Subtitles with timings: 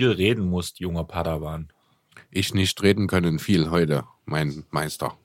[0.00, 1.68] viel reden musst, junger Padawan.
[2.30, 5.18] Ich nicht reden können viel heute, mein Meister.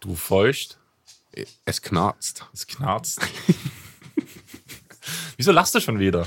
[0.00, 0.80] Du feucht,
[1.64, 2.44] Es knarzt.
[2.52, 3.20] es knarzt.
[5.36, 6.26] Wieso lachst du schon wieder?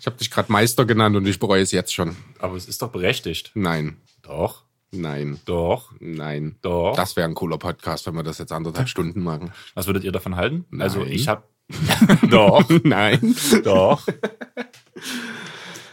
[0.00, 2.16] Ich habe dich gerade Meister genannt und ich bereue es jetzt schon.
[2.40, 3.52] Aber es ist doch berechtigt.
[3.54, 6.56] Nein, Doch, nein, doch, nein.
[6.62, 6.96] doch.
[6.96, 9.52] Das wäre ein cooler Podcast, wenn wir das jetzt anderthalb Stunden machen.
[9.74, 10.66] Was würdet ihr davon halten?
[10.80, 11.12] Also Nein.
[11.12, 11.44] ich habe
[12.28, 13.36] doch, Nein.
[13.62, 14.02] doch.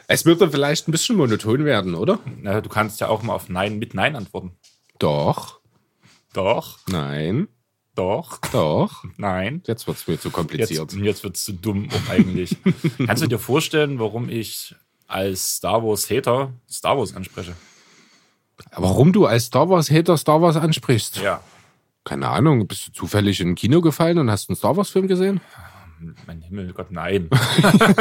[0.08, 2.20] Es würde vielleicht ein bisschen monoton werden, oder?
[2.42, 4.58] Na, du kannst ja auch mal auf Nein mit Nein antworten.
[5.00, 5.60] Doch.
[6.34, 7.48] Doch, Nein.
[7.96, 9.04] doch, Doch.
[9.18, 9.62] nein.
[9.68, 10.92] Jetzt wird es mir zu kompliziert.
[10.92, 12.58] Jetzt, jetzt wird es zu dumm auch eigentlich.
[13.06, 14.74] Kannst du dir vorstellen, warum ich
[15.08, 17.54] als Star Wars Hater Star Wars anspreche?
[18.76, 21.18] Warum du als Star Wars-Hater Star Wars ansprichst?
[21.18, 21.42] Ja.
[22.04, 22.68] Keine Ahnung.
[22.68, 25.42] Bist du zufällig in ein Kino gefallen und hast einen Star Wars-Film gesehen?
[26.28, 27.30] Mein Himmel, Gott, nein.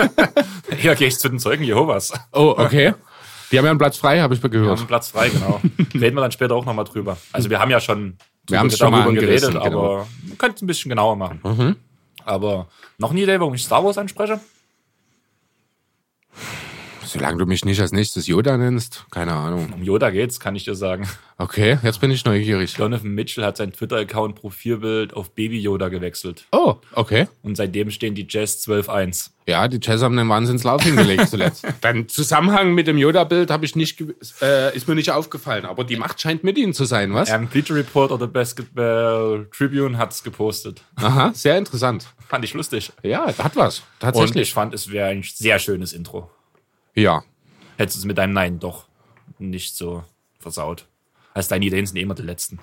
[0.83, 2.13] Eher gehe ich zu den Zeugen Jehovas.
[2.33, 2.95] Oh, okay.
[3.51, 4.79] Die haben ja einen Platz frei, habe ich Wir gehört.
[4.79, 5.61] haben Platz frei, genau.
[5.95, 7.17] Reden wir dann später auch nochmal drüber.
[7.33, 8.17] Also wir haben ja schon
[8.49, 9.65] Wir haben's schon mal geredet, genau.
[9.65, 11.77] aber wir könnten es ein bisschen genauer machen.
[12.25, 14.41] Aber noch eine Idee, warum ich Star Wars anspreche?
[17.13, 19.71] Solange du mich nicht als nächstes Yoda nennst, keine Ahnung.
[19.75, 21.07] Um Yoda geht's, kann ich dir sagen.
[21.37, 22.75] Okay, jetzt bin ich neugierig.
[22.75, 26.47] Donovan Mitchell hat sein Twitter-Account Profilbild auf Baby Yoda gewechselt.
[26.53, 27.29] Oh, okay.
[27.43, 29.31] Und seitdem stehen die Jazz 12-1.
[29.47, 31.67] Ja, die Jazz haben einen Wahnsinnslauf hingelegt zuletzt.
[31.81, 34.01] Dann Zusammenhang mit dem Yoda-Bild habe ich nicht,
[34.41, 35.67] äh, ist mir nicht aufgefallen.
[35.67, 37.29] Aber die Macht scheint mit ihnen zu sein, was?
[37.29, 40.83] Ähm, Bleacher Report oder Basketball Tribune hat's gepostet.
[40.97, 42.07] Aha, sehr interessant.
[42.29, 42.93] Fand ich lustig.
[43.03, 43.81] Ja, hat was.
[43.81, 44.49] Und Tatsächlich.
[44.49, 46.31] ich fand, es wäre ein sehr schönes Intro.
[46.95, 47.23] Ja.
[47.77, 48.87] Hättest du es mit deinem Nein doch
[49.39, 50.05] nicht so
[50.39, 50.87] versaut.
[51.35, 52.59] Also deine Ideen sind eh immer die letzten.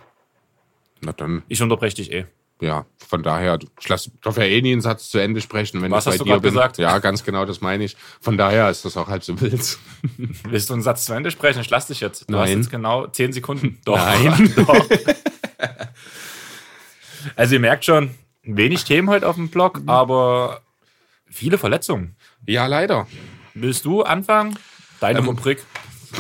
[1.02, 2.26] Na dann, Ich unterbreche dich eh.
[2.62, 5.92] ja, von daher, ich lass, darf ja eh nie einen Satz zu Ende sprechen, wenn
[5.92, 6.54] Was ich bei hast du dir bin.
[6.54, 6.78] gesagt?
[6.78, 7.96] Ja, ganz genau, das meine ich.
[8.22, 9.78] Von daher ist das auch halb so wild.
[10.44, 11.62] Willst du einen Satz zu Ende sprechen?
[11.62, 12.30] Ich lass dich jetzt.
[12.30, 12.58] Du hast Nein.
[12.60, 13.80] jetzt genau 10 Sekunden.
[13.86, 13.98] Doch.
[13.98, 14.54] Nein.
[14.68, 14.86] Doch.
[17.36, 18.14] Also ihr merkt schon,
[18.44, 20.62] wenig Themen heute auf dem Blog, aber
[21.30, 22.16] viele Verletzungen.
[22.46, 23.08] Ja, leider.
[23.62, 24.58] Willst du anfangen?
[25.00, 25.64] Deine Rubrik.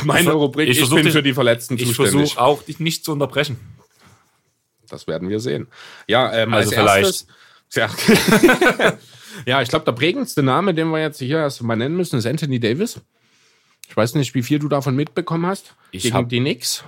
[0.04, 2.14] Meine Ich- Rubrik, ich ich, bin dich- für die Verletzten Ich zuständig.
[2.14, 3.58] versuche auch, dich nicht zu unterbrechen.
[4.88, 5.68] Das werden wir sehen.
[6.08, 7.28] Ja, ähm, Also als erstes,
[7.76, 7.90] ja.
[9.46, 12.26] ja, ich glaube, der prägendste Name, den wir jetzt hier erst mal nennen müssen, ist
[12.26, 13.00] Anthony Davis.
[13.88, 15.76] Ich weiß nicht, wie viel du davon mitbekommen hast.
[15.92, 16.84] Ich gegen hab- die Knicks.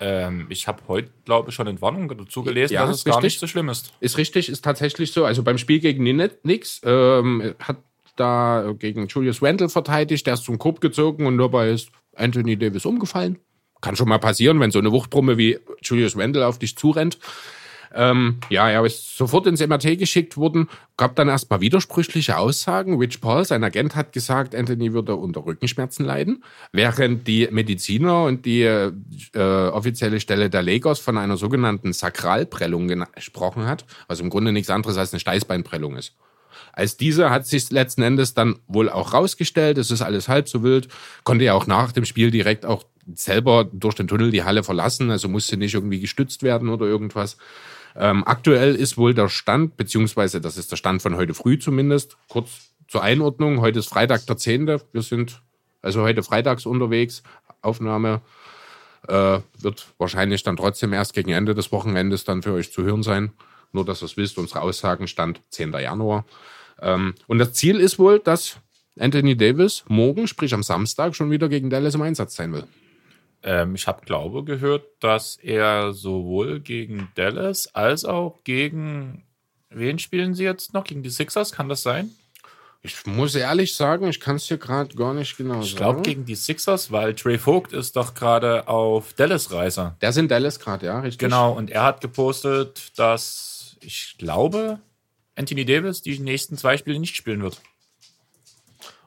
[0.00, 3.16] Ähm, ich habe heute, glaube ich, schon Entwarnung dazu gelesen, Ja, dass es ist gar
[3.16, 3.24] richtig.
[3.34, 3.92] nicht so schlimm ist.
[3.98, 5.24] Ist richtig, ist tatsächlich so.
[5.24, 7.78] Also beim Spiel gegen die Knicks ähm, hat
[8.20, 12.84] da gegen Julius Randle verteidigt, der ist zum Korb gezogen und dabei ist Anthony Davis
[12.84, 13.38] umgefallen.
[13.80, 17.18] Kann schon mal passieren, wenn so eine Wuchtbrumme wie Julius Randle auf dich zurennt.
[17.94, 22.98] Ähm, ja, er ist sofort ins MRT geschickt worden, gab dann erstmal widersprüchliche Aussagen.
[22.98, 28.44] Rich Paul, sein Agent, hat gesagt, Anthony würde unter Rückenschmerzen leiden, während die Mediziner und
[28.44, 28.92] die äh,
[29.34, 34.96] offizielle Stelle der Lakers von einer sogenannten Sakralprellung gesprochen hat, was im Grunde nichts anderes
[34.98, 36.14] als eine Steißbeinprellung ist.
[36.72, 40.62] Als diese hat sich letzten Endes dann wohl auch rausgestellt, es ist alles halb so
[40.62, 40.88] wild,
[41.24, 45.10] konnte ja auch nach dem Spiel direkt auch selber durch den Tunnel die Halle verlassen,
[45.10, 47.36] also musste nicht irgendwie gestützt werden oder irgendwas.
[47.96, 52.16] Ähm, aktuell ist wohl der Stand, beziehungsweise das ist der Stand von heute früh zumindest,
[52.28, 54.66] kurz zur Einordnung, heute ist Freitag der 10.
[54.92, 55.42] Wir sind
[55.82, 57.22] also heute freitags unterwegs,
[57.62, 58.20] Aufnahme
[59.06, 63.02] äh, wird wahrscheinlich dann trotzdem erst gegen Ende des Wochenendes dann für euch zu hören
[63.02, 63.32] sein.
[63.72, 65.72] Nur, dass ihr es wisst, unsere Aussagen stand 10.
[65.72, 66.24] Januar.
[66.80, 68.56] Ähm, und das Ziel ist wohl, dass
[68.98, 72.64] Anthony Davis morgen, sprich am Samstag, schon wieder gegen Dallas im Einsatz sein will.
[73.42, 79.24] Ähm, ich habe, glaube gehört, dass er sowohl gegen Dallas als auch gegen
[79.70, 80.84] wen spielen sie jetzt noch?
[80.84, 82.10] Gegen die Sixers, kann das sein?
[82.80, 85.76] Ich muss ehrlich sagen, ich kann es dir gerade gar nicht genau Ich sagen.
[85.76, 89.96] glaube gegen die Sixers, weil Trey Vogt ist doch gerade auf Dallas-Reise.
[90.00, 91.18] Der sind Dallas gerade, ja, richtig?
[91.18, 94.80] Genau, und er hat gepostet, dass ich glaube,
[95.34, 97.60] Anthony Davis die nächsten zwei Spiele nicht spielen wird.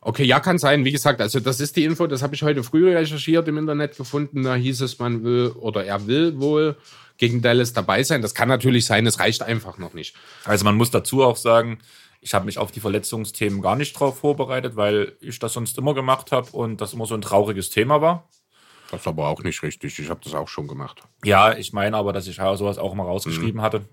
[0.04, 0.84] Okay, ja, kann sein.
[0.84, 3.98] Wie gesagt, also das ist die Info, das habe ich heute früh recherchiert im Internet
[3.98, 4.42] gefunden.
[4.44, 6.76] Da hieß es, man will oder er will wohl
[7.18, 8.24] gegen Dallas dabei sein.
[8.24, 10.16] Das kann natürlich sein, es reicht einfach noch nicht.
[10.44, 11.78] Also man muss dazu auch sagen,
[12.20, 15.94] ich habe mich auf die Verletzungsthemen gar nicht drauf vorbereitet, weil ich das sonst immer
[15.94, 18.28] gemacht habe und das immer so ein trauriges Thema war.
[18.90, 19.98] Das ist aber auch nicht richtig.
[20.00, 21.04] Ich habe das auch schon gemacht.
[21.24, 23.86] Ja, ich meine aber, dass ich sowas auch mal rausgeschrieben hatte.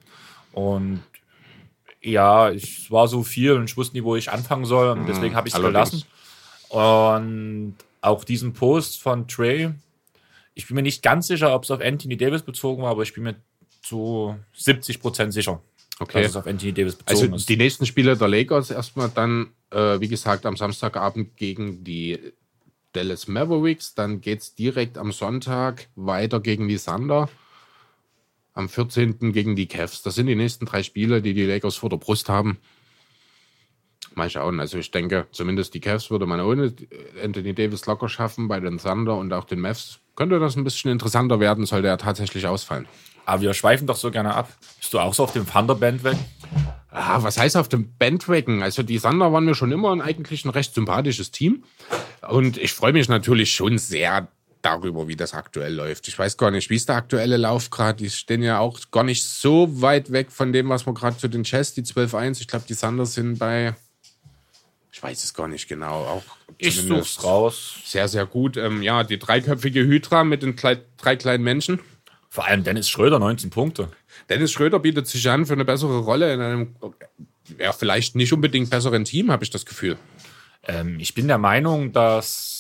[0.59, 1.03] Und
[2.03, 5.07] ja, ich es war so viel und ich wusste nie, wo ich anfangen soll und
[5.07, 6.03] deswegen habe ich es gelassen.
[6.69, 9.71] Und auch diesen Post von Trey,
[10.55, 13.15] ich bin mir nicht ganz sicher, ob es auf Anthony Davis bezogen war, aber ich
[13.15, 13.37] bin mir
[13.83, 15.61] zu 70 Prozent sicher,
[16.01, 16.23] Okay.
[16.23, 17.49] dass es auf Anthony Davis bezogen Also ist.
[17.49, 22.19] die nächsten Spiele der Lakers erstmal dann, äh, wie gesagt, am Samstagabend gegen die
[22.93, 23.95] Dallas Mavericks.
[23.95, 27.29] Dann geht es direkt am Sonntag weiter gegen die Thunder.
[28.59, 29.33] Am 14.
[29.33, 30.03] gegen die Cavs.
[30.03, 32.59] Das sind die nächsten drei Spiele, die die Lakers vor der Brust haben.
[34.17, 34.59] Mal schauen.
[34.59, 36.75] Also ich denke, zumindest die Cavs würde man ohne
[37.23, 38.49] Anthony Davis locker schaffen.
[38.49, 41.99] Bei den Thunder und auch den Mavs könnte das ein bisschen interessanter werden, sollte er
[41.99, 42.89] tatsächlich ausfallen.
[43.27, 44.53] Aber wir schweifen doch so gerne ab.
[44.81, 46.17] Bist du auch so auf dem Thunder-Band weg?
[46.91, 48.65] Ah, was heißt auf dem Bandwagon?
[48.65, 51.63] Also die Thunder waren mir schon immer ein eigentlich ein recht sympathisches Team.
[52.29, 54.27] Und ich freue mich natürlich schon sehr
[54.63, 56.09] darüber, wie das aktuell läuft.
[56.09, 57.99] Ich weiß gar nicht, wie ist der aktuelle Lauf gerade?
[57.99, 61.29] Die stehen ja auch gar nicht so weit weg von dem, was wir gerade zu
[61.29, 62.41] den Chess, die 12-1.
[62.41, 63.75] Ich glaube, die Thunder sind bei
[64.99, 65.93] ich weiß es gar nicht genau.
[65.93, 66.25] Auch
[66.57, 67.75] ich such's raus.
[67.85, 68.57] Sehr, sehr gut.
[68.57, 71.79] Ähm, ja, die dreiköpfige Hydra mit den drei, drei kleinen Menschen.
[72.29, 73.93] Vor allem Dennis Schröder, 19 Punkte.
[74.29, 76.75] Dennis Schröder bietet sich an für eine bessere Rolle in einem,
[77.61, 79.99] ja, vielleicht nicht unbedingt besseren Team, habe ich das Gefühl.
[80.65, 82.58] Ähm, ich bin der Meinung, dass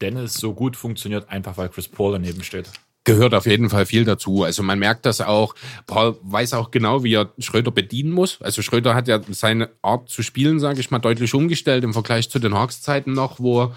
[0.00, 2.70] Dennis so gut funktioniert, einfach weil Chris Paul daneben steht
[3.04, 4.44] gehört auf jeden Fall viel dazu.
[4.44, 5.54] Also man merkt das auch.
[5.86, 8.40] Paul weiß auch genau, wie er Schröder bedienen muss.
[8.40, 12.30] Also Schröder hat ja seine Art zu spielen, sage ich mal, deutlich umgestellt im Vergleich
[12.30, 13.76] zu den Hawks-Zeiten noch, wo er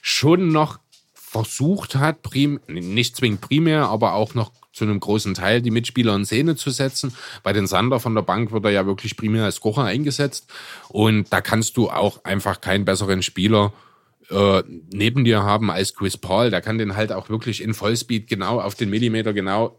[0.00, 0.78] schon noch
[1.14, 6.14] versucht hat, prim, nicht zwingend primär, aber auch noch zu einem großen Teil die Mitspieler
[6.14, 7.14] in Szene zu setzen.
[7.42, 10.50] Bei den Sander von der Bank wird er ja wirklich primär als Kocher eingesetzt.
[10.88, 13.91] Und da kannst du auch einfach keinen besseren Spieler äh,
[14.30, 16.50] neben dir haben als Chris Paul.
[16.50, 19.78] Der kann den halt auch wirklich in Vollspeed genau auf den Millimeter genau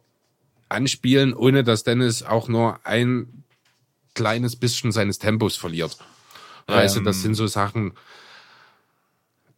[0.69, 3.43] anspielen, ohne dass Dennis auch nur ein
[4.13, 5.97] kleines bisschen seines Tempos verliert.
[6.67, 7.93] Ähm, also das sind so Sachen.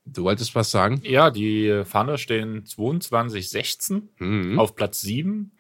[0.06, 1.02] Du wolltest was sagen?
[1.04, 4.60] Ja, die Pfanne stehen 22-16 mhm.
[4.60, 5.52] auf Platz 7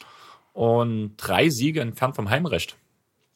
[0.53, 2.77] und drei Siege entfernt vom Heimrecht.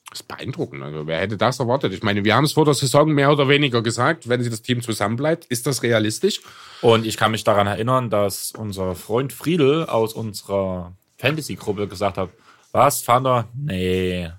[0.09, 0.81] Das ist beeindruckend.
[0.81, 1.93] Also, wer hätte das erwartet?
[1.93, 4.63] Ich meine, wir haben es vor der Saison mehr oder weniger gesagt, wenn sich das
[4.63, 5.45] Team zusammenbleibt.
[5.45, 6.41] Ist das realistisch?
[6.81, 12.29] Und ich kann mich daran erinnern, dass unser Freund Friedel aus unserer Fantasy-Gruppe gesagt hat,
[12.71, 13.47] was, Fander?
[13.53, 14.31] Nee.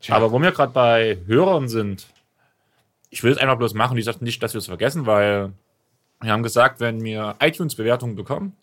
[0.00, 0.16] Tja.
[0.16, 2.06] Aber wo wir gerade bei Hörern sind,
[3.10, 5.52] ich will es einfach bloß machen, die sagt nicht, dass wir es vergessen, weil
[6.20, 8.54] wir haben gesagt, wenn wir iTunes-Bewertungen bekommen,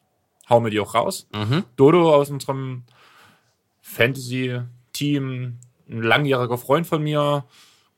[0.50, 1.28] hauen wir die auch raus.
[1.34, 1.64] Mhm.
[1.76, 2.84] Dodo aus unserem
[3.82, 4.62] Fantasy
[4.98, 5.60] Team,
[5.90, 7.46] ein langjähriger Freund von mir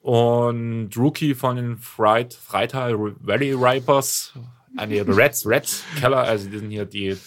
[0.02, 4.34] und Rookie von den Fright, Freital Valley Ripers,
[4.78, 7.18] äh, nee, Reds, Reds Keller, also die sind hier die,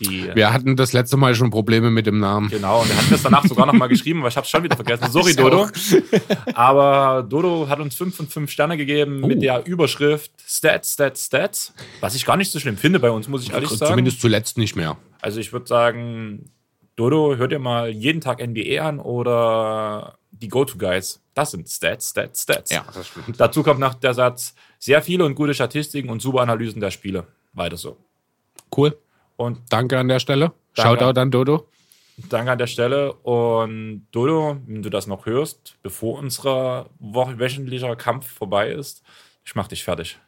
[0.00, 0.30] die.
[0.34, 2.48] Wir hatten das letzte Mal schon Probleme mit dem Namen.
[2.48, 4.76] Genau, und er hat das danach sogar nochmal geschrieben, aber ich habe es schon wieder
[4.76, 5.06] vergessen.
[5.10, 5.68] Sorry, Dodo.
[6.54, 9.26] aber Dodo hat uns 5 von 5 Sterne gegeben uh.
[9.26, 11.74] mit der Überschrift Stats, Stats, Stats.
[12.00, 13.92] Was ich gar nicht so schlimm finde bei uns, muss ich ehrlich sagen.
[13.92, 14.96] Zumindest zuletzt nicht mehr.
[15.20, 16.50] Also ich würde sagen,
[17.00, 21.22] Dodo, hört ihr mal jeden Tag NBA an oder die Go-To-Guys.
[21.32, 22.70] Das sind Stats, Stats, Stats.
[22.70, 23.40] Ja, das stimmt.
[23.40, 27.26] Dazu kommt noch der Satz, sehr viele und gute Statistiken und super Analysen der Spiele.
[27.54, 27.96] Weiter so.
[28.76, 28.98] Cool.
[29.36, 30.52] Und danke an der Stelle.
[30.74, 31.68] Danke, Shoutout an Dodo.
[32.28, 33.14] Danke an der Stelle.
[33.14, 39.02] Und Dodo, wenn du das noch hörst, bevor unser wöchentlicher Kampf vorbei ist,
[39.42, 40.18] ich mach dich fertig.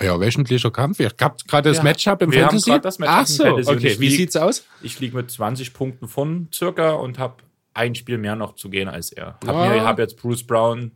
[0.00, 1.00] Ja, wöchentlicher Kampf.
[1.00, 2.70] Ihr habt gerade das ja, Matchup im wir Fantasy?
[2.70, 3.70] Haben das Matchup Ach so, Fantasy.
[3.70, 3.96] okay.
[4.00, 4.64] Wie sieht's aus?
[4.82, 7.42] Ich liege mit 20 Punkten von circa und habe
[7.74, 9.38] ein Spiel mehr noch zu gehen als er.
[9.46, 9.68] Hab ah.
[9.68, 10.92] mir, hab jetzt Bruce Brown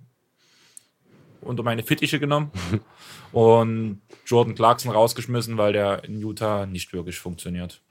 [1.41, 2.51] unter meine Fittiche genommen
[3.33, 7.83] und Jordan Clarkson rausgeschmissen, weil der in Utah nicht wirklich funktioniert.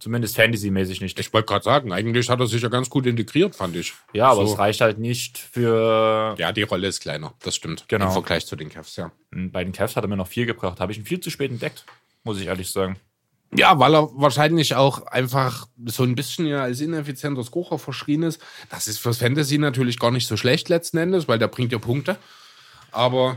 [0.00, 1.20] Zumindest Fantasy-mäßig nicht.
[1.20, 3.92] Ich wollte gerade sagen, eigentlich hat er sich ja ganz gut integriert, fand ich.
[4.14, 4.54] Ja, aber so.
[4.54, 6.34] es reicht halt nicht für.
[6.38, 7.84] Ja, die Rolle ist kleiner, das stimmt.
[7.86, 8.06] Genau.
[8.06, 9.12] Im Vergleich zu den Cavs, ja.
[9.30, 10.80] Bei den Cavs hat er mir noch viel gebracht.
[10.80, 11.84] Habe ich ihn viel zu spät entdeckt,
[12.24, 12.96] muss ich ehrlich sagen.
[13.54, 18.40] Ja, weil er wahrscheinlich auch einfach so ein bisschen ja als ineffizienter Scorer verschrien ist.
[18.70, 21.78] Das ist fürs Fantasy natürlich gar nicht so schlecht letzten Endes, weil der bringt ja
[21.78, 22.16] Punkte.
[22.90, 23.36] Aber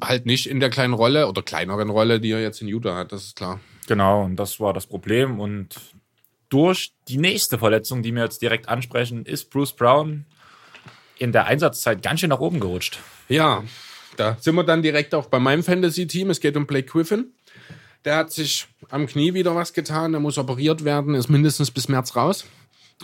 [0.00, 3.12] halt nicht in der kleinen Rolle oder kleineren Rolle, die er jetzt in Utah hat,
[3.12, 3.60] das ist klar.
[3.86, 5.40] Genau, und das war das Problem.
[5.40, 5.80] Und
[6.48, 10.26] durch die nächste Verletzung, die wir jetzt direkt ansprechen, ist Bruce Brown
[11.18, 12.98] in der Einsatzzeit ganz schön nach oben gerutscht.
[13.28, 13.64] Ja,
[14.16, 16.30] da sind wir dann direkt auch bei meinem Fantasy-Team.
[16.30, 17.32] Es geht um Blake Griffin.
[18.04, 20.12] Der hat sich am Knie wieder was getan.
[20.12, 22.44] Der muss operiert werden, ist mindestens bis März raus.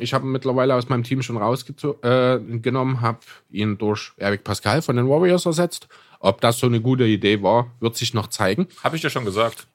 [0.00, 3.18] Ich habe ihn mittlerweile aus meinem Team schon rausgenommen, äh, habe
[3.50, 5.88] ihn durch Eric Pascal von den Warriors ersetzt.
[6.20, 8.68] Ob das so eine gute Idee war, wird sich noch zeigen.
[8.82, 9.66] Habe ich dir schon gesagt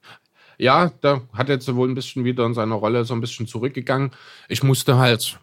[0.57, 3.47] ja, da hat er jetzt wohl ein bisschen wieder in seiner Rolle so ein bisschen
[3.47, 4.11] zurückgegangen.
[4.47, 5.39] Ich musste halt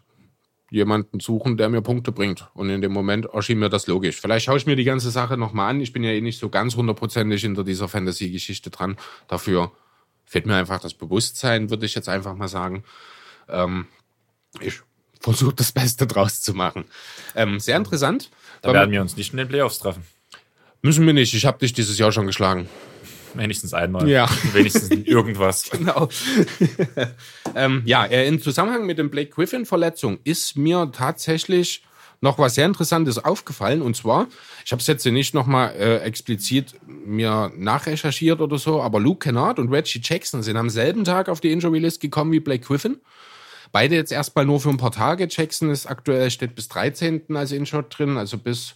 [0.71, 2.47] jemanden suchen, der mir Punkte bringt.
[2.53, 4.21] Und in dem Moment erschien mir das logisch.
[4.21, 5.81] Vielleicht schaue ich mir die ganze Sache nochmal an.
[5.81, 8.95] Ich bin ja eh nicht so ganz hundertprozentig hinter dieser Fantasy-Geschichte dran.
[9.27, 9.71] Dafür
[10.25, 12.85] fehlt mir einfach das Bewusstsein, würde ich jetzt einfach mal sagen.
[13.49, 13.87] Ähm,
[14.61, 14.79] ich
[15.19, 16.85] versuche das Beste draus zu machen.
[17.35, 18.31] Ähm, sehr interessant.
[18.61, 20.03] Da werden wir uns nicht in den Playoffs treffen.
[20.81, 21.33] Müssen wir nicht.
[21.33, 22.69] Ich habe dich dieses Jahr schon geschlagen.
[23.33, 24.07] Wenigstens einmal.
[24.07, 24.29] Ja.
[24.53, 25.69] Wenigstens irgendwas.
[25.81, 26.09] Genau.
[27.55, 31.83] ähm, ja, äh, im Zusammenhang mit dem Blake Griffin-Verletzung ist mir tatsächlich
[32.19, 33.81] noch was sehr Interessantes aufgefallen.
[33.81, 34.27] Und zwar,
[34.63, 39.59] ich habe es jetzt nicht nochmal äh, explizit mir nachrecherchiert oder so, aber Luke Kennard
[39.59, 42.97] und Reggie Jackson sind am selben Tag auf die Injury List gekommen wie Blake Griffin.
[43.71, 45.27] Beide jetzt erstmal nur für ein paar Tage.
[45.29, 47.35] Jackson ist aktuell, steht bis 13.
[47.35, 48.75] als Inshot drin, also bis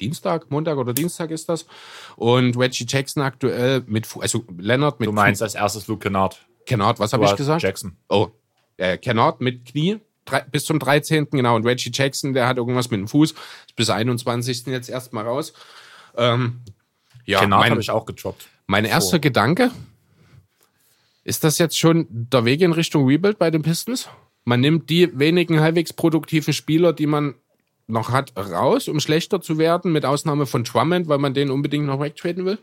[0.00, 1.66] Dienstag, Montag oder Dienstag ist das.
[2.16, 6.44] Und Reggie Jackson aktuell mit, Fu- also Leonard mit Du meinst als erstes Luke Kennard.
[6.66, 7.62] Kennard, was habe ich gesagt?
[7.62, 7.96] Jackson.
[8.08, 8.28] Oh,
[8.76, 11.28] äh, Kennard mit Knie drei, bis zum 13.
[11.30, 11.56] genau.
[11.56, 13.32] Und Reggie Jackson, der hat irgendwas mit dem Fuß.
[13.32, 14.66] Ist bis 21.
[14.66, 15.52] jetzt erstmal raus.
[16.16, 16.60] Ähm,
[17.26, 18.46] ja, Kennard habe ich auch gedroppt.
[18.66, 19.70] mein erster Gedanke,
[21.22, 24.08] ist das jetzt schon der Weg in Richtung Rebuild bei den Pistons?
[24.44, 27.34] Man nimmt die wenigen halbwegs produktiven Spieler, die man
[27.86, 31.86] noch hat, raus, um schlechter zu werden, mit Ausnahme von Drummond, weil man den unbedingt
[31.86, 32.58] noch wegtraden will?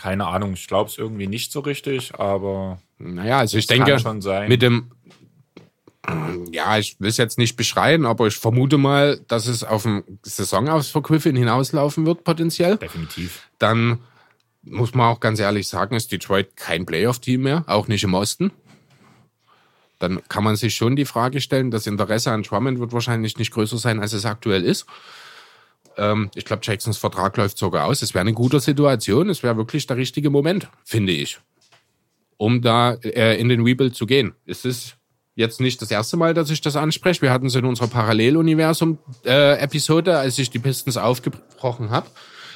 [0.00, 3.96] Keine Ahnung, ich glaube es irgendwie nicht so richtig, aber Naja, also ich denke,
[4.48, 4.90] mit dem,
[6.50, 10.04] ja, ich will es jetzt nicht beschreien, aber ich vermute mal, dass es auf dem
[10.22, 12.76] Saison aus für Griffin hinauslaufen wird, potenziell.
[12.76, 13.48] definitiv.
[13.58, 13.98] Dann
[14.62, 18.52] muss man auch ganz ehrlich sagen, ist Detroit kein Playoff-Team mehr, auch nicht im Osten.
[20.02, 23.52] Dann kann man sich schon die Frage stellen, das Interesse an Drummond wird wahrscheinlich nicht
[23.52, 24.84] größer sein, als es aktuell ist.
[25.96, 28.02] Ähm, ich glaube, Jacksons Vertrag läuft sogar aus.
[28.02, 29.28] Es wäre eine gute Situation.
[29.28, 31.38] Es wäre wirklich der richtige Moment, finde ich,
[32.36, 34.34] um da äh, in den Rebuild zu gehen.
[34.44, 34.96] Es ist
[35.36, 37.22] jetzt nicht das erste Mal, dass ich das anspreche.
[37.22, 42.08] Wir hatten es in unserer Paralleluniversum-Episode, als ich die Pistons aufgebrochen habe.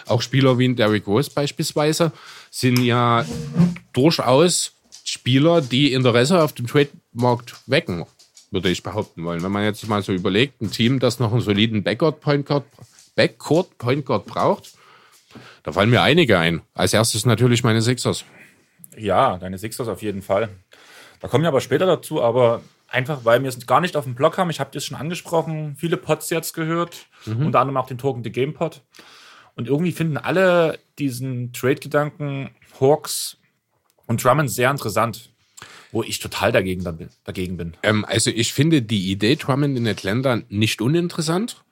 [0.07, 2.11] Auch Spieler wie Derrick Rose beispielsweise
[2.50, 3.25] sind ja
[3.93, 4.73] durchaus
[5.05, 6.67] Spieler, die Interesse auf dem
[7.16, 8.04] Trademarkt wecken,
[8.50, 9.42] würde ich behaupten wollen.
[9.42, 12.64] Wenn man jetzt mal so überlegt, ein Team, das noch einen soliden Backcourt Point Guard,
[13.14, 14.75] Backcourt Point Guard braucht,
[15.62, 16.62] da fallen mir einige ein.
[16.75, 18.25] Als erstes natürlich meine Sixers.
[18.96, 20.50] Ja, deine Sixers auf jeden Fall.
[21.20, 24.14] Da kommen wir aber später dazu, aber einfach, weil wir es gar nicht auf dem
[24.14, 24.50] Blog haben.
[24.50, 28.30] Ich habe das schon angesprochen, viele Pods jetzt gehört, unter anderem auch den Token the
[28.30, 28.82] Game Pod.
[29.54, 33.38] Und irgendwie finden alle diesen Trade-Gedanken Hawks
[34.06, 35.32] und Drummond sehr interessant,
[35.93, 37.75] wo ich total dagegen, dann bin- dagegen bin.
[37.83, 41.64] Ähm, also ich finde die Idee Drummond in Atlanta nicht uninteressant,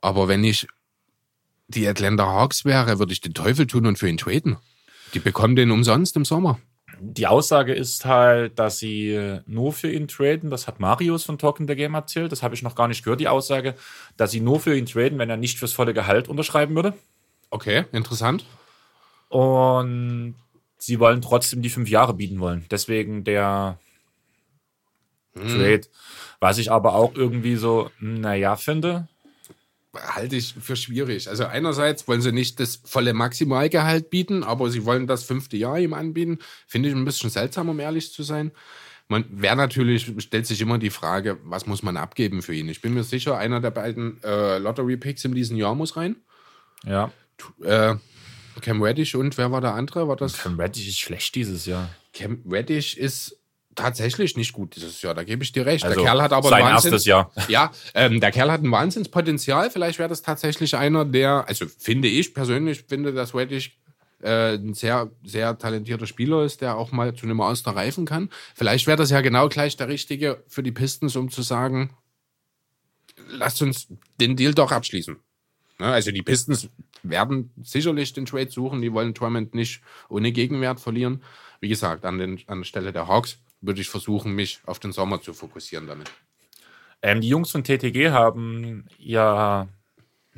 [0.00, 0.66] aber wenn ich
[1.68, 4.56] die Atlanta Hawks wäre, würde ich den Teufel tun und für ihn traden.
[5.14, 6.58] Die bekommen den umsonst im Sommer.
[7.00, 10.50] Die Aussage ist halt, dass sie nur für ihn traden.
[10.50, 12.30] Das hat Marius von Talking the Game erzählt.
[12.30, 13.74] Das habe ich noch gar nicht gehört, die Aussage,
[14.16, 16.94] dass sie nur für ihn traden, wenn er nicht fürs volle Gehalt unterschreiben würde.
[17.50, 18.44] Okay, interessant.
[19.28, 20.34] Und
[20.82, 22.64] sie wollen trotzdem die fünf Jahre bieten wollen.
[22.70, 23.78] Deswegen der
[25.34, 25.82] Trade.
[26.40, 29.08] Was ich aber auch irgendwie so, naja, finde.
[29.94, 31.28] Halte ich für schwierig.
[31.28, 35.78] Also einerseits wollen sie nicht das volle Maximalgehalt bieten, aber sie wollen das fünfte Jahr
[35.78, 36.38] ihm anbieten.
[36.66, 38.50] Finde ich ein bisschen seltsam, um ehrlich zu sein.
[39.08, 42.68] Man wäre natürlich, stellt sich immer die Frage, was muss man abgeben für ihn?
[42.68, 46.16] Ich bin mir sicher, einer der beiden äh, Lottery-Picks in diesem Jahr muss rein.
[46.84, 47.12] Ja,
[47.62, 47.96] Äh,
[48.60, 50.08] Cam Reddish und wer war der andere?
[50.08, 50.34] War das?
[50.38, 51.88] Cam Reddish ist schlecht dieses Jahr.
[52.12, 53.38] Cam Reddish ist
[53.74, 55.84] tatsächlich nicht gut dieses Jahr, da gebe ich dir recht.
[55.84, 57.32] Also, der Kerl hat aber sein ein Wahnsinns- erstes Jahr.
[57.48, 59.70] Ja, ähm, der Kerl hat ein Wahnsinnspotenzial.
[59.70, 63.78] Vielleicht wäre das tatsächlich einer, der, also finde ich persönlich, finde, dass Reddish
[64.22, 68.28] äh, ein sehr, sehr talentierter Spieler ist, der auch mal zu einem Master reifen kann.
[68.54, 71.96] Vielleicht wäre das ja genau gleich der Richtige für die Pistons, um zu sagen,
[73.28, 73.88] lasst uns
[74.20, 75.16] den Deal doch abschließen.
[75.78, 76.68] Ne, also die Pistons
[77.02, 81.22] werden sicherlich den Trade suchen, die wollen Drummond nicht ohne Gegenwert verlieren.
[81.60, 84.92] Wie gesagt, an, den, an der Stelle der Hawks würde ich versuchen, mich auf den
[84.92, 86.10] Sommer zu fokussieren damit.
[87.02, 89.68] Ähm, die Jungs von TTG haben ja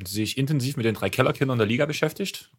[0.03, 2.51] sich intensiv mit den drei Kellerkindern der Liga beschäftigt.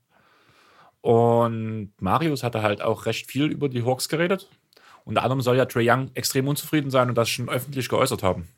[1.01, 4.49] Und Marius hatte halt auch recht viel über die Hawks geredet.
[5.05, 8.49] Unter anderem soll ja Trey Young extrem unzufrieden sein und das schon öffentlich geäußert haben.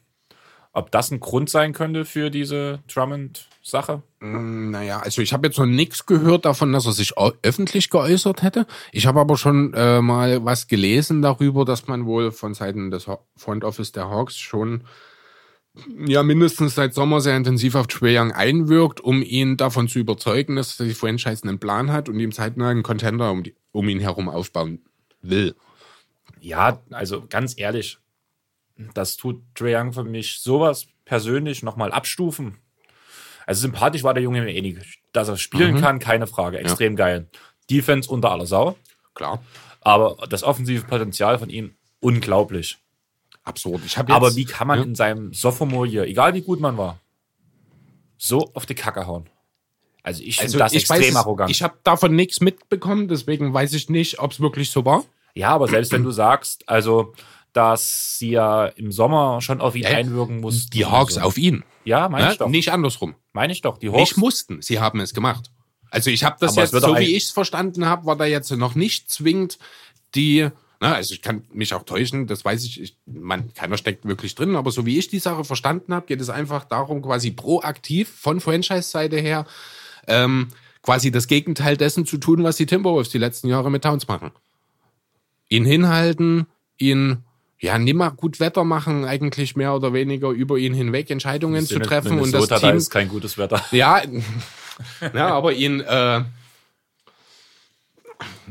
[0.72, 4.02] Ob das ein Grund sein könnte für diese Drummond-Sache?
[4.20, 8.66] Naja, also ich habe jetzt noch nichts gehört davon, dass er sich öffentlich geäußert hätte.
[8.92, 13.06] Ich habe aber schon äh, mal was gelesen darüber, dass man wohl von Seiten des
[13.36, 14.84] Front Office der Hawks schon
[16.06, 20.56] ja mindestens seit Sommer sehr intensiv auf Trae Young einwirkt, um ihn davon zu überzeugen,
[20.56, 24.00] dass die Franchise einen Plan hat und ihm zeitnah einen Contender um, die, um ihn
[24.00, 24.80] herum aufbauen
[25.22, 25.54] will.
[26.40, 27.98] Ja, also ganz ehrlich,
[28.94, 32.58] das tut Trae Young für mich sowas persönlich nochmal abstufen.
[33.46, 34.98] Also sympathisch war der Junge mir eh nicht.
[35.12, 36.58] Dass er spielen kann, keine Frage.
[36.58, 37.28] Extrem geil.
[37.70, 38.76] Defense unter aller Sau.
[39.14, 39.42] Klar,
[39.80, 42.78] Aber das offensive Potenzial von ihm unglaublich.
[43.42, 43.80] absurd.
[43.86, 47.00] Ich habe Aber wie kann man in seinem Sophomore Year, egal wie gut man war,
[48.18, 49.28] so auf die Kacke hauen?
[50.02, 51.50] Also ich finde Also das ich extrem weiß, arrogant.
[51.50, 55.04] Ich habe davon nichts mitbekommen, deswegen weiß ich nicht, ob es wirklich so war.
[55.34, 57.14] ja, aber selbst wenn du sagst, also
[57.58, 59.96] dass sie ja im Sommer schon auf ihn Ja, ja.
[59.98, 60.70] einwirken mussten.
[60.70, 61.20] Die Hawks so.
[61.22, 61.64] auf ihn.
[61.84, 62.32] Ja, meine Ne?
[62.32, 62.48] ich doch.
[62.48, 63.16] Nicht andersrum.
[63.32, 63.78] Meine ich doch.
[63.78, 63.98] Die Hawks.
[63.98, 65.50] Nicht mussten, sie haben es gemacht.
[65.90, 68.50] Also ich habe das Aber jetzt, so wie ich es verstanden habe, war da jetzt
[68.52, 69.58] noch nicht zwingend
[70.14, 70.48] die,
[70.80, 74.36] na, also ich kann mich auch täuschen, das weiß ich, ich man, keiner steckt wirklich
[74.36, 78.08] drin, aber so wie ich die Sache verstanden habe, geht es einfach darum, quasi proaktiv
[78.08, 79.46] von Franchise-Seite her
[80.06, 80.48] ähm,
[80.82, 84.30] quasi das Gegenteil dessen zu tun, was die Timberwolves die letzten Jahre mit Towns machen.
[85.48, 86.46] Ihn hinhalten,
[86.78, 87.24] ihn
[87.60, 92.12] ja nimmer gut Wetter machen, eigentlich mehr oder weniger über ihn hinweg Entscheidungen zu treffen
[92.12, 93.64] und das Minnesota, da Team ist kein gutes Wetter.
[93.72, 94.02] ja,
[95.14, 96.22] ja, aber ihn, äh,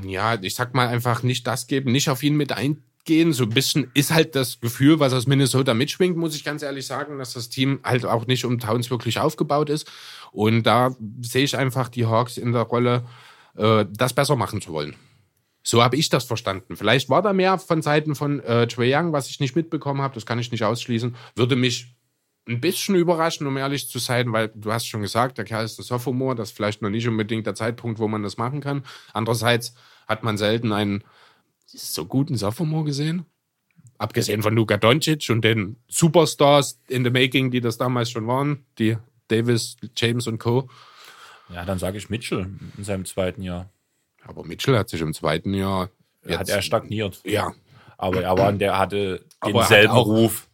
[0.04, 3.32] ja, ich sag mal einfach nicht das geben, nicht auf ihn mit eingehen.
[3.32, 6.86] So ein bisschen ist halt das Gefühl, was aus Minnesota mitschwingt, muss ich ganz ehrlich
[6.86, 9.90] sagen, dass das Team halt auch nicht um Towns wirklich aufgebaut ist.
[10.32, 13.06] Und da sehe ich einfach die Hawks in der Rolle,
[13.56, 14.96] äh, das besser machen zu wollen.
[15.68, 16.78] So habe ich das verstanden.
[16.78, 20.14] Vielleicht war da mehr von Seiten von äh, Trae Young, was ich nicht mitbekommen habe.
[20.14, 21.14] Das kann ich nicht ausschließen.
[21.36, 21.94] Würde mich
[22.48, 25.78] ein bisschen überraschen, um ehrlich zu sein, weil du hast schon gesagt, der Kerl ist
[25.78, 28.86] ein Sophomore, das ist vielleicht noch nicht unbedingt der Zeitpunkt, wo man das machen kann.
[29.12, 29.76] Andererseits
[30.08, 31.04] hat man selten einen
[31.66, 33.26] so guten Sophomore gesehen.
[33.98, 38.66] Abgesehen von Luka Doncic und den Superstars in the making, die das damals schon waren,
[38.80, 38.96] die
[39.28, 40.70] Davis, James und Co.
[41.54, 42.48] Ja, dann sage ich Mitchell
[42.78, 43.70] in seinem zweiten Jahr.
[44.28, 45.90] Aber Mitchell hat sich im zweiten Jahr
[46.24, 47.22] Er hat er stagniert.
[47.24, 47.54] ja,
[47.98, 50.48] Aber er war, der hatte hat denselben auch- Ruf.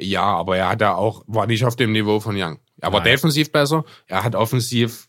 [0.00, 2.58] Ja, aber er hat ja auch, war nicht auf dem Niveau von Young.
[2.80, 3.10] Er war Nein.
[3.12, 5.08] defensiv besser, er hat offensiv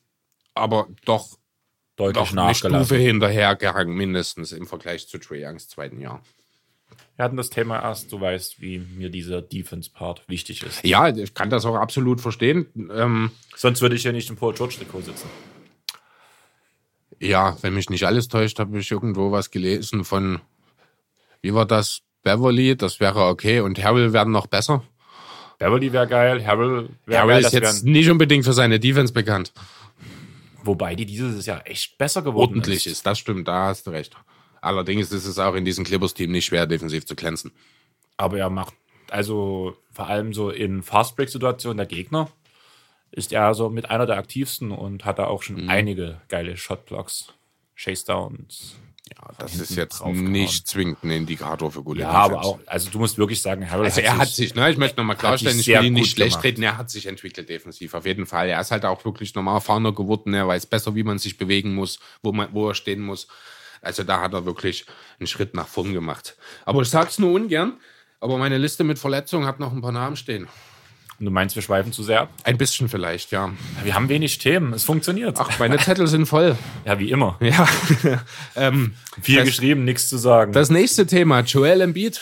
[0.56, 1.38] aber doch,
[1.96, 6.24] Deutlich doch eine Stufe hinterhergehangen, mindestens im Vergleich zu Trae Youngs zweiten Jahr.
[7.18, 10.84] Wir hatten das Thema erst, du weißt, wie mir dieser Defense-Part wichtig ist.
[10.86, 12.66] Ja, ich kann das auch absolut verstehen.
[12.96, 15.28] Ähm, Sonst würde ich ja nicht im Paul George-Trikot sitzen.
[17.20, 20.40] Ja, wenn mich nicht alles täuscht, habe ich irgendwo was gelesen von,
[21.42, 22.02] wie war das?
[22.22, 24.84] Beverly, das wäre okay und Harrell werden noch besser.
[25.58, 27.46] Beverly wäre geil, Harrell wäre Harrell geil.
[27.46, 29.54] ist jetzt nicht unbedingt für seine Defense bekannt.
[30.64, 32.92] wobei die dieses Jahr echt besser geworden Ordentlich ist.
[32.92, 34.16] ist, das stimmt, da hast du recht.
[34.62, 37.52] Allerdings ist es auch in diesem Clippers-Team nicht schwer, defensiv zu glänzen.
[38.18, 38.74] Aber er macht,
[39.10, 42.30] also vor allem so in Fastbreak-Situationen der Gegner,
[43.12, 45.70] ist er so mit einer der aktivsten und hat da auch schon Mhm.
[45.70, 47.34] einige geile Shotblocks,
[47.76, 48.76] Chase-Downs.
[49.16, 53.00] Ja, das ist jetzt nicht zwingend ein Indikator für gute Ja, aber auch, also du
[53.00, 55.76] musst wirklich sagen, Harrell Also er hat sich, ne, ich möchte nochmal klarstellen, sich ich
[55.76, 56.44] will ihn nicht schlecht gemacht.
[56.46, 58.50] reden, er hat sich entwickelt defensiv, auf jeden Fall.
[58.50, 61.74] Er ist halt auch wirklich normal erfahrener geworden, er weiß besser, wie man sich bewegen
[61.74, 63.28] muss, wo, man, wo er stehen muss.
[63.82, 64.86] Also da hat er wirklich
[65.20, 66.38] einen Schritt nach vorn gemacht.
[66.66, 67.80] Aber ich sag's nur ungern,
[68.20, 70.48] aber meine Liste mit Verletzungen hat noch ein paar Namen stehen.
[71.22, 72.30] Du meinst, wir schweifen zu sehr ab?
[72.44, 73.52] Ein bisschen vielleicht, ja.
[73.84, 75.38] Wir haben wenig Themen, es funktioniert.
[75.40, 76.58] Ach, meine Zettel sind voll.
[76.86, 77.38] Ja, wie immer.
[77.42, 77.68] Ja.
[78.56, 80.54] ähm, Viel das- geschrieben, nichts zu sagen.
[80.54, 82.22] Das nächste Thema, Joel Embiid.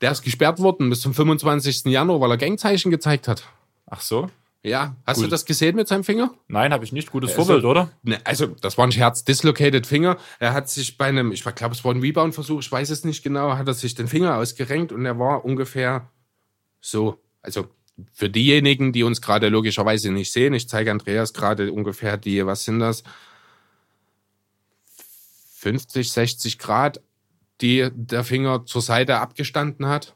[0.00, 1.84] Der ist gesperrt worden bis zum 25.
[1.86, 3.44] Januar, weil er Gangzeichen gezeigt hat.
[3.86, 4.30] Ach so?
[4.62, 5.32] Ja, hast du Gut.
[5.32, 6.32] das gesehen mit seinem Finger?
[6.48, 7.10] Nein, habe ich nicht.
[7.12, 7.90] Gutes Vorbild, oder?
[8.02, 10.16] Ne, also, das war ein Scherz, dislocated Finger.
[10.40, 13.22] Er hat sich bei einem, ich glaube, es war ein Rebound-Versuch, ich weiß es nicht
[13.22, 16.08] genau, hat er sich den Finger ausgerenkt und er war ungefähr
[16.80, 17.68] so, also
[18.12, 22.64] für diejenigen, die uns gerade logischerweise nicht sehen, ich zeige Andreas gerade ungefähr die, was
[22.64, 23.02] sind das?
[25.56, 27.00] 50, 60 Grad,
[27.60, 30.14] die der Finger zur Seite abgestanden hat.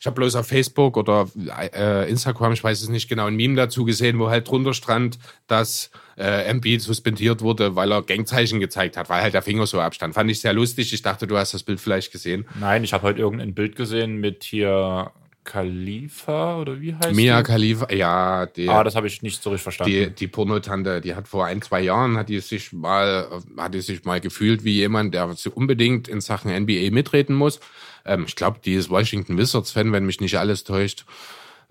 [0.00, 3.54] Ich habe bloß auf Facebook oder äh, Instagram, ich weiß es nicht genau, ein Meme
[3.54, 8.96] dazu gesehen, wo halt drunter stand, dass äh, Embiid suspendiert wurde, weil er Gangzeichen gezeigt
[8.96, 10.14] hat, weil halt der Finger so abstand.
[10.14, 10.92] Fand ich sehr lustig.
[10.94, 12.46] Ich dachte, du hast das Bild vielleicht gesehen.
[12.58, 15.12] Nein, ich habe heute irgendein Bild gesehen mit hier
[15.44, 17.44] Khalifa oder wie heißt Mia die?
[17.44, 19.92] Khalifa, ja, die, Ah, das habe ich nicht so richtig verstanden.
[19.92, 23.80] die, die Pornotante, die hat vor ein, zwei Jahren, hat die sich mal, hat die
[23.80, 27.60] sich mal gefühlt wie jemand, der so unbedingt in Sachen NBA mitreden muss.
[28.04, 31.04] Ähm, ich glaube, die ist Washington Wizards-Fan, wenn mich nicht alles täuscht.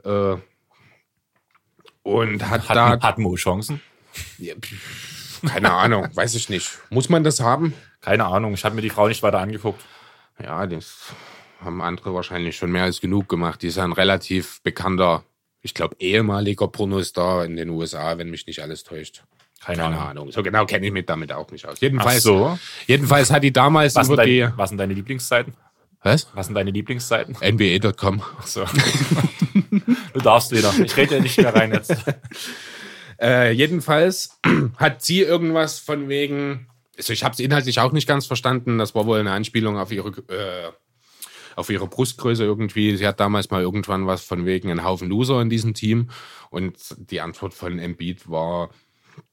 [0.03, 0.35] Äh,
[2.03, 3.81] und hat, hat, da, hat Mo Chancen?
[4.39, 4.55] Ja,
[5.47, 6.79] keine Ahnung, weiß ich nicht.
[6.89, 7.73] Muss man das haben?
[8.01, 9.83] Keine Ahnung, ich habe mir die Frau nicht weiter angeguckt.
[10.41, 11.13] Ja, das
[11.59, 13.61] haben andere wahrscheinlich schon mehr als genug gemacht.
[13.61, 15.23] Die ist ja ein relativ bekannter,
[15.61, 19.23] ich glaube, ehemaliger Pornostar in den USA, wenn mich nicht alles täuscht.
[19.61, 20.09] Keine, Keine Ahnung.
[20.09, 20.31] Ahnung.
[20.31, 21.81] So genau kenne ich mich damit auch nicht aus.
[21.81, 22.57] Jedenfalls, so.
[22.87, 24.39] jedenfalls hat die damals Was sind, über die.
[24.39, 25.53] deine, was sind deine Lieblingsseiten?
[26.01, 26.27] Was?
[26.33, 27.35] Was sind deine Lieblingsseiten?
[27.35, 28.21] NBA.com.
[28.45, 28.63] So.
[30.13, 30.73] du darfst wieder.
[30.81, 31.93] Ich rede ja nicht mehr rein jetzt.
[33.21, 34.39] Äh, jedenfalls
[34.77, 36.69] hat sie irgendwas von wegen.
[36.97, 38.77] Also ich habe es inhaltlich auch nicht ganz verstanden.
[38.77, 40.71] Das war wohl eine Anspielung auf ihre äh,
[41.59, 42.95] auf ihre Brustgröße irgendwie.
[42.95, 46.09] Sie hat damals mal irgendwann was von wegen ein Haufen Loser in diesem Team.
[46.49, 48.69] Und die Antwort von Embiid war,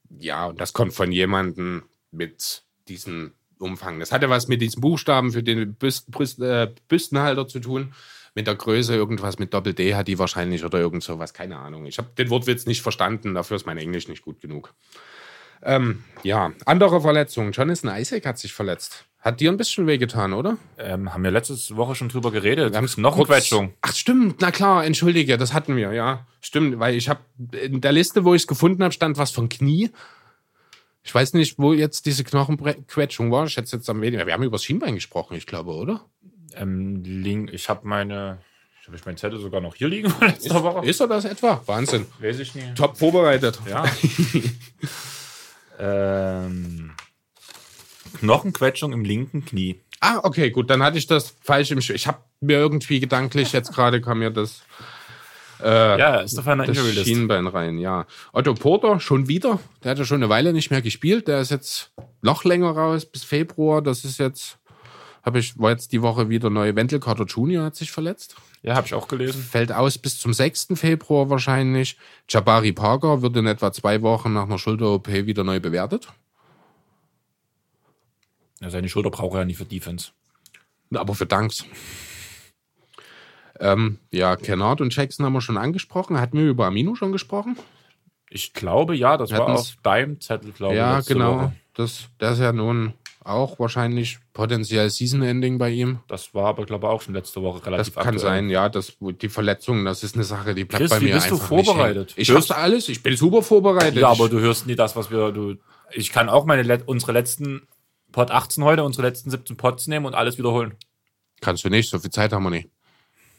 [0.09, 3.99] Ja, das kommt von jemandem mit diesem Umfang.
[3.99, 7.93] Das hatte was mit diesen Buchstaben für den Büsten, Brüst, äh, Büstenhalter zu tun.
[8.35, 11.85] Mit der Größe, irgendwas mit Doppel-D hat die wahrscheinlich oder irgend sowas, keine Ahnung.
[11.87, 14.75] Ich habe den Wortwitz nicht verstanden, dafür ist mein Englisch nicht gut genug.
[15.63, 17.51] Ähm, ja, andere Verletzungen.
[17.51, 19.05] Jonathan Isaac hat sich verletzt.
[19.27, 20.55] Hat dir ein bisschen wehgetan, oder?
[20.77, 22.71] Ähm, haben wir letzte Woche schon drüber geredet.
[22.71, 23.73] Wir haben's noch eine kurz- Quetschung.
[23.81, 24.39] Ach, stimmt.
[24.39, 26.25] Na klar, entschuldige, das hatten wir, ja.
[26.39, 27.19] Stimmt, weil ich habe
[27.51, 29.89] in der Liste, wo ich es gefunden habe, stand was von Knie.
[31.03, 33.45] Ich weiß nicht, wo jetzt diese Knochenquetschung war.
[33.47, 34.27] Ich hätte jetzt am wenigsten.
[34.27, 36.05] Wir haben über das Schienbein gesprochen, ich glaube, oder?
[36.55, 38.37] Ähm, Link, ich habe meine,
[38.85, 40.87] habe ich meinen Zettel sogar noch hier liegen von letzter Woche.
[40.87, 41.61] Ist er das etwa?
[41.65, 42.05] Wahnsinn.
[42.21, 42.75] Weiß ich nicht.
[42.75, 43.59] Top vorbereitet.
[43.69, 43.83] Ja.
[46.45, 46.91] ähm,
[48.13, 49.81] Knochenquetschung im linken Knie.
[49.99, 53.51] Ah, okay, gut, dann hatte ich das falsch im Sch Ich habe mir irgendwie gedanklich,
[53.51, 54.61] jetzt gerade kam mir das,
[55.59, 57.07] Ja, ist auf einer das Injury List.
[57.07, 58.05] Schienbein rein, ja.
[58.31, 59.59] Otto Porter schon wieder.
[59.83, 61.27] Der hat ja schon eine Weile nicht mehr gespielt.
[61.27, 61.91] Der ist jetzt
[62.21, 63.81] noch länger raus, bis Februar.
[63.81, 64.59] Das ist jetzt,
[65.23, 66.75] habe ich, war jetzt die Woche wieder neu.
[66.75, 67.63] Wendell Carter Jr.
[67.63, 68.35] hat sich verletzt.
[68.61, 69.41] Ja, habe ich auch gelesen.
[69.41, 70.69] Fällt aus bis zum 6.
[70.75, 71.97] Februar wahrscheinlich.
[72.29, 76.07] Jabari Parker wird in etwa zwei Wochen nach einer Schulter-OP wieder neu bewertet.
[78.61, 80.09] Ja, seine Schulter braucht er ja nicht für Defense.
[80.93, 81.65] Aber für Danks.
[83.59, 86.19] Ähm, ja, Kennard und Jackson haben wir schon angesprochen.
[86.19, 87.57] Hatten wir über Amino schon gesprochen?
[88.29, 90.77] Ich glaube, ja, das Wir war hatten's- auf deinem Zettel, glaube ich.
[90.77, 91.35] ja, genau.
[91.37, 91.53] Woche.
[91.73, 92.93] Das, das ist ja nun
[93.23, 95.99] auch wahrscheinlich potenziell Season-Ending bei ihm.
[96.07, 98.19] Das war aber, glaube ich, auch schon letzte Woche Das relativ kann aktuell.
[98.19, 98.69] sein, ja.
[98.69, 101.35] Das, die Verletzung, das ist eine Sache, die bleibt Chris, bei wie mir bist du
[101.35, 102.13] nicht vorbereitet?
[102.15, 102.89] Ich Hörst- alles.
[102.89, 103.97] Ich bin super vorbereitet.
[103.97, 105.31] Ja, aber du hörst nie das, was wir.
[105.31, 105.55] Du,
[105.91, 107.63] ich kann auch meine unsere letzten
[108.17, 110.73] Pod 18 heute, unsere letzten 17 Pods nehmen und alles wiederholen.
[111.39, 112.67] Kannst du nicht, so viel Zeit haben wir nicht.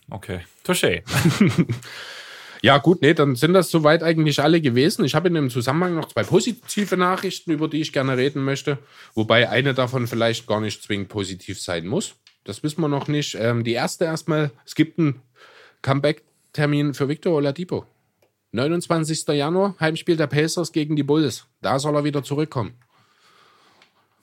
[0.09, 0.43] Okay.
[0.65, 1.03] Touché.
[2.61, 5.05] Ja, gut, nee, dann sind das soweit eigentlich alle gewesen.
[5.05, 8.79] Ich habe in dem Zusammenhang noch zwei positive Nachrichten, über die ich gerne reden möchte.
[9.15, 12.17] Wobei eine davon vielleicht gar nicht zwingend positiv sein muss.
[12.43, 13.37] Das wissen wir noch nicht.
[13.39, 15.23] Ähm, die erste erstmal, es gibt einen
[15.83, 17.87] Comeback-Termin für Victor Oladipo.
[18.51, 19.29] 29.
[19.29, 21.47] Januar, Heimspiel der Pacers gegen die Bulls.
[21.63, 22.75] Da soll er wieder zurückkommen.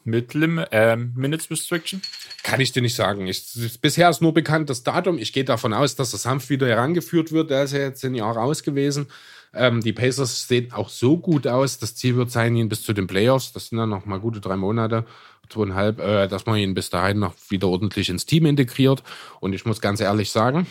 [0.06, 2.02] Mit Lim ähm, Minutes Restriction.
[2.44, 3.26] Kann ich dir nicht sagen.
[3.28, 3.44] Ich,
[3.82, 5.18] bisher ist nur bekannt das Datum.
[5.18, 7.50] Ich gehe davon aus, dass er sanft wieder herangeführt wird.
[7.50, 9.08] Der ist ja jetzt ein Jahr raus gewesen.
[9.56, 11.80] Ähm, die Pacers sehen auch so gut aus.
[11.80, 14.42] Das Ziel wird sein, ihn bis zu den Playoffs, das sind dann noch mal gute
[14.42, 15.06] drei Monate,
[15.50, 19.02] zweieinhalb, äh, dass man ihn bis dahin noch wieder ordentlich ins Team integriert.
[19.40, 20.68] Und ich muss ganz ehrlich sagen,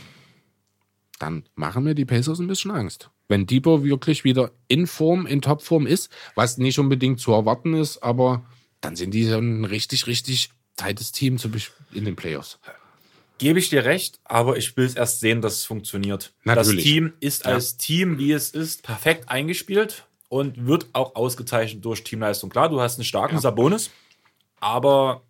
[1.18, 3.10] dann machen mir die Pacers ein bisschen Angst.
[3.26, 8.02] Wenn Debo wirklich wieder in Form, in Topform ist, was nicht unbedingt zu erwarten ist,
[8.02, 8.44] aber
[8.84, 11.38] dann sind die so ein richtig, richtig tightes Team
[11.92, 12.58] in den Playoffs.
[13.38, 16.32] Gebe ich dir recht, aber ich will es erst sehen, dass es funktioniert.
[16.44, 16.76] Natürlich.
[16.76, 22.04] Das Team ist als Team, wie es ist, perfekt eingespielt und wird auch ausgezeichnet durch
[22.04, 22.50] Teamleistung.
[22.50, 23.90] Klar, du hast einen starken Sabonis,
[24.60, 25.22] aber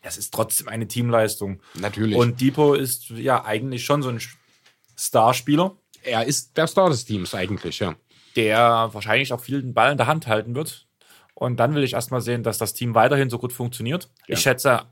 [0.00, 1.60] es ist trotzdem eine Teamleistung.
[1.74, 2.16] Natürlich.
[2.16, 4.20] Und Depot ist ja eigentlich schon so ein
[4.96, 7.96] Starspieler, er ist der Star des Teams eigentlich, ja.
[8.36, 10.86] der wahrscheinlich auch viel den Ball in der Hand halten wird.
[11.44, 14.08] Und dann will ich erstmal sehen, dass das Team weiterhin so gut funktioniert.
[14.26, 14.34] Ja.
[14.34, 14.82] Ich schätze,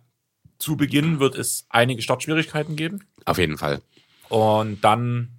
[0.59, 3.05] zu Beginn wird es einige Startschwierigkeiten geben.
[3.25, 3.81] Auf jeden Fall.
[4.29, 5.31] Und dann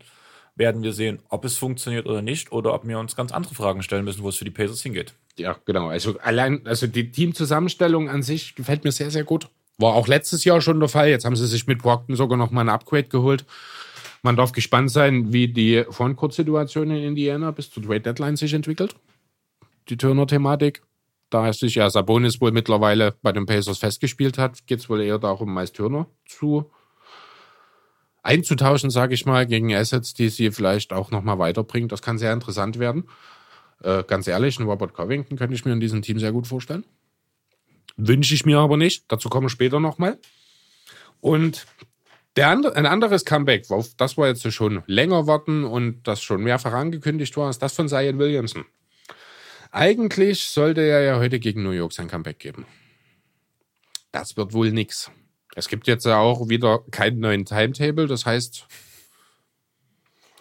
[0.56, 3.82] werden wir sehen, ob es funktioniert oder nicht, oder ob wir uns ganz andere Fragen
[3.82, 5.14] stellen müssen, wo es für die Pacers hingeht.
[5.38, 5.88] Ja, genau.
[5.88, 9.48] Also allein, also die Teamzusammenstellung an sich gefällt mir sehr, sehr gut.
[9.80, 11.10] War auch letztes Jahr schon der Fall.
[11.10, 13.46] Jetzt haben sie sich mit Brockton sogar noch mal ein Upgrade geholt.
[14.22, 18.96] Man darf gespannt sein, wie die Frontcourt-Situation in Indiana bis zur Trade Deadline sich entwickelt.
[19.90, 20.82] Die Turner-Thematik.
[21.34, 25.18] Da sich ja Sabonis wohl mittlerweile bei den Pacers festgespielt hat, geht es wohl eher
[25.18, 26.70] darum, Miles Turner zu
[28.22, 31.90] einzutauschen, sage ich mal, gegen Assets, die sie vielleicht auch noch mal weiterbringen.
[31.90, 33.10] Das kann sehr interessant werden.
[33.82, 36.86] Äh, ganz ehrlich, einen Robert Covington könnte ich mir in diesem Team sehr gut vorstellen.
[37.98, 39.06] Wünsche ich mir aber nicht.
[39.08, 40.20] Dazu kommen wir später nochmal.
[41.20, 41.66] Und
[42.36, 46.44] der andere, ein anderes Comeback, auf das wir jetzt schon länger warten und das schon
[46.44, 48.66] mehrfach angekündigt war, ist das von Zion Williamson.
[49.76, 52.68] Eigentlich sollte er ja heute gegen New York sein Comeback geben.
[54.12, 55.10] Das wird wohl nix.
[55.56, 58.06] Es gibt jetzt ja auch wieder keinen neuen Timetable.
[58.06, 58.68] Das heißt,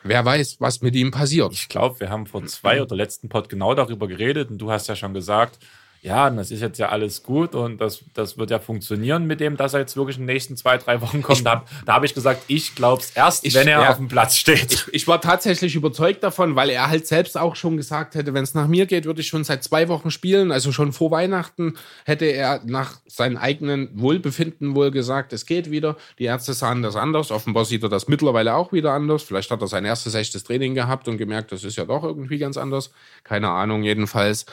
[0.03, 1.55] wer weiß, was mit ihm passiert.
[1.55, 4.89] Ich glaube, wir haben vor zwei oder letzten Pod genau darüber geredet und du hast
[4.89, 5.59] ja schon gesagt,
[6.05, 9.57] ja, das ist jetzt ja alles gut und das, das wird ja funktionieren mit dem,
[9.57, 11.47] dass er jetzt wirklich in den nächsten zwei, drei Wochen kommt.
[11.47, 13.91] da da habe ich gesagt, ich glaube es erst, Ich- wenn er ja.
[13.91, 14.89] auf dem Platz steht.
[14.93, 18.53] Ich war tatsächlich überzeugt davon, weil er halt selbst auch schon gesagt hätte, wenn es
[18.53, 20.51] nach mir geht, würde ich schon seit zwei Wochen spielen.
[20.51, 25.97] Also schon vor Weihnachten hätte er nach seinem eigenen Wohlbefinden wohl gesagt, es geht wieder.
[26.19, 27.31] Die Ärzte sahen das anders.
[27.31, 29.23] Offenbar sieht er das mittlerweile auch wieder anders.
[29.23, 32.39] Vielleicht hat er sein erstes echtes Training gehabt und gemerkt, das ist ja doch irgendwie
[32.39, 32.91] ganz anders.
[33.23, 34.47] Keine Ahnung, jedenfalls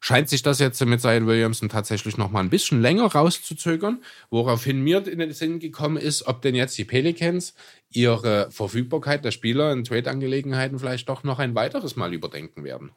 [0.00, 4.80] scheint sich das jetzt mit Zion Williamson tatsächlich noch mal ein bisschen länger rauszuzögern, woraufhin
[4.80, 7.54] mir in den Sinn gekommen ist, ob denn jetzt die Pelicans
[7.90, 12.90] ihre Verfügbarkeit der Spieler in Trade-Angelegenheiten vielleicht doch noch ein weiteres Mal überdenken werden.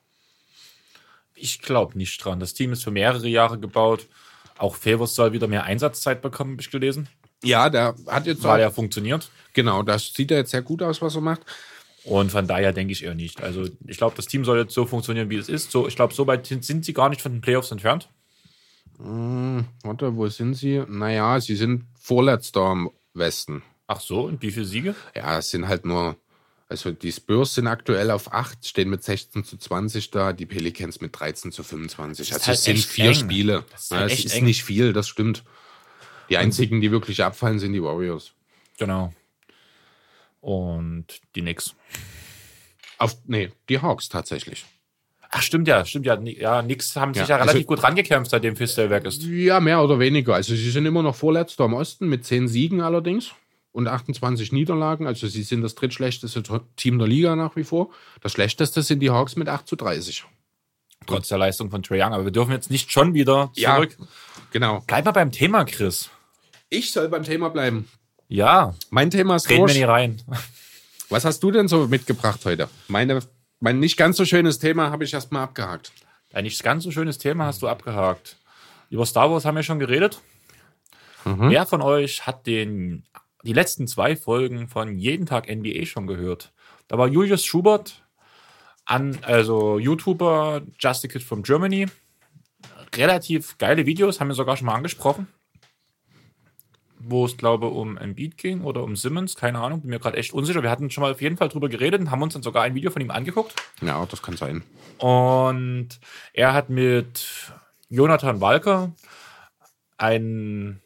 [1.33, 2.39] Ich glaube nicht dran.
[2.39, 4.07] Das Team ist für mehrere Jahre gebaut.
[4.57, 7.09] Auch Favors soll wieder mehr Einsatzzeit bekommen, habe ich gelesen.
[7.43, 9.29] Ja, der hat jetzt Weil er funktioniert.
[9.53, 11.41] Genau, das sieht ja jetzt sehr gut aus, was er macht.
[12.03, 13.41] Und von daher denke ich eher nicht.
[13.41, 15.71] Also ich glaube, das Team soll jetzt so funktionieren, wie es ist.
[15.71, 18.09] So, ich glaube, so weit sind, sind sie gar nicht von den Playoffs entfernt.
[18.97, 20.83] Hm, warte, wo sind sie?
[20.87, 23.61] Naja, sie sind vorletzter im Westen.
[23.87, 24.95] Ach so, und wie viele Siege?
[25.15, 26.15] Ja, es sind halt nur,
[26.69, 31.01] also die Spurs sind aktuell auf 8, stehen mit 16 zu 20 da, die Pelicans
[31.01, 32.29] mit 13 zu 25.
[32.29, 33.13] Das Also halt es sind vier eng.
[33.15, 33.65] Spiele.
[33.71, 34.45] Das ist Ja, halt es echt ist eng.
[34.45, 35.43] nicht viel, das stimmt.
[36.29, 38.31] Die einzigen, die wirklich abfallen, sind die Warriors.
[38.77, 39.13] Genau.
[40.41, 41.75] Und die Knicks.
[42.97, 44.65] Auf, nee, die Hawks tatsächlich.
[45.30, 46.19] Ach, stimmt ja, stimmt ja.
[46.19, 49.23] Ja, Knicks haben sich Ja, ja relativ also- gut rangekämpft, seitdem Fistel weg ist.
[49.23, 50.36] Ja, mehr oder weniger.
[50.36, 53.32] Also sie sind immer noch Vorletzter im Osten mit 10 Siegen allerdings
[53.71, 55.08] und 28 Niederlagen.
[55.08, 56.43] Also sie sind das drittschlechteste
[56.75, 57.91] Team der Liga nach wie vor.
[58.21, 60.25] Das schlechteste sind die Hawks mit 8 zu 30.
[61.08, 62.13] Trotz der Leistung von Trae Young.
[62.13, 63.75] Aber wir dürfen jetzt nicht schon wieder Ja.
[63.75, 63.97] zurück.
[64.51, 64.84] Genau.
[64.86, 66.10] Bleib mal beim Thema, Chris.
[66.69, 67.88] Ich soll beim Thema bleiben.
[68.31, 70.21] Ja, Mein Thema ist reden wir nie rein.
[71.09, 72.69] Was hast du denn so mitgebracht heute?
[72.87, 73.19] Meine,
[73.59, 75.91] mein nicht ganz so schönes Thema habe ich erstmal abgehakt.
[76.31, 78.37] Ein nicht ganz so schönes Thema hast du abgehakt.
[78.89, 80.21] Über Star Wars haben wir schon geredet.
[81.25, 83.03] Wer von euch hat den,
[83.43, 86.53] die letzten zwei Folgen von Jeden Tag NBA schon gehört?
[86.87, 88.01] Da war Julius Schubert,
[88.85, 91.87] an, also YouTuber Just a Kid from Germany.
[92.95, 95.27] Relativ geile Videos, haben wir sogar schon mal angesprochen.
[97.03, 100.33] Wo es, glaube um Embiid ging oder um Simmons, keine Ahnung, bin mir gerade echt
[100.33, 100.61] unsicher.
[100.63, 102.75] Wir hatten schon mal auf jeden Fall drüber geredet und haben uns dann sogar ein
[102.75, 103.55] Video von ihm angeguckt.
[103.81, 104.63] Ja, das kann sein.
[104.97, 105.89] Und
[106.33, 107.51] er hat mit
[107.89, 108.91] Jonathan Walker
[109.97, 110.81] einen,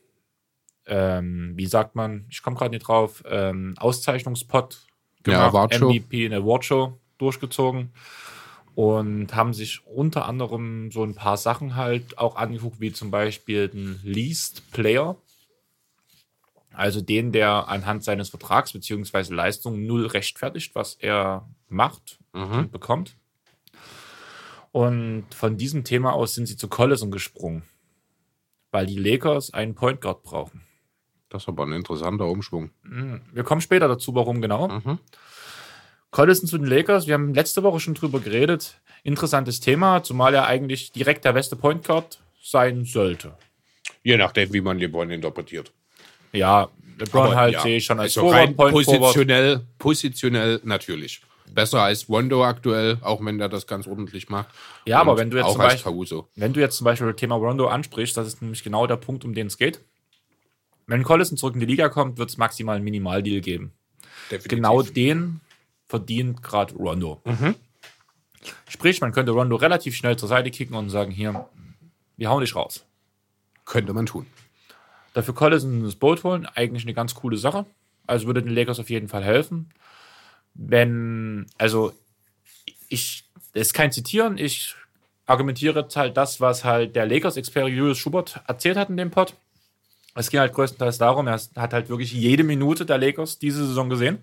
[0.87, 4.79] ähm, wie sagt man, ich komme gerade nicht drauf, ähm, Auszeichnungspot
[5.25, 5.89] Ja, gemacht, Awardshow.
[5.91, 7.91] MVP in der Awardshow durchgezogen
[8.75, 13.69] und haben sich unter anderem so ein paar Sachen halt auch angeguckt, wie zum Beispiel
[13.69, 15.15] den Least Player,
[16.75, 23.15] also den, der anhand seines Vertrags beziehungsweise Leistung null rechtfertigt, was er macht und bekommt.
[24.71, 27.63] Und von diesem Thema aus sind sie zu Collison gesprungen,
[28.71, 30.61] weil die Lakers einen Point Guard brauchen.
[31.29, 32.71] Das ist aber ein interessanter Umschwung.
[33.31, 34.67] Wir kommen später dazu, warum genau.
[34.67, 34.99] Mhm.
[36.11, 38.79] Collison zu den Lakers, wir haben letzte Woche schon drüber geredet.
[39.03, 43.37] Interessantes Thema, zumal er eigentlich direkt der beste Point Guard sein sollte.
[44.03, 45.73] Je nachdem, wie man LeBron interpretiert.
[46.35, 48.99] Ja, LeBron Aber halt ja, sehe ich schon als also rein Point Forward.
[49.01, 51.21] positionell, positionell natürlich.
[51.53, 54.49] Besser als Rondo aktuell, auch wenn der das ganz ordentlich macht.
[54.85, 56.23] Ja, aber Und wenn du jetzt zum Beispiel-.
[56.35, 59.23] Wenn du jetzt zum Beispiel das Thema Rondo ansprichst, das ist nämlich genau der Punkt,
[59.25, 59.81] um den es geht.
[60.87, 63.71] Wenn Collison zurück in die Liga kommt, wird es maximal einen Minimaldeal geben.
[64.29, 64.49] Definitiv.
[64.49, 65.41] Genau den
[65.87, 67.21] verdient gerade Rondo.
[68.67, 71.47] Sprich, man könnte Rondo relativ schnell zur Seite kicken und sagen, hier,
[72.17, 72.85] wir hauen dich raus.
[73.65, 74.25] könnte man tun.
[75.15, 77.65] Dafür Collison das Boot holen, eigentlich eine ganz coole Sache.
[78.05, 79.69] Also würde den Lakers auf jeden Fall helfen.
[80.53, 81.93] Wenn, also
[82.89, 83.23] ich,
[83.53, 84.75] das ist kein Zitieren, ich
[85.25, 89.35] argumentiere halt das, was halt der Lakers-Experte Julius Schubert erzählt hat in dem Pod.
[90.15, 93.89] Es ging halt größtenteils darum, er hat halt wirklich jede Minute der Lakers diese Saison
[93.89, 94.19] gesehen.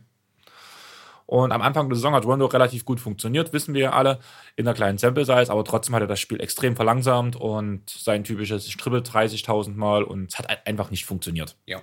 [1.33, 4.19] Und am Anfang der Saison hat Rondo relativ gut funktioniert, wissen wir ja alle,
[4.55, 8.71] in einer kleinen Sample-Size, aber trotzdem hat er das Spiel extrem verlangsamt und sein typisches
[8.71, 11.57] Stribbel 30.000 Mal und es hat ein- einfach nicht funktioniert.
[11.65, 11.81] Ja.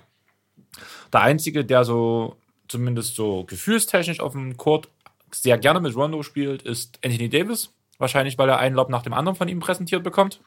[1.12, 2.36] Der Einzige, der so,
[2.68, 4.88] zumindest so gefühlstechnisch auf dem Court
[5.32, 7.72] sehr gerne mit Rondo spielt, ist Anthony Davis.
[7.98, 10.40] Wahrscheinlich, weil er einen Lob nach dem anderen von ihm präsentiert bekommt.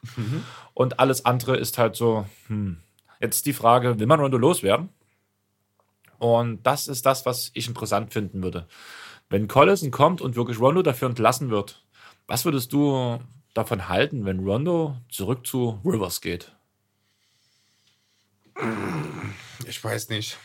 [0.72, 2.78] Und alles andere ist halt so, hm.
[3.20, 4.88] Jetzt die Frage, will man Rondo loswerden?
[6.24, 8.66] Und das ist das, was ich interessant finden würde.
[9.28, 11.84] Wenn Collison kommt und wirklich Rondo dafür entlassen wird,
[12.26, 13.20] was würdest du
[13.52, 16.50] davon halten, wenn Rondo zurück zu Rivers geht?
[19.68, 20.38] Ich weiß nicht.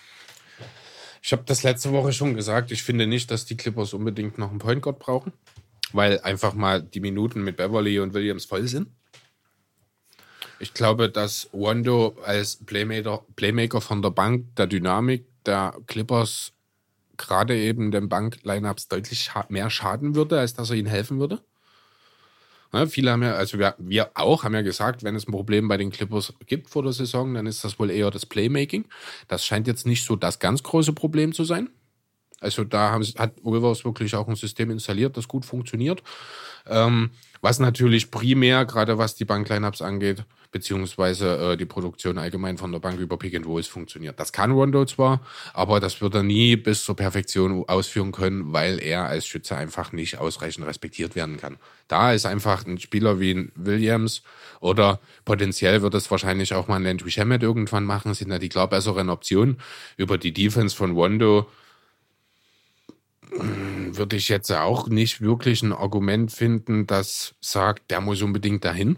[1.21, 2.71] Ich habe das letzte Woche schon gesagt.
[2.71, 5.31] Ich finde nicht, dass die Clippers unbedingt noch einen Point Guard brauchen,
[5.93, 8.89] weil einfach mal die Minuten mit Beverly und Williams voll sind.
[10.59, 16.53] Ich glaube, dass Rondo als Playmaker, Playmaker von der Bank der Dynamik der Clippers
[17.17, 21.41] gerade eben den Bank-Lineups deutlich mehr schaden würde, als dass er ihnen helfen würde.
[22.71, 25.67] Ja, viele haben ja, also wir, wir auch haben ja gesagt, wenn es ein Problem
[25.67, 28.85] bei den Clippers gibt vor der Saison, dann ist das wohl eher das Playmaking.
[29.27, 31.69] Das scheint jetzt nicht so das ganz große Problem zu sein.
[32.39, 36.03] Also da haben, hat Rivers wirklich auch ein System installiert, das gut funktioniert.
[36.67, 42.71] Ähm, was natürlich primär, gerade was die Bank-Lineups angeht, beziehungsweise äh, die Produktion allgemein von
[42.71, 44.19] der Bank über Pick and Rolls funktioniert.
[44.19, 45.21] Das kann Rondo zwar,
[45.53, 49.91] aber das wird er nie bis zur Perfektion ausführen können, weil er als Schütze einfach
[49.91, 51.57] nicht ausreichend respektiert werden kann.
[51.87, 54.23] Da ist einfach ein Spieler wie ein Williams
[54.59, 58.49] oder potenziell wird es wahrscheinlich auch mal ein Landry Shamet irgendwann machen, sind da die
[58.49, 59.57] klar besseren Optionen.
[59.97, 61.47] Über die Defense von Rondo
[63.31, 68.97] würde ich jetzt auch nicht wirklich ein Argument finden, das sagt, der muss unbedingt dahin.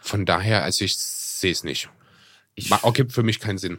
[0.00, 1.88] Von daher, also ich sehe es nicht.
[2.54, 3.78] Ich ergibt für mich keinen Sinn.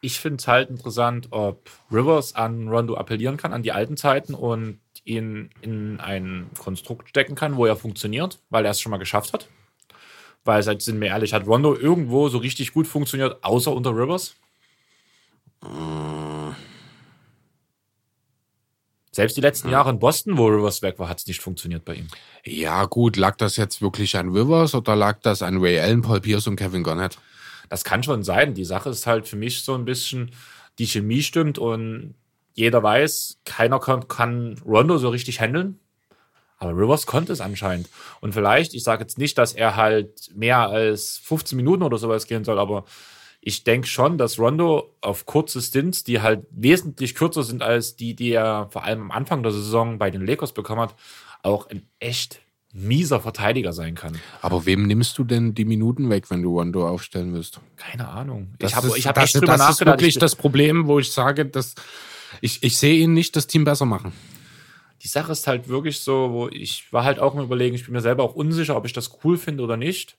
[0.00, 4.34] Ich finde es halt interessant, ob Rivers an Rondo appellieren kann, an die alten Zeiten
[4.34, 8.98] und ihn in ein Konstrukt stecken kann, wo er funktioniert, weil er es schon mal
[8.98, 9.48] geschafft hat.
[10.44, 14.36] Weil, sind wir ehrlich, hat Rondo irgendwo so richtig gut funktioniert, außer unter Rivers?
[15.62, 16.29] Äh.
[19.20, 21.92] Selbst die letzten Jahre in Boston, wo Rivers weg war, hat es nicht funktioniert bei
[21.92, 22.06] ihm.
[22.42, 26.22] Ja, gut, lag das jetzt wirklich an Rivers oder lag das an Ray Allen, Paul
[26.22, 27.18] Pierce und Kevin Garnett?
[27.68, 28.54] Das kann schon sein.
[28.54, 30.30] Die Sache ist halt für mich so ein bisschen,
[30.78, 32.14] die Chemie stimmt und
[32.54, 35.78] jeder weiß, keiner kann, kann Rondo so richtig handeln.
[36.56, 37.90] Aber Rivers konnte es anscheinend.
[38.22, 42.26] Und vielleicht, ich sage jetzt nicht, dass er halt mehr als 15 Minuten oder sowas
[42.26, 42.86] gehen soll, aber
[43.40, 48.14] ich denke schon, dass Rondo auf kurze Stints, die halt wesentlich kürzer sind als die,
[48.14, 50.94] die er vor allem am Anfang der Saison bei den Lakers bekommen hat,
[51.42, 52.40] auch ein echt
[52.72, 54.18] mieser Verteidiger sein kann.
[54.42, 57.60] Aber wem nimmst du denn die Minuten weg, wenn du Rondo aufstellen wirst?
[57.76, 58.54] Keine Ahnung.
[58.58, 61.74] Das ich habe hab echt drüber das ist wirklich das Problem, wo ich sage, dass
[62.40, 64.12] ich, ich sehe ihn nicht das Team besser machen.
[65.02, 67.94] Die Sache ist halt wirklich so, wo ich war halt auch im Überlegen, ich bin
[67.94, 70.18] mir selber auch unsicher, ob ich das cool finde oder nicht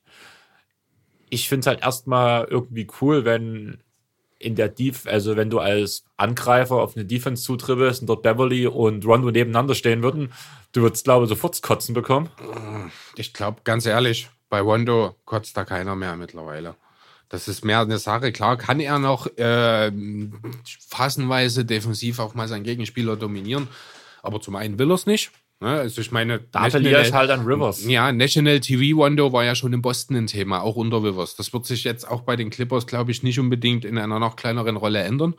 [1.31, 3.79] ich finde es halt erstmal irgendwie cool, wenn
[4.37, 8.67] in der Def, also wenn du als Angreifer auf eine Defense zutribbelst und dort Beverly
[8.67, 10.33] und Rondo nebeneinander stehen würden,
[10.73, 12.29] du würdest, glaube ich, sofort Kotzen bekommen.
[13.15, 16.75] Ich glaube, ganz ehrlich, bei Rondo kotzt da keiner mehr mittlerweile.
[17.29, 18.33] Das ist mehr eine Sache.
[18.33, 19.91] Klar kann er noch äh,
[20.89, 23.69] phasenweise defensiv auch mal seinen Gegenspieler dominieren,
[24.21, 25.31] aber zum einen will er es nicht?
[25.61, 27.85] Also ich meine, da appelliere ich halt an Rivers.
[27.85, 31.35] Ja, National TV Wando war ja schon in Boston ein Thema, auch unter Rivers.
[31.35, 34.35] Das wird sich jetzt auch bei den Clippers, glaube ich, nicht unbedingt in einer noch
[34.35, 35.35] kleineren Rolle ändern.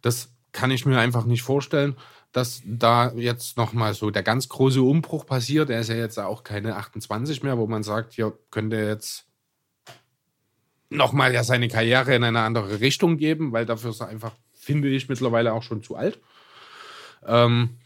[0.00, 1.96] Das kann ich mir einfach nicht vorstellen,
[2.32, 5.68] dass da jetzt nochmal so der ganz große Umbruch passiert.
[5.68, 9.26] Er ist ja jetzt auch keine 28 mehr, wo man sagt, hier könnte jetzt
[10.88, 14.88] nochmal ja seine Karriere in eine andere Richtung geben, weil dafür ist er einfach, finde
[14.88, 16.18] ich, mittlerweile auch schon zu alt.
[17.26, 17.77] Ähm,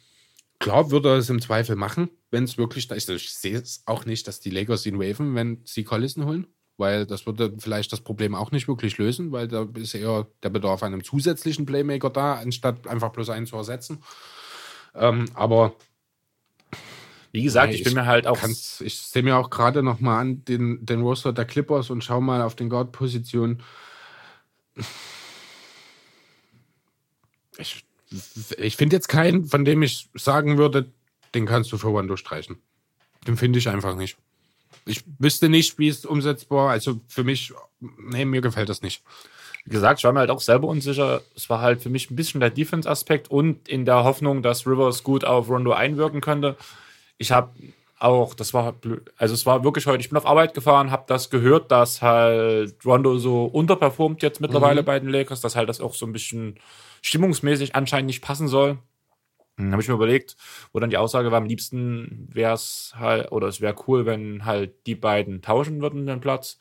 [0.62, 3.10] Klar würde er es im Zweifel machen, wenn es wirklich da ist.
[3.10, 6.46] Also ich sehe es auch nicht, dass die Lakers ihn waven, wenn sie Collison holen,
[6.76, 10.50] weil das würde vielleicht das Problem auch nicht wirklich lösen, weil da ist eher der
[10.50, 14.04] Bedarf an einem zusätzlichen Playmaker da, anstatt einfach bloß einen zu ersetzen.
[14.94, 15.74] Ähm, aber
[17.32, 18.38] wie gesagt, ich, ich bin mir halt auch.
[18.44, 22.20] Ich sehe mir auch gerade noch mal an den, den Roster der Clippers und schau
[22.20, 23.62] mal auf den Guard-Positionen.
[27.58, 27.84] Ich
[28.58, 30.90] ich finde jetzt keinen, von dem ich sagen würde,
[31.34, 32.58] den kannst du für Wando streichen.
[33.26, 34.16] Den finde ich einfach nicht.
[34.84, 39.02] Ich wüsste nicht, wie es umsetzbar, also für mich, nee, mir gefällt das nicht.
[39.64, 41.22] Wie gesagt, ich war mir halt auch selber unsicher.
[41.36, 45.04] Es war halt für mich ein bisschen der Defense-Aspekt und in der Hoffnung, dass Rivers
[45.04, 46.56] gut auf Rondo einwirken könnte.
[47.16, 47.52] Ich habe
[48.00, 48.74] auch, das war
[49.16, 52.74] also es war wirklich heute, ich bin auf Arbeit gefahren, habe das gehört, dass halt
[52.84, 54.86] Rondo so unterperformt jetzt mittlerweile mhm.
[54.86, 56.56] bei den Lakers, dass halt das auch so ein bisschen
[57.02, 58.78] stimmungsmäßig anscheinend nicht passen soll.
[59.56, 60.36] Dann habe ich mir überlegt,
[60.72, 64.46] wo dann die Aussage war, am liebsten wäre es halt, oder es wäre cool, wenn
[64.46, 66.58] halt die beiden tauschen würden den Platz.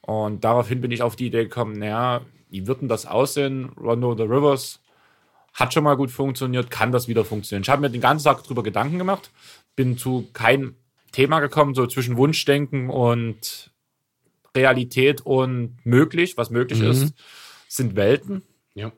[0.00, 3.70] Und daraufhin bin ich auf die Idee gekommen, naja, wie würden das aussehen?
[3.76, 4.80] Rondo the Rivers
[5.52, 7.62] hat schon mal gut funktioniert, kann das wieder funktionieren.
[7.62, 9.30] Ich habe mir den ganzen Tag darüber Gedanken gemacht,
[9.74, 10.76] bin zu keinem
[11.12, 13.72] Thema gekommen, so zwischen Wunschdenken und
[14.54, 16.90] Realität und möglich, was möglich mhm.
[16.90, 17.14] ist,
[17.68, 18.42] sind Welten.
[18.74, 18.92] Ja.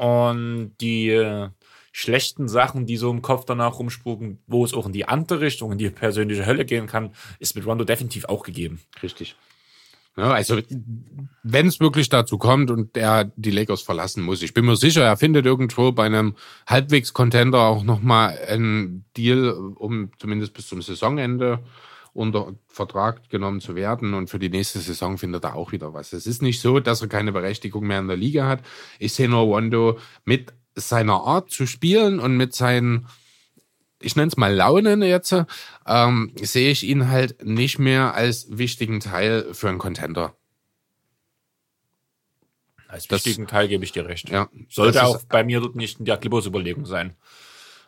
[0.00, 1.50] Und die äh,
[1.92, 5.72] schlechten Sachen, die so im Kopf danach rumspuken, wo es auch in die andere Richtung,
[5.72, 8.80] in die persönliche Hölle gehen kann, ist mit Rondo definitiv auch gegeben.
[9.02, 9.36] Richtig.
[10.16, 10.58] Ja, also,
[11.42, 15.04] wenn es wirklich dazu kommt und er die Lakers verlassen muss, ich bin mir sicher,
[15.04, 16.34] er findet irgendwo bei einem
[16.66, 21.58] Halbwegs-Contender auch nochmal einen Deal, um zumindest bis zum Saisonende
[22.12, 26.12] unter Vertrag genommen zu werden und für die nächste Saison findet er auch wieder was.
[26.12, 28.62] Es ist nicht so, dass er keine Berechtigung mehr in der Liga hat.
[28.98, 33.06] Ich sehe nur Wando mit seiner Art zu spielen und mit seinen,
[34.00, 35.34] ich nenne es mal Launen jetzt,
[35.86, 40.34] ähm, sehe ich ihn halt nicht mehr als wichtigen Teil für einen Contender.
[42.88, 44.30] Als Das- wichtigen Teil gebe ich dir recht.
[44.30, 47.14] Ja, Sollte auch bei mir dort nicht in der Clippers-Überlegung sein.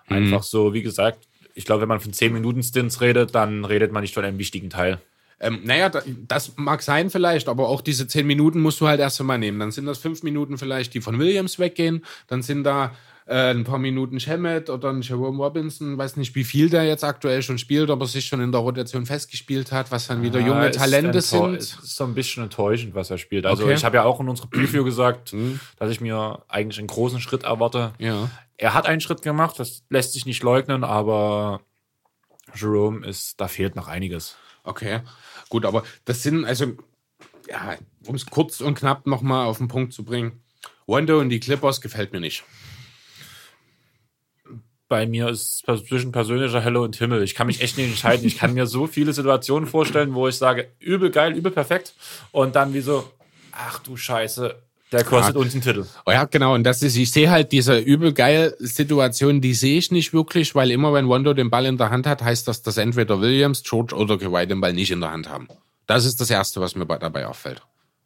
[0.06, 3.92] Einfach so, wie gesagt, ich glaube, wenn man von 10 Minuten Stints redet, dann redet
[3.92, 5.00] man nicht von einem wichtigen Teil.
[5.42, 9.00] Ähm, naja, da, das mag sein vielleicht, aber auch diese zehn Minuten musst du halt
[9.00, 9.58] erst einmal nehmen.
[9.58, 12.04] Dann sind das fünf Minuten vielleicht, die von Williams weggehen.
[12.28, 12.94] Dann sind da
[13.26, 15.96] äh, ein paar Minuten Shemet oder ein Jerome Robinson.
[15.98, 19.06] Weiß nicht, wie viel der jetzt aktuell schon spielt, aber sich schon in der Rotation
[19.06, 21.20] festgespielt hat, was dann wieder junge ist Talente enttäu-
[21.50, 21.54] sind.
[21.56, 23.46] Es ist so ein bisschen enttäuschend, was er spielt.
[23.46, 23.74] Also Okay.
[23.74, 25.34] ich habe ja auch in unserer Preview gesagt,
[25.78, 27.92] dass ich mir eigentlich einen großen Schritt erwarte.
[27.98, 28.30] Ja.
[28.56, 31.60] Er hat einen Schritt gemacht, das lässt sich nicht leugnen, aber
[32.54, 34.36] Jerome ist, da fehlt noch einiges.
[34.64, 35.00] Okay,
[35.48, 36.66] gut, aber das sind, also,
[37.48, 40.42] ja, um es kurz und knapp nochmal auf den Punkt zu bringen.
[40.86, 42.44] Wando und die Clippers gefällt mir nicht.
[44.92, 47.22] Bei mir ist es zwischen persönlicher Hölle und Himmel.
[47.22, 48.26] Ich kann mich echt nicht entscheiden.
[48.26, 51.94] Ich kann mir so viele Situationen vorstellen, wo ich sage, übel geil, übel perfekt.
[52.30, 53.10] Und dann wie so,
[53.52, 54.54] ach du Scheiße,
[54.92, 55.40] der kostet Ja.
[55.40, 55.86] uns einen Titel.
[56.04, 56.52] Oh ja, genau.
[56.54, 60.54] Und das ist, ich sehe halt diese übel geil Situation, die sehe ich nicht wirklich,
[60.54, 63.62] weil immer wenn Wando den Ball in der Hand hat, heißt das, dass entweder Williams,
[63.62, 65.48] George oder Kawhi den Ball nicht in der Hand haben.
[65.86, 67.62] Das ist das Erste, was mir bei- dabei auffällt.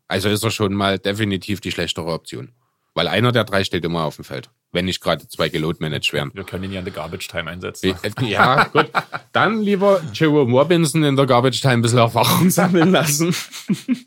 [0.07, 2.53] Also ist er schon mal definitiv die schlechtere Option.
[2.97, 4.49] Weil einer der drei steht immer auf dem Feld.
[4.73, 6.31] Wenn nicht gerade zwei gelot managed wären.
[6.33, 7.95] Wir können ihn ja in der Garbage Time einsetzen.
[8.23, 8.91] Ja, gut.
[9.33, 13.37] Dann lieber Jerome Robinson in der Garbage Time ein bisschen Erfahrung sammeln lassen.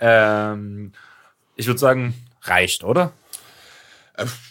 [0.00, 0.92] Ähm,
[1.56, 3.12] ich würde sagen, reicht, oder?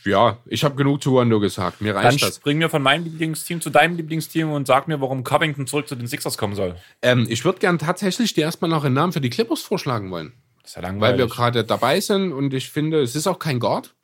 [0.04, 1.80] Ja, ich habe genug zu Wando gesagt.
[1.80, 2.36] Mir Dann reicht das.
[2.36, 5.96] spring mir von meinem Lieblingsteam zu deinem Lieblingsteam und sag mir, warum Covington zurück zu
[5.96, 6.76] den Sixers kommen soll.
[7.02, 10.34] Ähm, ich würde gern tatsächlich dir erstmal noch einen Namen für die Clippers vorschlagen wollen.
[10.68, 11.18] Ist ja Weil langweilig.
[11.20, 13.96] wir gerade dabei sind und ich finde, es ist auch kein Guard.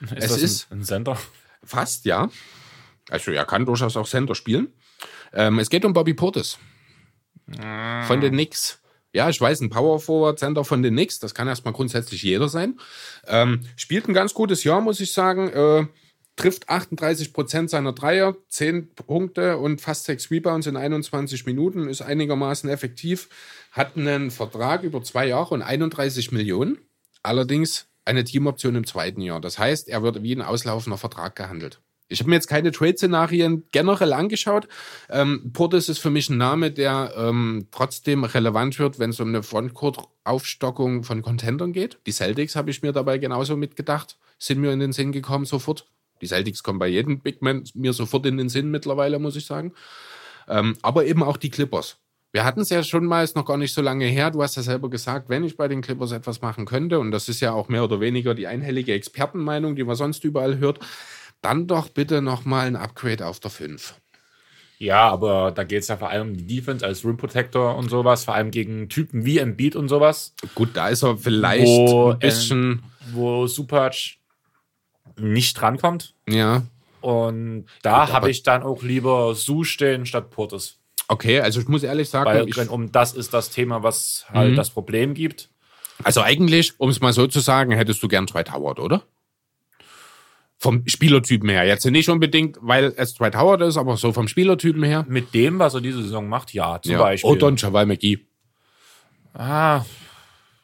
[0.00, 1.18] ist es das ist- ein, ein Center.
[1.64, 2.30] Fast, ja.
[3.10, 4.72] Also er kann durchaus auch Center spielen.
[5.32, 6.56] Ähm, es geht um Bobby Portis.
[8.06, 8.80] Von den Knicks.
[9.12, 11.18] Ja, ich weiß, ein Power Forward Center von den Knicks.
[11.18, 12.78] Das kann erstmal grundsätzlich jeder sein.
[13.26, 15.48] Ähm, spielt ein ganz gutes Jahr, muss ich sagen.
[15.48, 15.86] Äh,
[16.38, 21.88] trifft 38 Prozent seiner Dreier, 10 Punkte und fast 6 Rebounds in 21 Minuten.
[21.88, 23.28] Ist einigermaßen effektiv.
[23.72, 26.78] Hat einen Vertrag über zwei Jahre und 31 Millionen.
[27.22, 29.40] Allerdings eine Teamoption im zweiten Jahr.
[29.40, 31.80] Das heißt, er wird wie ein auslaufender Vertrag gehandelt.
[32.10, 34.66] Ich habe mir jetzt keine Trade-Szenarien generell angeschaut.
[35.10, 39.28] Ähm, Portis ist für mich ein Name, der ähm, trotzdem relevant wird, wenn es um
[39.28, 41.98] eine Frontcourt-Aufstockung von Contendern geht.
[42.06, 45.86] Die Celtics habe ich mir dabei genauso mitgedacht, sind mir in den Sinn gekommen sofort.
[46.20, 49.46] Die Celtics kommen bei jedem Big Man mir sofort in den Sinn mittlerweile, muss ich
[49.46, 49.72] sagen.
[50.48, 51.98] Ähm, aber eben auch die Clippers.
[52.30, 54.30] Wir hatten es ja schon mal, ist noch gar nicht so lange her.
[54.30, 57.28] Du hast ja selber gesagt, wenn ich bei den Clippers etwas machen könnte, und das
[57.28, 60.80] ist ja auch mehr oder weniger die einhellige Expertenmeinung, die man sonst überall hört,
[61.40, 63.94] dann doch bitte nochmal ein Upgrade auf der 5.
[64.78, 67.90] Ja, aber da geht es ja vor allem um die Defense als Rim Protector und
[67.90, 72.10] sowas, vor allem gegen Typen wie Embiid und sowas, Gut, da ist er vielleicht Wo,
[72.10, 73.94] ein bisschen, wo Supac
[75.18, 76.14] nicht drankommt.
[76.28, 76.62] ja.
[77.00, 80.78] Und da habe ich dann auch lieber Su stehen statt Portis.
[81.06, 84.26] Okay, also ich muss ehrlich sagen, Weil ich, wenn um das ist das Thema, was
[84.32, 84.56] halt Mhm.
[84.56, 85.48] das Problem gibt.
[86.02, 89.02] also eigentlich, um es mal so zu sagen, hättest du gern Dwight Howard, oder?
[90.58, 91.64] Vom Spielertypen her.
[91.64, 95.06] Jetzt nicht unbedingt, weil es Dwight Howard ist, aber so vom Spielertypen her.
[95.08, 96.98] Mit dem, was er diese Saison macht, ja, zum Ja.
[96.98, 97.30] Beispiel.
[97.30, 98.18] Oder ein Javal McGee.
[99.34, 99.84] ah,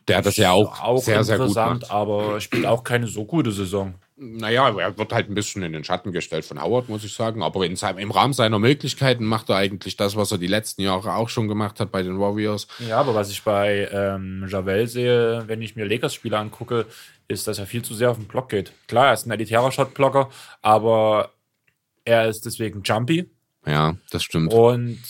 [0.09, 1.91] Der hat das ja auch, auch sehr, sehr gut gemacht.
[1.91, 3.95] aber spielt auch keine so gute Saison.
[4.17, 7.43] Naja, er wird halt ein bisschen in den Schatten gestellt von Howard, muss ich sagen.
[7.43, 10.83] Aber in seinem, im Rahmen seiner Möglichkeiten macht er eigentlich das, was er die letzten
[10.83, 12.69] Jahre auch schon gemacht hat bei den Warriors.
[12.79, 16.87] Ja, aber was ich bei ähm, Javel sehe, wenn ich mir Lakers-Spieler angucke,
[17.27, 18.73] ist, dass er viel zu sehr auf den Block geht.
[18.87, 20.31] Klar, er ist ein elitärer Shotblocker,
[20.63, 21.31] aber
[22.05, 23.29] er ist deswegen jumpy
[23.67, 24.53] Ja, das stimmt.
[24.53, 25.01] und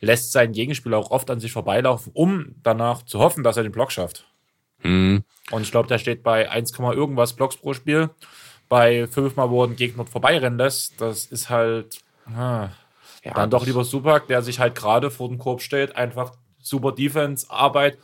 [0.00, 3.72] lässt seinen Gegenspieler auch oft an sich vorbeilaufen, um danach zu hoffen, dass er den
[3.72, 4.24] Block schafft.
[4.80, 5.22] Hm.
[5.50, 8.10] Und ich glaube, der steht bei 1, irgendwas Blocks pro Spiel.
[8.68, 12.68] Bei fünfmal, wo einen Gegner vorbeirennen lässt, das ist halt ah,
[13.24, 16.92] Ja, dann doch lieber Supak, der sich halt gerade vor den Korb stellt, einfach super
[16.92, 17.98] Defense, Arbeit,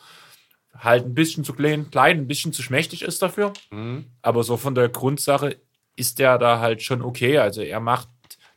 [0.78, 3.52] halt ein bisschen zu klein, klein, ein bisschen zu schmächtig ist dafür.
[3.70, 4.06] Mhm.
[4.22, 5.56] Aber so von der Grundsache
[5.96, 7.38] ist der da halt schon okay.
[7.38, 8.08] Also er macht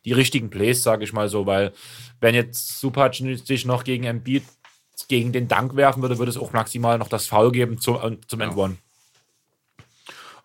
[0.06, 1.74] die richtigen Plays, sage ich mal so, weil
[2.20, 4.44] wenn jetzt Supac sich noch gegen Embiid
[5.08, 8.18] gegen den Dank werfen würde, würde es auch maximal noch das Foul geben zum, äh,
[8.28, 8.78] zum End One.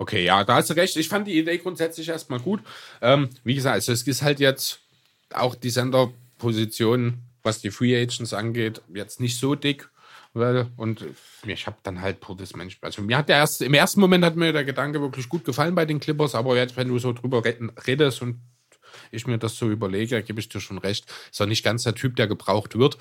[0.02, 0.96] Okay, ja, da hast du recht.
[0.96, 2.60] Ich fand die Idee grundsätzlich erstmal gut.
[3.00, 4.80] Ähm, wie gesagt, also es ist halt jetzt
[5.32, 9.88] auch die Senderposition, was die Free Agents angeht, jetzt nicht so dick.
[10.34, 11.04] Weil, und
[11.46, 12.78] ich habe dann halt Portis Mensch.
[12.80, 15.76] Also mir hat der erst, im ersten Moment hat mir der Gedanke wirklich gut gefallen
[15.76, 18.40] bei den Clippers, aber jetzt, wenn du so drüber re- redest und
[19.12, 21.94] ich mir das so überlege, gebe ich dir schon recht, ist er nicht ganz der
[21.94, 22.98] Typ, der gebraucht wird.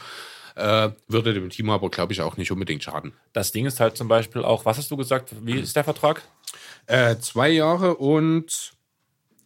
[0.56, 3.14] Äh, würde dem Team aber, glaube ich, auch nicht unbedingt schaden.
[3.34, 6.22] Das Ding ist halt zum Beispiel auch, was hast du gesagt, wie ist der Vertrag?
[6.88, 8.74] Äh, zwei Jahre und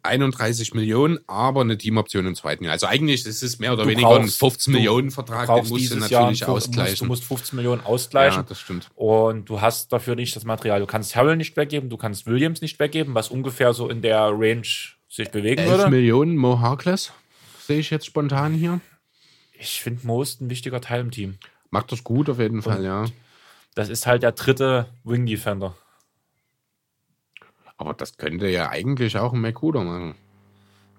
[0.04, 2.74] 31 Millionen, aber eine Teamoption im zweiten Jahr.
[2.74, 5.56] Also eigentlich ist es mehr oder Du weniger brauchst- ein 15 du Millionen Vertrag, den
[5.58, 6.98] musst du dieses Jahr natürlich du musst, ausgleichen.
[7.00, 8.42] du musst 15 Millionen ausgleichen.
[8.42, 8.90] ja, das stimmt.
[8.96, 10.80] Und du hast dafür nicht das Material.
[10.80, 14.30] Du kannst Harrell nicht weggeben, du kannst Williams nicht weggeben, was ungefähr so in der
[14.32, 14.62] Range
[15.10, 15.90] sich bewegen 11 würde.
[15.90, 17.12] Millionen Mo Harkless,
[17.66, 18.82] sehe ich jetzt spontan hier.
[19.60, 21.38] Ich finde Most ein wichtiger Teil im Team.
[21.70, 23.06] Macht das gut auf jeden Fall, ja.
[23.74, 25.76] Das ist halt der dritte Wing Defender.
[27.78, 30.16] Aber das könnte ja eigentlich auch ein McCuder machen.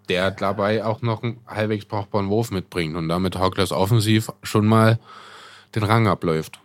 [0.08, 4.98] Der dabei auch noch einen halbwegs brauchbaren Wurf mitbringt und damit Harkless offensiv schon mal
[5.74, 6.60] den Rang abläuft.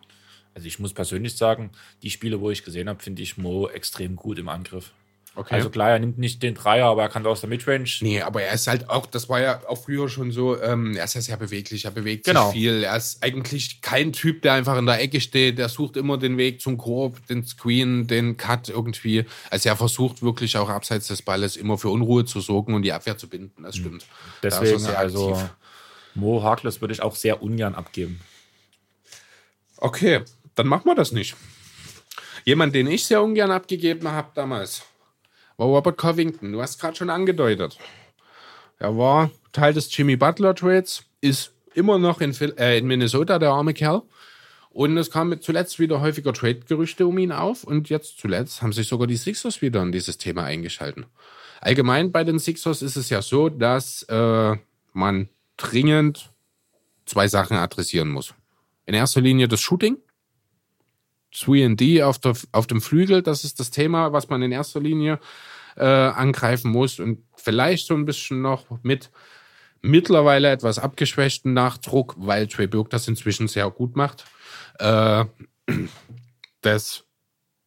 [0.54, 1.72] Also ich muss persönlich sagen,
[2.04, 4.92] die Spiele, wo ich gesehen habe, finde ich Mo extrem gut im Angriff.
[5.34, 5.56] Okay.
[5.56, 7.90] Also klar, er nimmt nicht den Dreier, aber er kann aus der Midrange.
[8.02, 11.06] Nee, aber er ist halt auch, das war ja auch früher schon so, ähm, er
[11.06, 12.52] ist ja sehr beweglich, er bewegt Genau.
[12.52, 12.84] sich viel.
[12.84, 16.38] Er ist eigentlich kein Typ, der einfach in der Ecke steht, der sucht immer den
[16.38, 19.24] Weg zum Korb, den Screen, den Cut irgendwie.
[19.50, 22.92] Also er versucht wirklich auch abseits des Balles immer für Unruhe zu sorgen und die
[22.92, 24.06] Abwehr zu binden, das stimmt.
[24.42, 25.50] Da ist er Deswegen, sehr also aktiv.
[26.14, 28.20] Mo Harkless würde ich auch sehr ungern abgeben.
[29.78, 30.22] Okay,
[30.56, 31.38] dann machen wir das nicht.
[32.44, 34.84] Jemand, den ich sehr ungern abgegeben habe damals,
[35.58, 36.52] war Robert Covington.
[36.52, 37.78] Du hast gerade schon angedeutet.
[38.80, 43.52] Er war Teil des Jimmy Butler Trades, ist immer noch in, äh, in Minnesota, der
[43.52, 44.02] arme Kerl.
[44.72, 47.64] Und es kamen zuletzt wieder häufiger Trade-Gerüchte um ihn auf.
[47.64, 51.06] Und jetzt zuletzt haben sich sogar die Sixers wieder in dieses Thema eingeschalten.
[51.60, 54.56] Allgemein bei den Sixers ist es ja so, dass äh,
[54.94, 56.32] man dringend
[57.06, 58.34] zwei Sachen adressieren muss.
[58.86, 59.98] In erster Linie das Shooting.
[61.34, 65.20] 3D auf, der, auf dem Flügel, das ist das Thema, was man in erster Linie
[65.76, 67.00] äh, angreifen muss.
[67.00, 69.10] Und vielleicht so ein bisschen noch mit
[69.82, 74.26] mittlerweile etwas abgeschwächten Nachdruck, weil Trey Burke das inzwischen sehr gut macht.
[74.80, 75.26] Äh,
[76.62, 77.06] das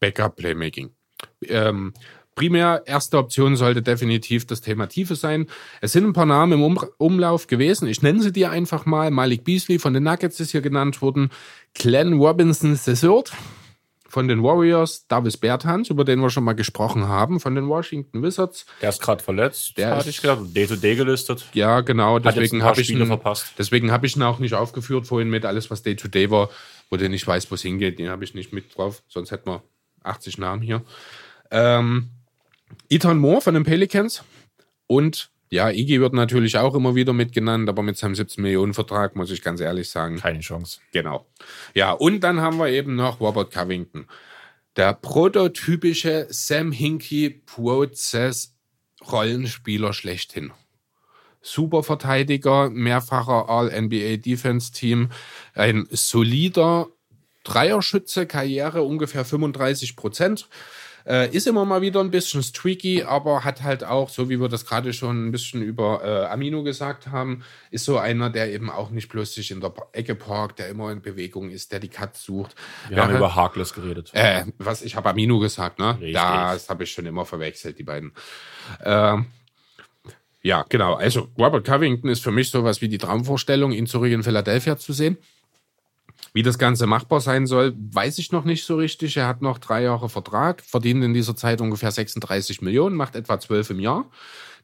[0.01, 0.95] Backup-Playmaking.
[1.43, 1.93] Ähm,
[2.35, 5.47] primär erste Option sollte definitiv das Thema Tiefe sein.
[5.81, 7.89] Es sind ein paar Namen im um Umlauf gewesen.
[7.89, 9.11] Ich nenne sie dir einfach mal.
[9.11, 11.31] Malik Beasley von den Nuggets ist hier genannt worden.
[11.75, 13.25] Glenn Robinson III
[14.09, 15.07] von den Warriors.
[15.09, 18.65] Davis Bertans, über den wir schon mal gesprochen haben, von den Washington Wizards.
[18.81, 20.41] Der ist gerade verletzt, Der hatte ich gedacht.
[20.55, 21.45] Day-to-Day gelistet.
[21.53, 22.21] Ja, genau.
[22.21, 23.19] Deswegen habe ich, ihn-
[23.59, 26.49] deswegen habe ich ihn auch nicht aufgeführt vorhin mit alles, was Day-to-Day war,
[26.91, 27.99] wo der nicht weiß, wo es hingeht.
[27.99, 29.03] Den habe ich nicht mit drauf.
[29.09, 29.63] Sonst hätten wir
[30.05, 30.83] 80 Namen hier.
[31.51, 32.11] Ähm,
[32.89, 34.23] Ethan Moore von den Pelicans
[34.87, 39.15] und ja, Iggy wird natürlich auch immer wieder mitgenannt, aber mit seinem 17 Millionen Vertrag
[39.15, 40.81] muss ich ganz ehrlich sagen, Keine Chance.
[40.93, 41.27] Genau.
[41.75, 44.07] Ja, und dann haben wir eben noch Robert Covington.
[44.77, 48.57] Der prototypische Sam Hinkie Prozess
[49.13, 50.53] Rollenspieler schlechthin.
[51.41, 55.11] Super Verteidiger, mehrfacher All-NBA Defense Team,
[55.55, 56.89] ein solider
[57.45, 60.49] Dreierschütze, Karriere ungefähr 35 Prozent.
[61.07, 64.49] Äh, ist immer mal wieder ein bisschen streaky, aber hat halt auch, so wie wir
[64.49, 68.71] das gerade schon ein bisschen über äh, Amino gesagt haben, ist so einer, der eben
[68.71, 71.89] auch nicht bloß sich in der Ecke parkt, der immer in Bewegung ist, der die
[71.89, 72.55] Cuts sucht.
[72.89, 74.11] Wir haben Wäre- über Harkless geredet.
[74.15, 75.99] äh, was, ich habe Amino gesagt, ne?
[76.01, 76.15] Richtig.
[76.15, 78.13] Das habe ich schon immer verwechselt, die beiden.
[78.83, 79.27] Ähm,
[80.43, 80.95] ja, genau.
[80.95, 84.93] Also Robert Covington ist für mich sowas wie die Traumvorstellung, ihn zurück in Philadelphia zu
[84.93, 85.17] sehen.
[86.35, 89.17] Wie das Ganze machbar sein soll, weiß ich noch nicht so richtig.
[89.17, 93.39] Er hat noch drei Jahre Vertrag, verdient in dieser Zeit ungefähr 36 Millionen, macht etwa
[93.39, 94.11] 12 im Jahr.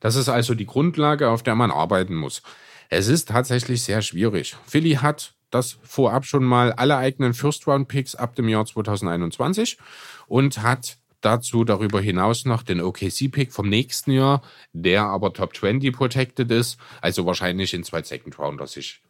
[0.01, 2.43] Das ist also die Grundlage, auf der man arbeiten muss.
[2.89, 4.57] Es ist tatsächlich sehr schwierig.
[4.67, 9.79] Philly hat das vorab schon mal alle eigenen First-Round-Picks ab dem Jahr 2021
[10.27, 14.43] und hat dazu darüber hinaus noch den OKC-Pick vom nächsten Jahr,
[14.73, 19.03] der aber Top 20 protected ist, also wahrscheinlich in zwei Second-Rounder sich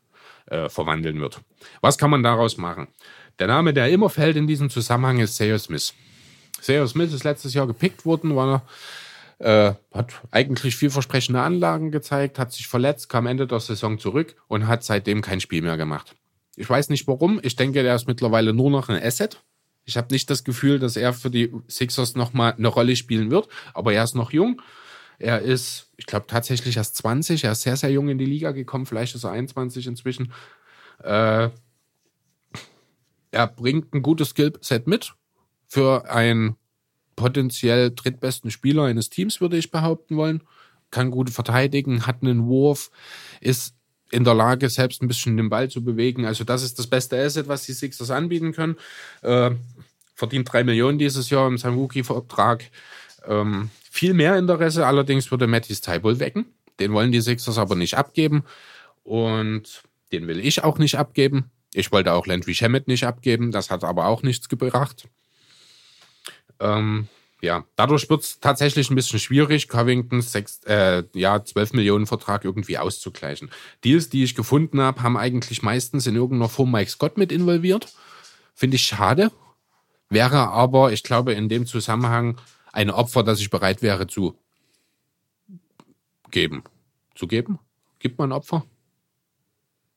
[0.51, 1.41] äh, verwandeln wird.
[1.81, 2.89] Was kann man daraus machen?
[3.39, 5.95] Der Name, der immer fällt in diesem Zusammenhang, ist Sayo Smith.
[6.61, 8.63] Sayo Smith ist letztes Jahr gepickt worden, war
[9.41, 14.69] äh, hat eigentlich vielversprechende Anlagen gezeigt, hat sich verletzt, kam Ende der Saison zurück und
[14.69, 16.15] hat seitdem kein Spiel mehr gemacht.
[16.57, 17.41] Ich weiß nicht warum.
[17.43, 19.43] Ich denke, der ist mittlerweile nur noch ein Asset.
[19.87, 23.49] Ich habe nicht das Gefühl, dass er für die Sixers nochmal eine Rolle spielen wird,
[23.73, 24.61] aber er ist noch jung.
[25.21, 27.45] Er ist, ich glaube, tatsächlich erst 20.
[27.45, 28.87] Er ist sehr, sehr jung in die Liga gekommen.
[28.87, 30.33] Vielleicht ist er 21 inzwischen.
[31.05, 31.51] Äh,
[33.31, 35.13] er bringt ein gutes Skillset mit
[35.69, 36.57] für einen
[37.17, 40.43] potenziell drittbesten Spieler eines Teams, würde ich behaupten wollen.
[40.91, 42.91] Kann gut verteidigen, hat einen Wurf,
[43.41, 43.75] ist
[44.11, 46.25] in der Lage, selbst ein bisschen den Ball zu bewegen.
[46.25, 48.77] Also das ist das beste Asset, was die Sixers anbieten können.
[49.21, 49.51] Äh,
[50.15, 52.65] verdient drei Millionen dieses Jahr in seinem Rookie-Vertrag.
[53.27, 56.47] Ähm, viel mehr Interesse allerdings würde Mattis Tybul wecken.
[56.79, 58.45] Den wollen die Sixers aber nicht abgeben.
[59.03, 61.51] Und den will ich auch nicht abgeben.
[61.73, 65.09] Ich wollte auch Landry Shamet nicht abgeben, das hat aber auch nichts gebracht.
[66.59, 67.09] Ähm,
[67.41, 70.35] ja, dadurch wird es tatsächlich ein bisschen schwierig, Covingtons
[70.67, 73.51] äh, ja, 12 Millionen Vertrag irgendwie auszugleichen.
[73.85, 77.95] Deals, die ich gefunden habe, haben eigentlich meistens in irgendeiner Form Mike Scott mit involviert.
[78.55, 79.31] Finde ich schade.
[80.11, 82.37] Wäre aber, ich glaube, in dem Zusammenhang
[82.73, 84.37] ein Opfer, das ich bereit wäre zu
[86.31, 86.63] geben.
[87.15, 87.59] Zu geben?
[87.99, 88.65] Gibt man Opfer?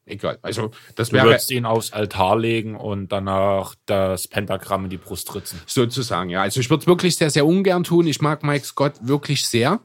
[0.05, 0.37] Egal.
[0.41, 4.97] Also, das Du wäre würdest ihn aufs Altar legen und danach das Pentagramm in die
[4.97, 5.61] Brust ritzen.
[5.65, 6.41] sozusagen, ja.
[6.41, 8.07] Also, ich würde es wirklich sehr, sehr ungern tun.
[8.07, 9.79] Ich mag Mike Scott wirklich sehr.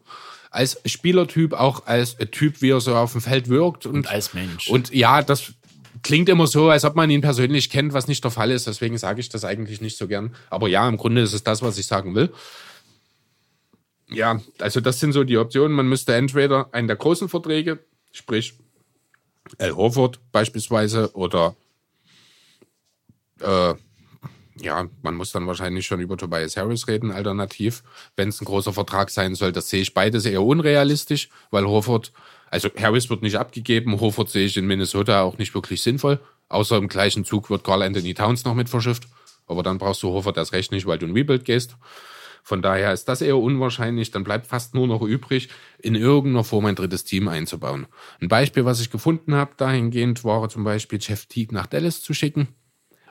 [0.50, 3.86] Als Spielertyp, auch als Typ, wie er so auf dem Feld wirkt.
[3.86, 4.68] Und, Und als Mensch.
[4.68, 5.52] Und ja, das
[6.02, 8.66] klingt immer so, als ob man ihn persönlich kennt, was nicht der Fall ist.
[8.66, 10.34] Deswegen sage ich das eigentlich nicht so gern.
[10.50, 12.32] Aber ja, im Grunde ist es das, was ich sagen will.
[14.10, 15.76] Ja, also das sind so die Optionen.
[15.76, 17.78] Man müsste entweder einen der großen Verträge,
[18.12, 18.54] sprich
[19.58, 21.56] Al Horford beispielsweise, oder
[23.40, 23.74] äh,
[24.60, 27.82] ja, man muss dann wahrscheinlich schon über Tobias Harris reden, alternativ,
[28.16, 29.52] wenn es ein großer Vertrag sein soll.
[29.52, 32.12] Das sehe ich beides eher unrealistisch, weil Horford,
[32.50, 36.18] also Harris wird nicht abgegeben, Horford sehe ich in Minnesota auch nicht wirklich sinnvoll.
[36.48, 39.06] Außer im gleichen Zug wird Carl Anthony Towns noch mit verschifft.
[39.46, 41.76] Aber dann brauchst du Horford das Recht nicht, weil du ein Rebuild gehst.
[42.48, 44.10] Von daher ist das eher unwahrscheinlich.
[44.10, 47.86] Dann bleibt fast nur noch übrig, in irgendeiner Form ein drittes Team einzubauen.
[48.22, 52.14] Ein Beispiel, was ich gefunden habe dahingehend, war zum Beispiel Jeff Teague nach Dallas zu
[52.14, 52.48] schicken.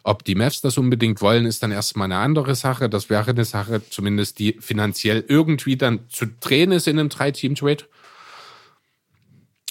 [0.04, 2.90] Ob die Mavs das unbedingt wollen, ist dann erstmal eine andere Sache.
[2.90, 7.84] Das wäre eine Sache, zumindest die finanziell irgendwie dann zu drehen ist in einem Drei-Team-Trade.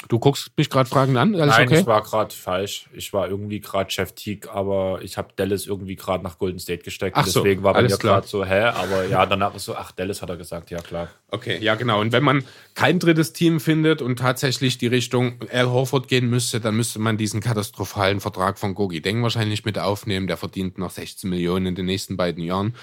[0.09, 1.35] Du guckst mich gerade fragend an.
[1.35, 1.81] Alles Nein, okay?
[1.81, 2.89] ich war gerade falsch.
[2.93, 6.83] Ich war irgendwie gerade Chef Teague, aber ich habe Dallas irgendwie gerade nach Golden State
[6.83, 7.17] gesteckt.
[7.17, 8.17] Ach so, Deswegen war bei mir klar.
[8.17, 8.63] gerade so, hä?
[8.63, 11.09] Aber ja, danach ist so, ach, Dallas hat er gesagt, ja klar.
[11.29, 12.01] Okay, ja genau.
[12.01, 12.45] Und wenn man
[12.75, 17.17] kein drittes Team findet und tatsächlich die Richtung Al Horford gehen müsste, dann müsste man
[17.17, 20.27] diesen katastrophalen Vertrag von Gogi Deng wahrscheinlich mit aufnehmen.
[20.27, 22.75] Der verdient noch 16 Millionen in den nächsten beiden Jahren.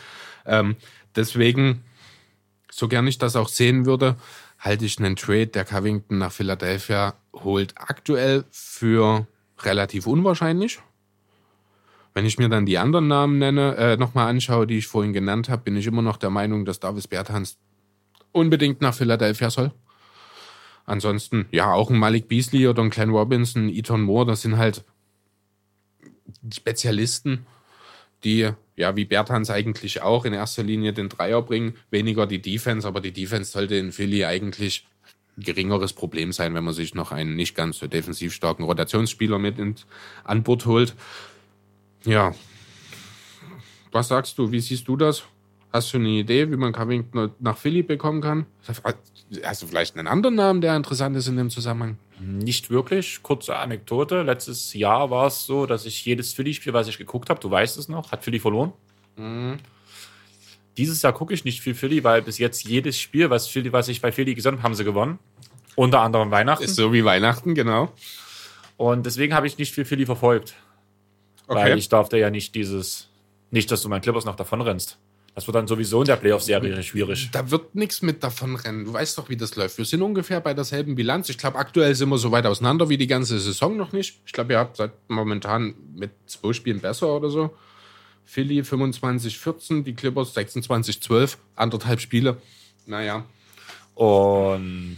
[0.46, 0.76] Ähm,
[1.16, 1.84] deswegen,
[2.70, 4.18] so gern ich das auch sehen würde,
[4.64, 9.28] halte ich einen Trade, der Covington nach Philadelphia holt, aktuell für
[9.60, 10.80] relativ unwahrscheinlich.
[12.14, 15.50] Wenn ich mir dann die anderen Namen nenne, äh, nochmal anschaue, die ich vorhin genannt
[15.50, 17.58] habe, bin ich immer noch der Meinung, dass Davis Bertans
[18.32, 19.74] unbedingt nach Philadelphia soll.
[20.86, 24.86] Ansonsten, ja, auch ein Malik Beasley oder ein Glenn Robinson, Eton Moore, das sind halt
[26.54, 27.46] Spezialisten,
[28.24, 32.88] die, ja, wie Bertans eigentlich auch, in erster Linie den Dreier bringen, weniger die Defense,
[32.88, 34.88] aber die Defense sollte in Philly eigentlich
[35.38, 39.40] ein geringeres Problem sein, wenn man sich noch einen nicht ganz so defensiv starken Rotationsspieler
[39.40, 39.86] mit ins,
[40.24, 40.96] an Bord holt.
[42.04, 42.34] Ja.
[43.92, 44.52] Was sagst du?
[44.52, 45.24] Wie siehst du das?
[45.72, 48.46] Hast du eine Idee, wie man Covington nach Philly bekommen kann?
[49.44, 51.98] Hast du vielleicht einen anderen Namen, der interessant ist in dem Zusammenhang?
[52.26, 53.22] Nicht wirklich.
[53.22, 54.22] Kurze Anekdote.
[54.22, 57.78] Letztes Jahr war es so, dass ich jedes Philly-Spiel, was ich geguckt habe, du weißt
[57.78, 58.74] es noch, hat Philly verloren.
[60.78, 63.88] Dieses Jahr gucke ich nicht viel Philly, weil bis jetzt jedes Spiel, was, Philly, was
[63.90, 65.20] ich bei Philly gesehen habe, haben sie gewonnen.
[65.76, 66.64] Unter anderem Weihnachten.
[66.64, 67.92] Ist so wie Weihnachten, genau.
[68.78, 70.56] Und deswegen habe ich nicht viel Philly verfolgt.
[71.48, 71.60] Okay.
[71.60, 73.10] Weil ich darf da ja nicht dieses,
[73.52, 74.98] nicht, dass du meinen Clippers noch davon rennst.
[75.36, 77.30] Das wird dann sowieso in der Playoff-Serie schwierig.
[77.32, 78.86] Da wird nichts mit davon rennen.
[78.86, 79.80] Du weißt doch, wie das läuft.
[79.80, 81.28] Wir sind ungefähr bei derselben Bilanz.
[81.30, 84.22] Ich glaube, aktuell sind wir so weit auseinander wie die ganze Saison noch nicht.
[84.28, 87.52] Ich glaube, ihr habt seit momentan mit zwei Spielen besser oder so.
[88.26, 92.38] Philly 25-14, die Clippers 26-12, anderthalb Spiele.
[92.86, 93.26] Naja.
[93.96, 94.98] Und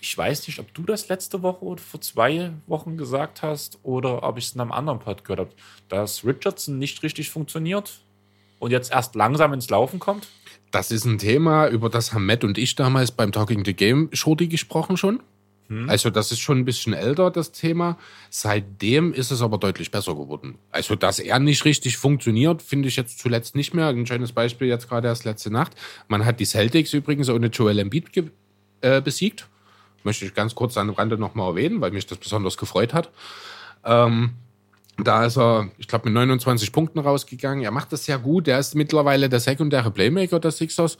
[0.00, 4.22] ich weiß nicht, ob du das letzte Woche oder vor zwei Wochen gesagt hast oder
[4.22, 5.50] ob ich es in einem anderen Pod gehört habe,
[5.88, 8.00] dass Richardson nicht richtig funktioniert
[8.62, 10.28] und jetzt erst langsam ins Laufen kommt.
[10.70, 14.08] Das ist ein Thema, über das haben Matt und ich damals beim Talking the Game
[14.12, 15.20] Shorty gesprochen schon.
[15.88, 17.98] Also das ist schon ein bisschen älter, das Thema.
[18.30, 20.58] Seitdem ist es aber deutlich besser geworden.
[20.70, 23.88] Also, dass er nicht richtig funktioniert, finde ich jetzt zuletzt nicht mehr.
[23.88, 25.72] Ein schönes Beispiel jetzt gerade erst letzte Nacht.
[26.08, 28.10] Man hat die Celtics übrigens ohne Joel Embiid
[28.82, 29.48] äh, besiegt.
[30.04, 33.10] Möchte ich ganz kurz an dem Rande nochmal erwähnen, weil mich das besonders gefreut hat.
[33.84, 34.34] Ähm,
[34.98, 37.64] da ist er, ich glaube, mit 29 Punkten rausgegangen.
[37.64, 38.46] Er macht das sehr gut.
[38.48, 40.98] Er ist mittlerweile der sekundäre Playmaker der Sixers.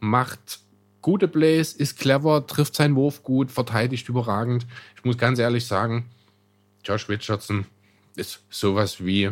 [0.00, 0.60] Macht
[1.02, 4.66] gute Plays, ist clever, trifft seinen Wurf gut, verteidigt überragend.
[4.96, 6.06] Ich muss ganz ehrlich sagen,
[6.84, 7.66] Josh Richardson
[8.16, 9.30] ist sowas wie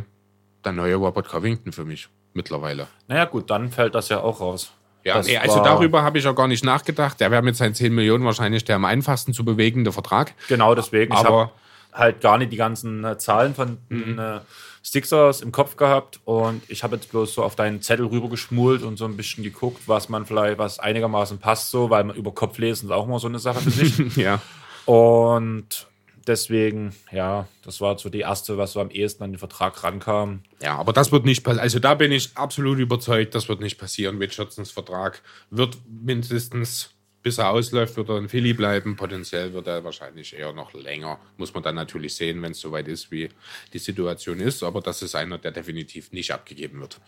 [0.64, 2.86] der neue Robert Covington für mich mittlerweile.
[3.09, 4.72] Naja, gut, dann fällt das ja auch raus.
[5.05, 7.20] Ja, nee, also darüber habe ich auch gar nicht nachgedacht.
[7.20, 10.34] Der wäre mit seinen 10 Millionen wahrscheinlich der am einfachsten zu bewegende Vertrag.
[10.49, 11.12] Genau deswegen.
[11.14, 11.53] Aber-
[11.93, 14.41] halt gar nicht die ganzen äh, Zahlen von den äh,
[14.82, 18.82] Sixers im Kopf gehabt und ich habe jetzt bloß so auf deinen Zettel rüber geschmult
[18.82, 22.32] und so ein bisschen geguckt, was man vielleicht, was einigermaßen passt so, weil man über
[22.32, 23.99] Kopf lesen ist auch immer so eine Sache für sich.
[24.16, 24.41] Ja.
[24.86, 25.86] Und
[26.26, 30.43] deswegen, ja, das war so die erste, was so am ehesten an den Vertrag rankam.
[30.62, 31.62] Ja, aber das wird nicht passieren.
[31.62, 34.18] Also da bin ich absolut überzeugt, das wird nicht passieren.
[34.18, 36.91] Richardsons Vertrag wird mindestens,
[37.29, 38.97] bis er ausläuft, wird er in Philly bleiben.
[38.97, 41.18] Potenziell wird er wahrscheinlich eher noch länger.
[41.37, 43.29] Muss man dann natürlich sehen, wenn es soweit ist, wie
[43.74, 44.62] die Situation ist.
[44.62, 46.99] Aber das ist einer, der definitiv nicht abgegeben wird.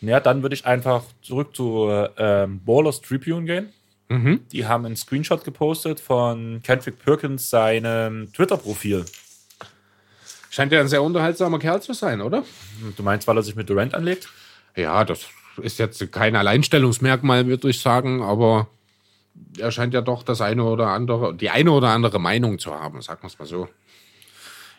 [0.00, 3.72] Ja, dann würde ich einfach zurück zu ähm, Ballers Tribune gehen.
[4.52, 9.04] Die haben einen Screenshot gepostet von Kendrick Perkins seinem Twitter-Profil.
[10.48, 12.42] Scheint ja ein sehr unterhaltsamer Kerl zu sein, oder?
[12.96, 14.30] Du meinst, weil er sich mit Durant anlegt?
[14.74, 15.26] Ja, das
[15.62, 18.68] ist jetzt kein Alleinstellungsmerkmal, würde ich sagen, aber
[19.60, 23.00] er scheint ja doch das eine oder andere, die eine oder andere Meinung zu haben,
[23.02, 23.68] sagen wir es mal so.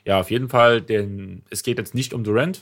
[0.05, 0.81] Ja, auf jeden Fall.
[0.81, 2.61] Denn es geht jetzt nicht um Durant,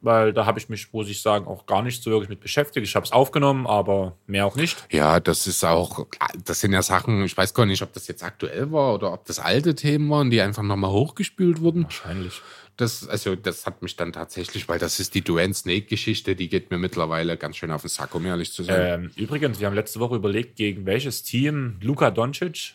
[0.00, 2.86] weil da habe ich mich, muss ich sagen, auch gar nicht so wirklich mit beschäftigt.
[2.86, 4.76] Ich habe es aufgenommen, aber mehr auch nicht.
[4.90, 6.06] Ja, das ist auch,
[6.44, 9.24] das sind ja Sachen, ich weiß gar nicht, ob das jetzt aktuell war oder ob
[9.26, 11.84] das alte Themen waren, die einfach nochmal hochgespült wurden.
[11.84, 12.40] Wahrscheinlich.
[12.78, 16.70] Das, also, das hat mich dann tatsächlich, weil das ist die Duane Snake-Geschichte, die geht
[16.70, 19.02] mir mittlerweile ganz schön auf den Sack, um ehrlich zu sein.
[19.04, 22.74] Ähm, übrigens, wir haben letzte Woche überlegt, gegen welches Team Luka Doncic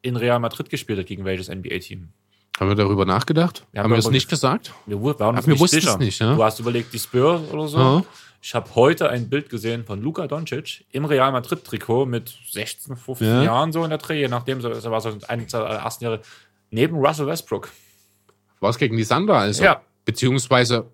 [0.00, 2.08] in Real Madrid gespielt hat, gegen welches NBA-Team.
[2.58, 3.66] haben wir darüber nachgedacht?
[3.74, 4.72] Ja, haben wir es nicht gesagt?
[4.86, 5.98] Wir waren uns wir nicht wussten es sicher.
[5.98, 6.34] nicht, ja?
[6.34, 7.78] Du hast überlegt, die Spurs oder so.
[7.78, 8.04] Ja.
[8.40, 13.26] Ich habe heute ein Bild gesehen von Luka Doncic im Real Madrid-Trikot mit 16, 15
[13.26, 13.42] Ja.
[13.44, 16.22] Jahren so in der Dreh, nachdem, das war so eines der ersten Jahre,
[16.70, 17.68] neben Russell Westbrook.
[18.62, 19.64] War es gegen die Sander also?
[19.64, 19.82] Ja.
[20.04, 20.86] Beziehungsweise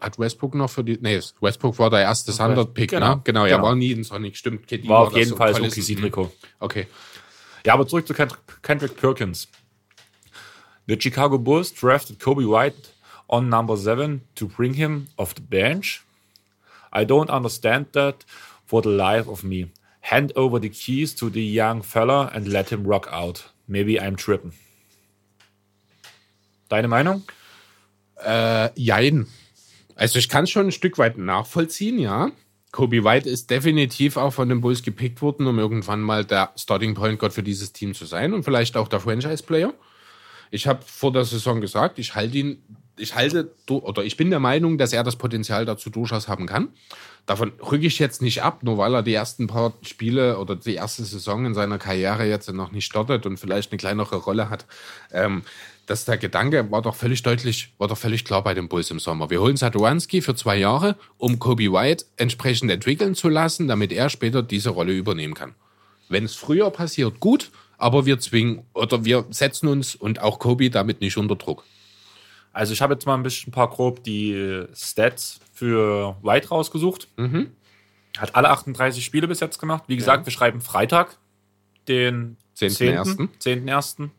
[0.00, 0.96] hat Westbrook noch für die.
[1.00, 3.16] Nee, Westbrook war der erste Sander-Pick, genau.
[3.16, 3.20] ne?
[3.24, 3.62] Genau, er Genau.
[3.68, 4.68] war nie in Sonic, stimmt.
[4.68, 6.30] KD War auf das jeden so Fall so OKC-Trikot.
[6.60, 6.86] Okay.
[7.66, 9.48] Ja, aber zurück zu Kend Kendrick Perkins.
[10.86, 12.76] The Chicago Bulls drafted Kobe White
[13.28, 16.04] on number seven to bring him off the bench.
[16.92, 18.24] I don't understand that
[18.66, 19.70] for the life of me.
[20.02, 23.46] Hand over the keys to the young fella and let him rock out.
[23.66, 24.52] Maybe I'm tripping.
[26.68, 27.22] Deine Meinung?
[28.24, 29.26] Äh, jein.
[29.96, 32.30] Also ich kann es schon ein Stück weit nachvollziehen, ja.
[32.72, 36.94] Kobe White ist definitiv auch von den Bulls gepickt worden, um irgendwann mal der Starting
[36.94, 39.72] Point Guard für dieses Team zu sein und vielleicht auch der Franchise-Player.
[40.50, 42.62] Ich habe vor der Saison gesagt, ich halte ihn,
[42.96, 46.68] ich halte, oder ich bin der Meinung, dass er das Potenzial dazu durchaus haben kann.
[47.26, 50.74] Davon rücke ich jetzt nicht ab, nur weil er die ersten paar Spiele oder die
[50.74, 54.66] erste Saison in seiner Karriere jetzt noch nicht startet und vielleicht eine kleinere Rolle hat.
[55.10, 55.42] Ähm,
[55.86, 58.98] dass der Gedanke war doch völlig deutlich, war doch völlig klar bei den Bulls im
[58.98, 59.30] Sommer.
[59.30, 64.08] Wir holen Satoranski für zwei Jahre, um Kobe White entsprechend entwickeln zu lassen, damit er
[64.08, 65.54] später diese Rolle übernehmen kann.
[66.08, 70.70] Wenn es früher passiert, gut, aber wir zwingen oder wir setzen uns und auch Kobe
[70.70, 71.64] damit nicht unter Druck.
[72.54, 77.08] Also ich habe jetzt mal ein bisschen ein paar grob die Stats für White rausgesucht.
[78.16, 79.84] Hat alle 38 Spiele bis jetzt gemacht.
[79.88, 81.18] Wie gesagt, wir schreiben Freitag,
[81.88, 83.28] den 10.1..
[83.40, 84.10] 10.1.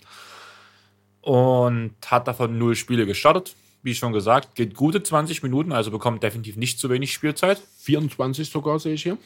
[1.22, 3.56] Und hat davon null Spiele gestartet.
[3.82, 7.62] Wie schon gesagt, geht gute 20 Minuten, also bekommt definitiv nicht zu wenig Spielzeit.
[7.80, 9.18] 24 sogar sehe ich hier.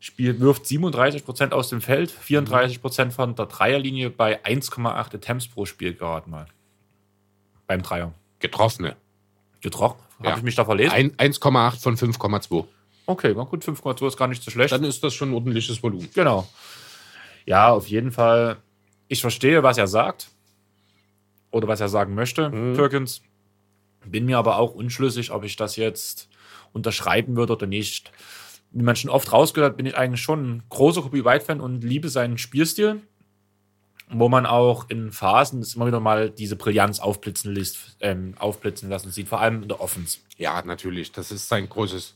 [0.00, 5.94] Spiel wirft 37% aus dem Feld, 34% von der Dreierlinie bei 1,8 Attempts pro Spiel
[5.94, 6.46] gerade mal.
[7.72, 8.12] Beim Dreier.
[8.38, 8.96] Getroffene.
[9.62, 9.98] Getroffen?
[10.18, 10.36] Habe Ja.
[10.36, 10.92] ich mich da verlesen?
[10.92, 12.66] Ein- 1,8 von 5,2.
[13.06, 14.72] Okay, war gut, 5,2 ist gar nicht so schlecht.
[14.72, 16.08] Dann ist das schon ein ordentliches Volumen.
[16.14, 16.46] Genau.
[17.46, 18.58] Ja, auf jeden Fall.
[19.08, 20.28] Ich verstehe, was er sagt.
[21.50, 23.22] Oder was er sagen möchte, Perkins.
[24.04, 26.28] Bin mir aber auch unschlüssig, ob ich das jetzt
[26.72, 28.10] unterschreiben würde oder nicht.
[28.70, 31.84] Wie man schon oft rausgehört hat, bin ich eigentlich schon ein großer Kobe White-Fan und
[31.84, 33.00] liebe seinen Spielstil.
[34.12, 39.10] Wo man auch in Phasen immer wieder mal diese Brillanz aufblitzen, lässt, ähm, aufblitzen lassen
[39.10, 40.18] sieht, vor allem in der Offense.
[40.36, 41.12] Ja, natürlich.
[41.12, 42.14] Das ist sein großes,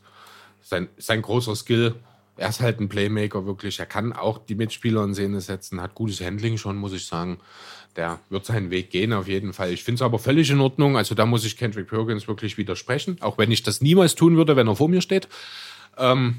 [0.63, 1.95] sein, sein großer Skill.
[2.37, 3.79] Er ist halt ein Playmaker, wirklich.
[3.79, 7.39] Er kann auch die Mitspieler in Szene setzen, hat gutes Handling schon, muss ich sagen.
[7.97, 9.73] Der wird seinen Weg gehen, auf jeden Fall.
[9.73, 10.99] Ich finde es aber völlig in Ordnung.
[10.99, 14.55] Also da muss ich Kendrick Perkins wirklich widersprechen, auch wenn ich das niemals tun würde,
[14.55, 15.29] wenn er vor mir steht.
[15.97, 16.37] Ähm,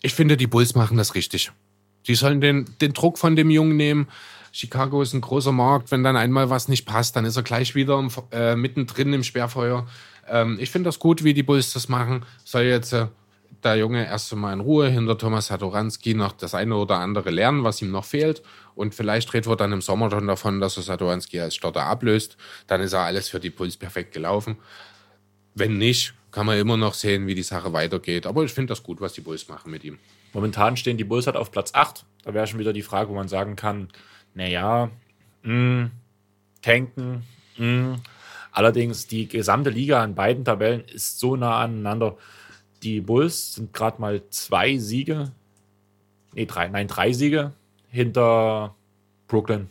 [0.00, 1.52] ich finde, die Bulls machen das richtig.
[2.06, 4.08] Die sollen den, den Druck von dem Jungen nehmen.
[4.52, 5.90] Chicago ist ein großer Markt.
[5.90, 9.24] Wenn dann einmal was nicht passt, dann ist er gleich wieder im, äh, mittendrin im
[9.24, 9.86] Sperrfeuer.
[10.28, 12.24] Ähm, ich finde das gut, wie die Bulls das machen.
[12.44, 13.08] Soll jetzt äh,
[13.64, 17.64] der Junge erst einmal in Ruhe hinter Thomas Satoranski noch das eine oder andere lernen,
[17.64, 18.42] was ihm noch fehlt.
[18.74, 22.36] Und vielleicht redet wir dann im Sommer schon davon, dass er Satoranski als Starter ablöst.
[22.66, 24.56] Dann ist er alles für die Bulls perfekt gelaufen.
[25.54, 28.26] Wenn nicht, kann man immer noch sehen, wie die Sache weitergeht.
[28.26, 29.98] Aber ich finde das gut, was die Bulls machen mit ihm.
[30.34, 32.04] Momentan stehen die Bulls halt auf Platz 8.
[32.22, 33.88] Da wäre schon wieder die Frage, wo man sagen kann,
[34.34, 34.90] naja,
[35.42, 35.90] mh,
[36.60, 37.22] tanken.
[37.56, 37.96] Mh.
[38.52, 42.18] Allerdings die gesamte Liga an beiden Tabellen ist so nah aneinander.
[42.82, 45.32] Die Bulls sind gerade mal zwei Siege,
[46.34, 47.52] nee, drei, nein, drei Siege
[47.88, 48.74] hinter
[49.28, 49.70] Brooklyn.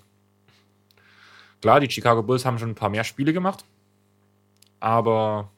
[1.61, 3.63] Klar, die Chicago Bulls haben schon ein paar mehr Spiele gemacht.
[4.79, 5.49] Aber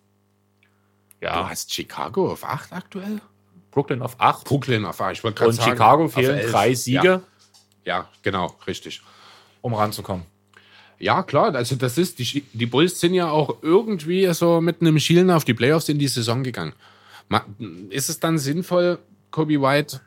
[1.26, 3.22] Du ja, hast Chicago auf 8 aktuell?
[3.76, 5.17] Brooklyn auf 8 Brooklyn auf 8.
[5.17, 5.71] Ich wollte gerade und sagen.
[5.71, 6.51] Chicago auf fehlen 11.
[6.51, 7.21] drei Siege, Ja,
[7.84, 9.01] ja, genau, richtig.
[9.61, 10.26] um ranzukommen.
[10.97, 14.97] Ja, klar, also das ist, die, die Bulls sind ja auch irgendwie so mit einem
[14.97, 16.73] Schielen auf die Playoffs in die Saison gegangen.
[17.89, 18.97] Ist es dann sinnvoll,
[19.30, 19.99] Kobe White,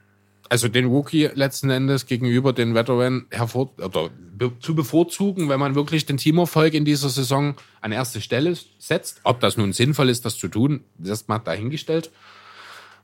[0.49, 5.75] also den Rookie letzten Endes gegenüber den Veteran hervor, oder be, zu bevorzugen, wenn man
[5.75, 9.21] wirklich den Teamerfolg in dieser Saison an erste Stelle setzt?
[9.25, 12.11] Ob das nun sinnvoll ist, das zu tun, das mal dahingestellt.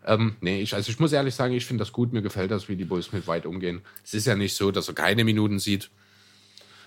[0.07, 2.13] Ähm, nee, ich, also ich muss ehrlich sagen, ich finde das gut.
[2.13, 3.83] Mir gefällt das, wie die Bulls mit White umgehen.
[4.05, 5.91] Es ist ja nicht so, dass er keine Minuten sieht.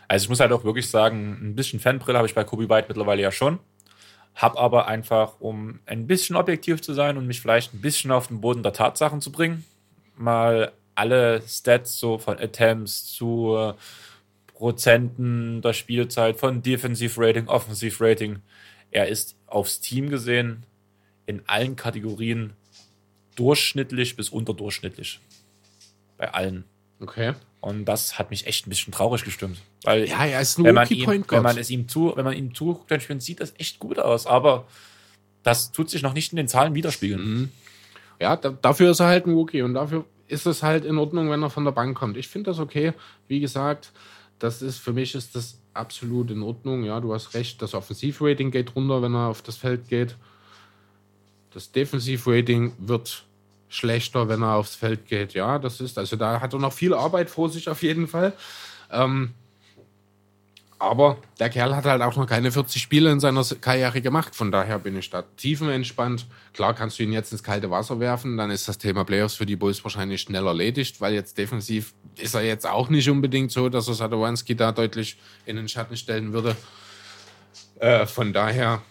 [0.08, 2.88] Also ich muss halt auch wirklich sagen, ein bisschen Fanbrille habe ich bei Kobe White
[2.88, 3.60] mittlerweile ja schon.
[4.36, 8.28] Hab aber einfach, um ein bisschen objektiv zu sein und mich vielleicht ein bisschen auf
[8.28, 9.66] den Boden der Tatsachen zu bringen,
[10.16, 13.74] mal alle Stats so von Attempts zu äh,
[14.54, 18.38] Prozenten der Spielzeit, von Defensive Rating, Offensive Rating.
[18.92, 20.64] Er ist aufs Team gesehen
[21.26, 22.54] in allen Kategorien
[23.38, 25.20] durchschnittlich bis unterdurchschnittlich.
[26.18, 26.66] Bei allen.
[27.00, 27.34] Okay.
[27.62, 29.60] Und das hat mich echt ein bisschen traurig gestimmt.
[29.84, 32.26] Weil Ja, er ist ein wenn man, ihm, Point wenn man es ihm zu, wenn
[32.26, 34.26] man ihm zuguckt, dann sieht das echt gut aus.
[34.28, 34.68] Aber
[35.44, 37.52] das tut sich noch nicht in den Zahlen widerspiegeln.
[38.20, 41.30] Ja, da, dafür ist er halt ein Rookie und dafür ist es halt in Ordnung,
[41.30, 42.18] wenn er von der Bank kommt.
[42.18, 42.94] Ich finde das okay.
[43.28, 43.92] Wie gesagt,
[44.40, 46.84] das ist für mich ist das absolut in Ordnung.
[46.84, 50.16] Ja, du hast recht, das Offensivrating geht runter, wenn er auf das Feld geht.
[51.54, 53.24] Das Defensivrating wird
[53.70, 55.34] schlechter, wenn er aufs Feld geht.
[55.34, 58.34] Ja, das ist, also da hat er noch viel Arbeit vor sich auf jeden Fall.
[58.92, 59.34] Ähm,
[60.80, 64.36] aber der Kerl hat halt auch noch keine 40 Spiele in seiner Karriere gemacht.
[64.36, 66.28] Von daher bin ich da tiefenentspannt.
[66.54, 69.48] Klar kannst du ihn jetzt ins kalte Wasser werfen, dann ist das Thema Playoffs für
[69.48, 73.70] die Bulls wahrscheinlich schnell erledigt, weil jetzt defensiv ist er jetzt auch nicht unbedingt so,
[73.70, 76.56] dass er Sadowski da deutlich in den Schatten stellen würde.
[77.80, 78.82] Äh, von daher,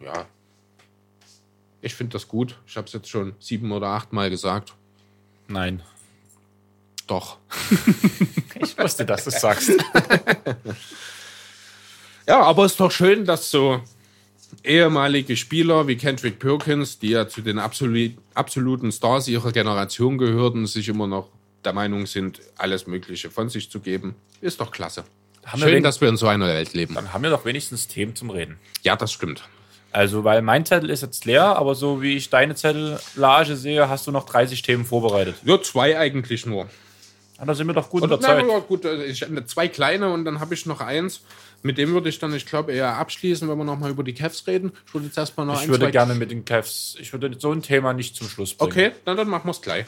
[0.00, 0.26] ja,
[1.82, 2.56] ich finde das gut.
[2.66, 4.72] Ich habe es jetzt schon sieben oder acht Mal gesagt.
[5.48, 5.82] Nein.
[7.06, 7.36] Doch.
[8.64, 9.70] Ich wusste, dass du es sagst.
[12.26, 13.80] Ja, aber es ist doch schön, dass so
[14.62, 20.66] ehemalige Spieler wie Kendrick Perkins, die ja zu den absolut, absoluten Stars ihrer Generation gehörten,
[20.66, 21.28] sich immer noch
[21.64, 24.14] der Meinung sind, alles Mögliche von sich zu geben.
[24.40, 25.04] Ist doch klasse.
[25.54, 26.94] Wir Schön, wen- dass wir in so einer Welt leben.
[26.94, 28.56] Dann haben wir doch wenigstens Themen zum Reden.
[28.82, 29.42] Ja, das stimmt.
[29.92, 34.06] Also, weil mein Zettel ist jetzt leer, aber so wie ich deine Zettelage sehe, hast
[34.06, 35.36] du noch 30 Themen vorbereitet.
[35.44, 36.66] Ja, zwei eigentlich nur.
[37.36, 38.44] Ah, Da sind wir doch gut in Und, der Zeit.
[38.46, 41.20] na, ja, gut, also ich hatte zwei kleine und dann habe ich noch eins.
[41.62, 44.14] Mit dem würde ich dann, ich glaube, eher abschließen, wenn wir noch mal über die
[44.14, 44.72] Cavs reden.
[44.86, 47.30] Ich würde jetzt erstmal noch Ich ein, würde zwei gerne mit den Cavs, ich würde
[47.38, 48.70] so ein Thema nicht zum Schluss bringen.
[48.72, 49.84] Okay, dann, dann machen wir es gleich.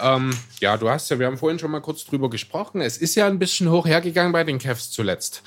[0.00, 0.30] Ähm,
[0.60, 2.80] ja, du hast ja, wir haben vorhin schon mal kurz drüber gesprochen.
[2.80, 5.42] Es ist ja ein bisschen hoch hergegangen bei den Cavs zuletzt.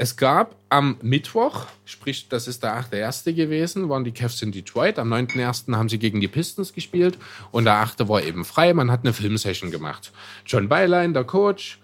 [0.00, 3.32] Es gab am Mittwoch, sprich, das ist der 8.1.
[3.32, 4.96] gewesen, waren die Cavs in Detroit.
[4.96, 5.74] Am 9.1.
[5.74, 7.18] haben sie gegen die Pistons gespielt
[7.50, 8.08] und der 8.
[8.08, 8.72] war eben frei.
[8.74, 10.12] Man hat eine Filmsession gemacht.
[10.46, 11.80] John Beilein, der Coach,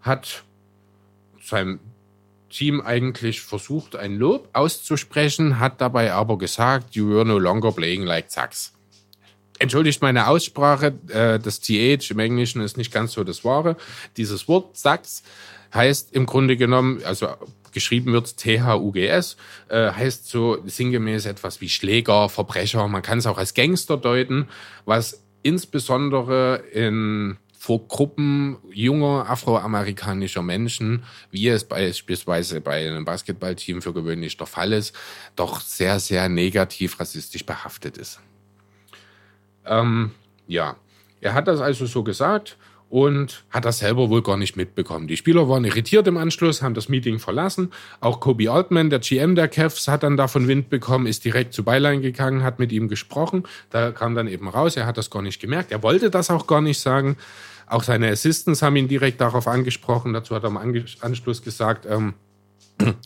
[0.00, 0.42] hat
[1.40, 1.78] seinem
[2.50, 8.02] Team eigentlich versucht, ein Lob auszusprechen, hat dabei aber gesagt, you were no longer playing
[8.02, 8.72] like Zacks
[9.62, 13.76] entschuldigt meine Aussprache, äh, das TH im Englischen ist nicht ganz so das Wahre.
[14.16, 15.22] Dieses Wort Sachs
[15.74, 17.28] heißt im Grunde genommen, also
[17.72, 19.36] geschrieben wird T-H-U-G-S,
[19.68, 22.86] äh, heißt so sinngemäß etwas wie Schläger, Verbrecher.
[22.88, 24.48] Man kann es auch als Gangster deuten,
[24.84, 33.92] was insbesondere in vor Gruppen junger afroamerikanischer Menschen, wie es beispielsweise bei einem Basketballteam für
[33.92, 34.96] gewöhnlich der Fall ist,
[35.36, 38.18] doch sehr, sehr negativ rassistisch behaftet ist.
[39.64, 40.10] Ähm,
[40.48, 40.74] ja,
[41.20, 42.58] er hat das also so gesagt
[42.92, 45.08] und hat das selber wohl gar nicht mitbekommen.
[45.08, 47.72] Die Spieler waren irritiert im Anschluss, haben das Meeting verlassen.
[48.00, 51.64] Auch Kobe Altman, der GM der Cavs, hat dann davon Wind bekommen, ist direkt zu
[51.64, 53.44] Beilein gegangen, hat mit ihm gesprochen.
[53.70, 55.72] Da kam dann eben raus, er hat das gar nicht gemerkt.
[55.72, 57.16] Er wollte das auch gar nicht sagen.
[57.66, 60.12] Auch seine Assistants haben ihn direkt darauf angesprochen.
[60.12, 62.12] Dazu hat er im Anschluss gesagt, ähm,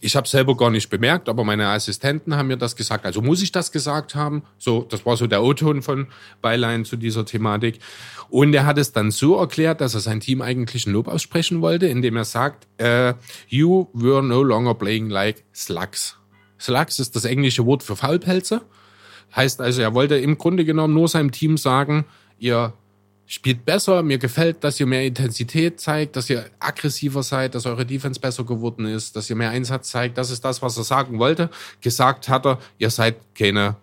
[0.00, 3.06] ich habe selber gar nicht bemerkt, aber meine Assistenten haben mir das gesagt.
[3.06, 4.42] Also muss ich das gesagt haben?
[4.58, 6.06] So, das war so der O-Ton von
[6.42, 7.78] Beilein zu dieser Thematik.
[8.28, 11.60] Und er hat es dann so erklärt, dass er sein Team eigentlich ein Lob aussprechen
[11.60, 13.14] wollte, indem er sagt, äh,
[13.48, 16.18] you were no longer playing like slugs.
[16.58, 18.62] Slugs ist das englische Wort für Faulpelze.
[19.34, 22.06] Heißt also, er wollte im Grunde genommen nur seinem Team sagen,
[22.38, 22.72] ihr
[23.26, 27.84] spielt besser, mir gefällt, dass ihr mehr Intensität zeigt, dass ihr aggressiver seid, dass eure
[27.84, 30.16] Defense besser geworden ist, dass ihr mehr Einsatz zeigt.
[30.16, 31.50] Das ist das, was er sagen wollte.
[31.80, 33.76] Gesagt hat er, ihr seid keine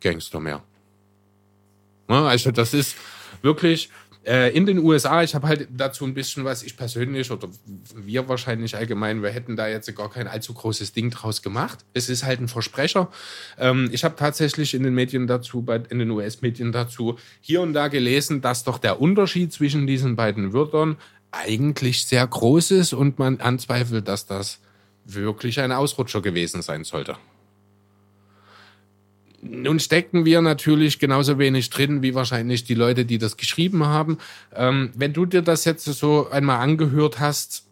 [0.00, 0.62] Gangster mehr.
[2.06, 2.94] Also das ist
[3.42, 3.90] wirklich,
[4.26, 7.48] in den USA, ich habe halt dazu ein bisschen was, ich persönlich oder
[7.94, 11.84] wir wahrscheinlich allgemein, wir hätten da jetzt gar kein allzu großes Ding draus gemacht.
[11.94, 13.08] Es ist halt ein Versprecher.
[13.56, 17.86] Ähm, ich habe tatsächlich in den Medien dazu, in den US-Medien dazu hier und da
[17.86, 20.96] gelesen, dass doch der Unterschied zwischen diesen beiden Wörtern
[21.30, 24.58] eigentlich sehr groß ist und man anzweifelt, dass das
[25.04, 27.16] wirklich ein Ausrutscher gewesen sein sollte.
[29.42, 34.18] Nun stecken wir natürlich genauso wenig drin wie wahrscheinlich die Leute, die das geschrieben haben.
[34.54, 37.66] Ähm, wenn du dir das jetzt so einmal angehört hast,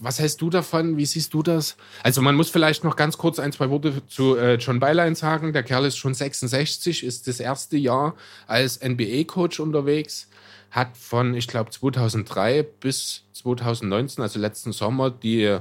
[0.00, 0.96] was hältst du davon?
[0.96, 1.76] Wie siehst du das?
[2.02, 5.52] Also man muss vielleicht noch ganz kurz ein, zwei Worte zu äh, John Beilein sagen.
[5.52, 10.28] Der Kerl ist schon 66, ist das erste Jahr als NBA-Coach unterwegs,
[10.70, 15.58] hat von, ich glaube, 2003 bis 2019, also letzten Sommer, die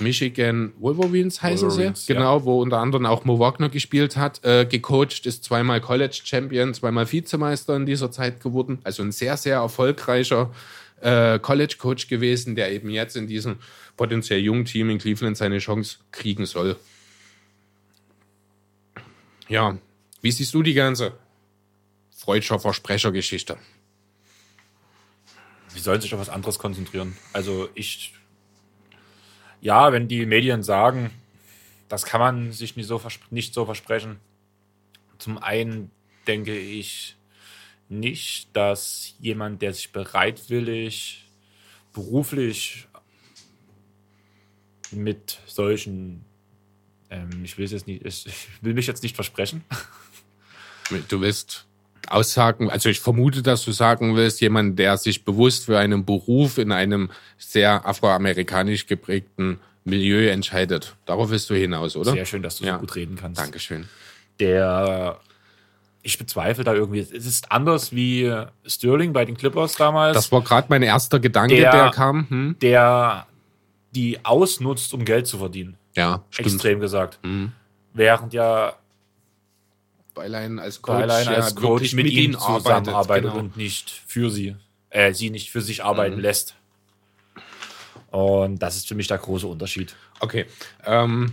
[0.00, 2.44] Michigan Wolverines heißen Wolverines, sie, genau, ja.
[2.44, 7.10] wo unter anderem auch Mo Wagner gespielt hat, äh, gecoacht, ist zweimal College Champion, zweimal
[7.10, 8.80] Vizemeister in dieser Zeit geworden.
[8.82, 10.50] Also ein sehr, sehr erfolgreicher
[11.00, 13.56] äh, College Coach gewesen, der eben jetzt in diesem
[13.96, 16.76] potenziell jungen Team in Cleveland seine Chance kriegen soll.
[19.48, 19.78] Ja,
[20.22, 21.12] wie siehst du die ganze
[22.10, 23.58] Freudscher Versprechergeschichte?
[25.68, 27.16] Sie sollen sich auf was anderes konzentrieren.
[27.32, 28.14] Also ich
[29.64, 31.10] ja, wenn die Medien sagen,
[31.88, 33.00] das kann man sich nicht so,
[33.30, 34.20] nicht so versprechen.
[35.16, 35.90] Zum einen
[36.26, 37.16] denke ich
[37.88, 41.24] nicht, dass jemand, der sich bereitwillig
[41.94, 42.88] beruflich
[44.90, 46.26] mit solchen,
[47.08, 49.64] ähm, ich will es jetzt nicht, ich will mich jetzt nicht versprechen.
[51.08, 51.66] Du willst
[52.10, 56.58] Aussagen, also ich vermute, dass du sagen willst, jemand, der sich bewusst für einen Beruf
[56.58, 60.96] in einem sehr afroamerikanisch geprägten Milieu entscheidet.
[61.06, 62.12] Darauf willst du hinaus, oder?
[62.12, 62.74] Sehr schön, dass du ja.
[62.74, 63.40] so gut reden kannst.
[63.40, 63.88] Dankeschön.
[64.40, 65.18] Der,
[66.02, 68.32] ich bezweifle da irgendwie, es ist anders wie
[68.66, 70.14] Sterling bei den Clippers damals.
[70.14, 72.28] Das war gerade mein erster Gedanke, der, der kam.
[72.28, 72.56] Hm?
[72.60, 73.26] Der
[73.94, 75.76] die ausnutzt, um Geld zu verdienen.
[75.94, 76.48] Ja, stimmt.
[76.48, 77.18] Extrem gesagt.
[77.22, 77.52] Mhm.
[77.92, 78.74] Während ja
[80.14, 83.38] Beilein als Coach, Beilein als ja, Coach mit, mit ihnen zusammenarbeitet genau.
[83.38, 84.56] und nicht für sie,
[84.90, 86.22] äh, sie nicht für sich arbeiten mhm.
[86.22, 86.54] lässt.
[88.10, 89.96] Und das ist für mich der große Unterschied.
[90.20, 90.46] Okay.
[90.84, 91.32] Ähm,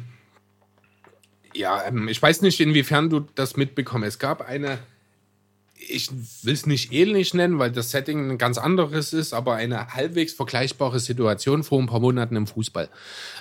[1.53, 4.07] ja, ähm, ich weiß nicht, inwiefern du das mitbekommst.
[4.07, 4.79] Es gab eine,
[5.87, 6.09] ich
[6.43, 10.33] will es nicht ähnlich nennen, weil das Setting ein ganz anderes ist, aber eine halbwegs
[10.33, 12.89] vergleichbare Situation vor ein paar Monaten im Fußball.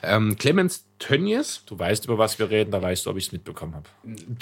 [0.02, 1.62] Ähm, Clemens Tönnies.
[1.66, 3.88] Du weißt, über was wir reden, da weißt du, ob ich es mitbekommen habe.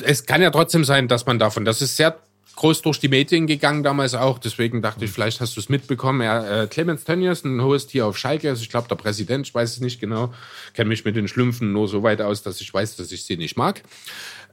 [0.03, 2.19] Es kann ja trotzdem sein, dass man davon, das ist sehr
[2.57, 4.39] groß durch die Medien gegangen damals auch.
[4.39, 6.21] Deswegen dachte ich, vielleicht hast du es mitbekommen.
[6.21, 9.55] Er, äh, Clemens Tönnies, ein Host hier auf Schalke, also ich glaube der Präsident, ich
[9.55, 10.33] weiß es nicht genau,
[10.75, 13.37] kenne mich mit den Schlümpfen nur so weit aus, dass ich weiß, dass ich sie
[13.37, 13.83] nicht mag.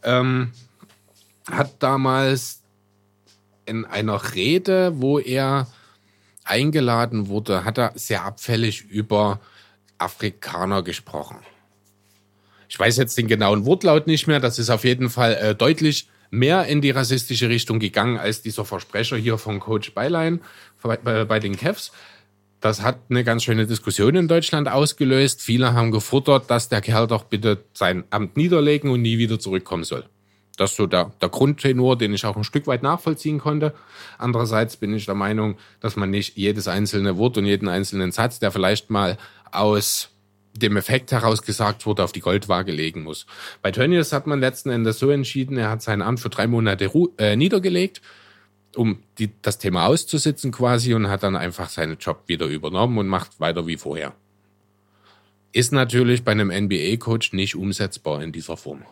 [0.03, 0.51] Ähm,
[1.49, 2.61] hat damals
[3.65, 5.67] in einer Rede, wo er
[6.43, 9.39] eingeladen wurde, hat er sehr abfällig über
[9.97, 11.37] Afrikaner gesprochen.
[12.69, 14.39] Ich weiß jetzt den genauen Wortlaut nicht mehr.
[14.39, 18.65] Das ist auf jeden Fall äh, deutlich mehr in die rassistische Richtung gegangen als dieser
[18.65, 20.41] Versprecher hier von Coach Beilein
[20.81, 21.91] bei, bei den Cavs.
[22.59, 25.41] Das hat eine ganz schöne Diskussion in Deutschland ausgelöst.
[25.41, 29.83] Viele haben gefordert, dass der Kerl doch bitte sein Amt niederlegen und nie wieder zurückkommen
[29.83, 30.05] soll.
[30.55, 33.73] Das ist so der, der Grundtenor, den ich auch ein Stück weit nachvollziehen konnte.
[34.17, 38.39] Andererseits bin ich der Meinung, dass man nicht jedes einzelne Wort und jeden einzelnen Satz,
[38.39, 39.17] der vielleicht mal
[39.51, 40.09] aus
[40.53, 43.25] dem Effekt heraus gesagt wurde, auf die Goldwaage legen muss.
[43.61, 46.89] Bei Tönnies hat man letzten Endes so entschieden, er hat sein Amt für drei Monate
[47.17, 48.01] äh, niedergelegt,
[48.75, 53.07] um die, das Thema auszusitzen quasi und hat dann einfach seinen Job wieder übernommen und
[53.07, 54.13] macht weiter wie vorher.
[55.51, 58.83] Ist natürlich bei einem NBA-Coach nicht umsetzbar in dieser Form.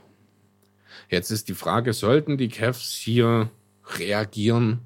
[1.13, 3.51] Jetzt ist die Frage, sollten die Cavs hier
[3.99, 4.79] reagieren?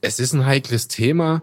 [0.00, 1.42] Es ist ein heikles Thema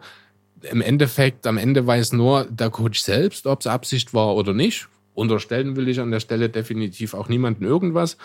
[0.64, 4.88] im Endeffekt, am Ende weiß nur der Coach selbst, ob es Absicht war oder nicht.
[5.14, 8.18] Unterstellen will ich an der Stelle definitiv auch niemanden irgendwas.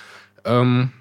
[0.44, 0.92] Ähm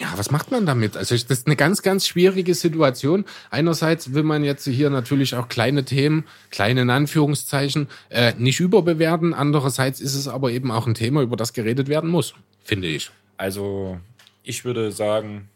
[0.00, 0.96] ja, was macht man damit?
[0.96, 3.24] Also das ist eine ganz, ganz schwierige Situation.
[3.50, 9.34] Einerseits will man jetzt hier natürlich auch kleine Themen, kleine in Anführungszeichen, äh, nicht überbewerten.
[9.34, 13.10] Andererseits ist es aber eben auch ein Thema, über das geredet werden muss, finde ich.
[13.36, 13.98] Also
[14.44, 15.48] ich würde sagen,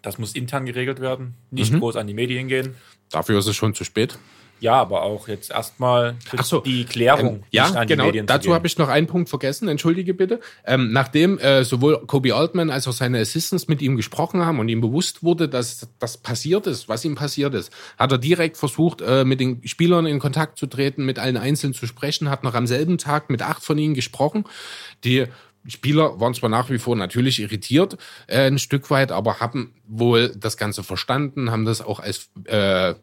[0.00, 1.80] das muss intern geregelt werden, nicht mhm.
[1.80, 2.76] groß an die Medien gehen.
[3.10, 4.18] Dafür ist es schon zu spät.
[4.60, 8.88] Ja, aber auch jetzt erstmal so, die Klärung ähm, ja, genau, Dazu habe ich noch
[8.88, 10.40] einen Punkt vergessen, entschuldige bitte.
[10.64, 14.68] Ähm, nachdem äh, sowohl Kobe Altman als auch seine Assistants mit ihm gesprochen haben und
[14.68, 19.00] ihm bewusst wurde, dass das passiert ist, was ihm passiert ist, hat er direkt versucht,
[19.00, 22.54] äh, mit den Spielern in Kontakt zu treten, mit allen einzeln zu sprechen, hat noch
[22.54, 24.44] am selben Tag mit acht von ihnen gesprochen.
[25.04, 25.26] Die
[25.66, 30.34] Spieler waren zwar nach wie vor natürlich irritiert, äh, ein Stück weit, aber haben wohl
[30.36, 32.94] das Ganze verstanden, haben das auch als äh,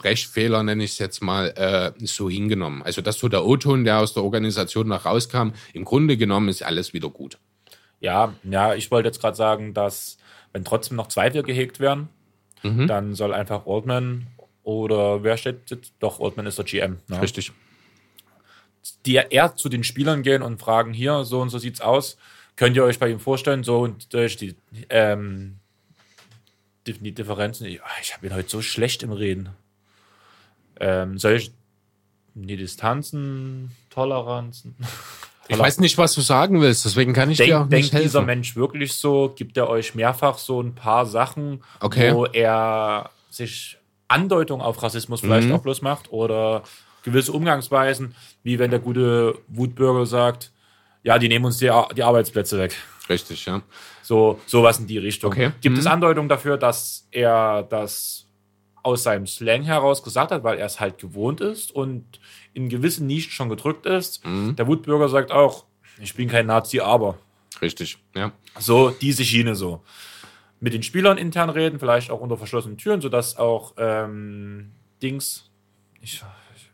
[0.00, 2.82] Sprechfehler, nenne ich es jetzt mal, äh, so hingenommen.
[2.82, 6.62] Also das so der O-Ton, der aus der Organisation noch rauskam, im Grunde genommen ist
[6.62, 7.38] alles wieder gut.
[8.00, 10.16] Ja, ja, ich wollte jetzt gerade sagen, dass
[10.52, 12.08] wenn trotzdem noch Zweifel gehegt werden,
[12.62, 12.86] Mhm.
[12.86, 14.26] dann soll einfach Oldman
[14.62, 15.94] oder wer steht jetzt?
[15.98, 16.98] Doch, Oldman ist der GM.
[17.08, 17.22] Ne?
[17.22, 17.52] Richtig.
[19.06, 22.18] Die eher zu den Spielern gehen und fragen, hier, so und so sieht's aus.
[22.56, 24.56] Könnt ihr euch bei ihm vorstellen, so und durch die,
[24.90, 25.56] ähm,
[26.86, 29.50] die, die Differenzen, ich, ich habe ihn heute so schlecht im Reden.
[30.80, 31.52] Ähm, soll ich
[32.34, 34.74] die Distanzen, Toleranzen?
[35.52, 38.20] Ich weiß nicht, was du sagen willst, deswegen kann ich dir auch nicht denkt dieser
[38.20, 38.26] helfen.
[38.26, 39.32] Mensch wirklich so?
[39.34, 42.14] Gibt er euch mehrfach so ein paar Sachen, Okay.
[42.14, 43.76] wo er sich
[44.06, 45.54] Andeutung auf Rassismus vielleicht Mhm.
[45.56, 46.62] auch bloß macht oder
[47.02, 48.14] gewisse Umgangsweisen,
[48.44, 50.52] wie wenn der gute Wutbürger sagt,
[51.02, 52.76] ja, die nehmen uns die, Ar- die Arbeitsplätze weg.
[53.08, 53.60] Richtig, ja.
[54.02, 55.32] So, sowas in die Richtung.
[55.32, 55.50] Okay.
[55.62, 55.80] Gibt Mhm.
[55.80, 58.24] es Andeutungen dafür, dass er das
[58.82, 62.20] aus seinem Slang heraus gesagt hat, weil er es halt gewohnt ist und
[62.54, 64.24] in gewissen Nischen schon gedrückt ist?
[64.24, 64.56] Mhm.
[64.56, 65.64] Der Wutbürger sagt auch,
[66.00, 67.18] ich bin kein Nazi, aber.
[67.60, 68.32] Richtig, ja.
[68.58, 69.82] So, diese Schiene so.
[70.60, 74.72] Mit den Spielern intern reden, vielleicht auch unter verschlossenen Türen, sodass auch ähm,
[75.02, 75.50] Dings,
[76.00, 76.22] ich,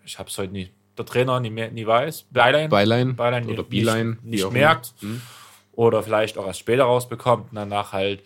[0.04, 3.70] ich hab's heute nie, der Trainer nie, mehr, nie weiß, Beilein, Beilein Beilein oder nicht,
[3.70, 5.12] wie nicht auch merkt immer.
[5.12, 5.22] Hm.
[5.72, 8.22] oder vielleicht auch erst später rausbekommt und danach halt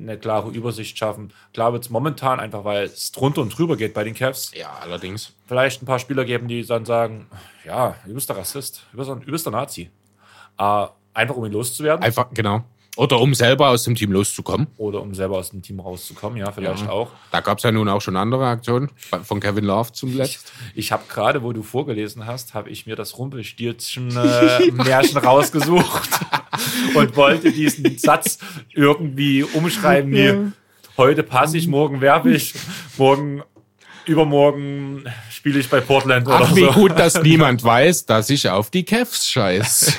[0.00, 1.32] eine klare Übersicht schaffen.
[1.52, 4.70] Klar wird es momentan einfach, weil es drunter und drüber geht bei den Cavs, Ja,
[4.82, 5.32] allerdings.
[5.46, 7.26] vielleicht ein paar Spieler geben, die dann sagen,
[7.64, 9.90] ja, du bist der Rassist, du bist, du bist der Nazi.
[10.58, 12.02] Äh, einfach um ihn loszuwerden.
[12.04, 12.64] Einfach, genau.
[13.00, 14.66] Oder um selber aus dem Team loszukommen.
[14.76, 16.90] Oder um selber aus dem Team rauszukommen, ja, vielleicht Ja.
[16.90, 17.08] auch.
[17.30, 18.90] Da gab es ja nun auch schon andere Aktionen.
[19.24, 20.50] Von Kevin Love zum letzten.
[20.74, 26.10] Ich habe gerade, wo du vorgelesen hast, habe ich mir das Rumpelstilzchen-Märchen rausgesucht
[26.94, 28.36] und wollte diesen Satz
[28.74, 30.52] irgendwie umschreiben wie
[30.98, 32.52] heute passe ich, morgen werbe ich,
[32.98, 33.42] morgen,
[34.04, 36.72] übermorgen spiele ich bei Portland oder Ach, wie so.
[36.72, 39.94] gut, dass niemand weiß, dass ich auf die Cavs scheiß.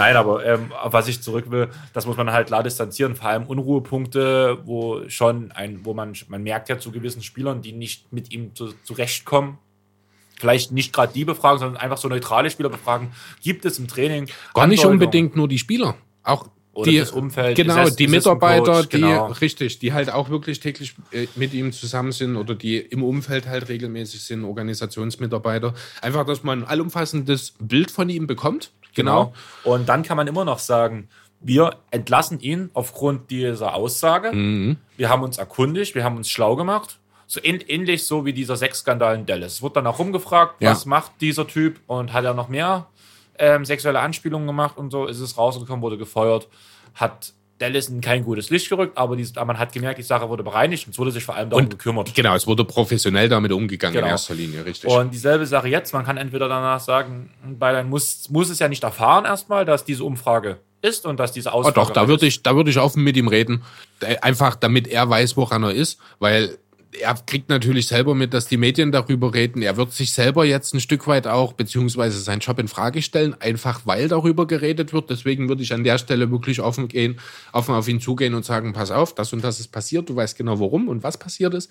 [0.00, 3.16] Nein, aber ähm, auf was ich zurück will, das muss man halt klar distanzieren.
[3.16, 7.72] Vor allem Unruhepunkte, wo schon ein, wo man, man merkt ja zu gewissen Spielern, die
[7.72, 9.58] nicht mit ihm zu, zurechtkommen.
[10.38, 13.12] Vielleicht nicht gerade die befragen, sondern einfach so neutrale Spieler befragen.
[13.42, 15.96] Gibt es im Training Gar nicht unbedingt nur die Spieler.
[16.22, 19.26] Auch Oder die, das Umfeld, Genau, die Mitarbeiter, Coach, die, genau.
[19.26, 23.46] richtig, die halt auch wirklich täglich äh, mit ihm zusammen sind oder die im Umfeld
[23.48, 25.74] halt regelmäßig sind, Organisationsmitarbeiter.
[26.00, 28.72] Einfach, dass man ein allumfassendes Bild von ihm bekommt.
[29.00, 29.32] Genau.
[29.64, 31.08] Und dann kann man immer noch sagen,
[31.40, 34.32] wir entlassen ihn aufgrund dieser Aussage.
[34.32, 34.76] Mhm.
[34.96, 36.98] Wir haben uns erkundigt, wir haben uns schlau gemacht.
[37.26, 39.54] So ähn- ähnlich so wie dieser Sexskandal in Dallas.
[39.54, 40.72] Es wurde dann auch rumgefragt, Ja.
[40.72, 42.86] was macht dieser Typ und hat er noch mehr
[43.38, 46.48] ähm, sexuelle Anspielungen gemacht und so ist es rausgekommen, wurde gefeuert,
[46.94, 50.42] hat Dallas in kein gutes Licht gerückt, aber, aber man hat gemerkt, die Sache wurde
[50.42, 52.14] bereinigt und es wurde sich vor allem darum Und- gekümmert.
[52.14, 54.06] Genau, es wurde professionell damit umgegangen Genau.
[54.06, 54.90] in erster Linie, richtig.
[54.90, 58.82] Und dieselbe Sache jetzt, man kann entweder danach sagen, Bayern muss, muss es ja nicht
[58.82, 62.42] erfahren erstmal, dass diese Umfrage ist und dass diese Oh, Aussage doch, da würde ich,
[62.42, 63.62] da würde ich offen mit ihm reden.
[64.00, 66.56] Äh, Einfach, damit er weiß, woran er ist, weil
[66.98, 69.62] er kriegt natürlich selber mit, dass die Medien darüber reden.
[69.62, 73.36] Er wird sich selber jetzt ein Stück weit auch, beziehungsweise seinen Job in Frage stellen,
[73.40, 75.08] einfach weil darüber geredet wird.
[75.08, 77.20] Deswegen würde ich an der Stelle wirklich offen gehen,
[77.52, 80.08] offen auf ihn zugehen und sagen, pass auf, das und das ist passiert.
[80.08, 81.70] Du weißt genau, warum und was passiert ist.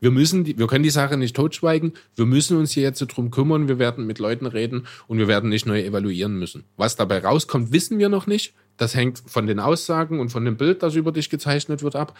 [0.00, 1.94] Wir müssen, wir können die Sache nicht totschweigen.
[2.14, 3.66] Wir müssen uns hier jetzt drum kümmern.
[3.66, 6.64] Wir werden mit Leuten reden und wir werden nicht neu evaluieren müssen.
[6.76, 8.54] Was dabei rauskommt, wissen wir noch nicht.
[8.76, 12.16] Das hängt von den Aussagen und von dem Bild, das über dich gezeichnet wird, ab.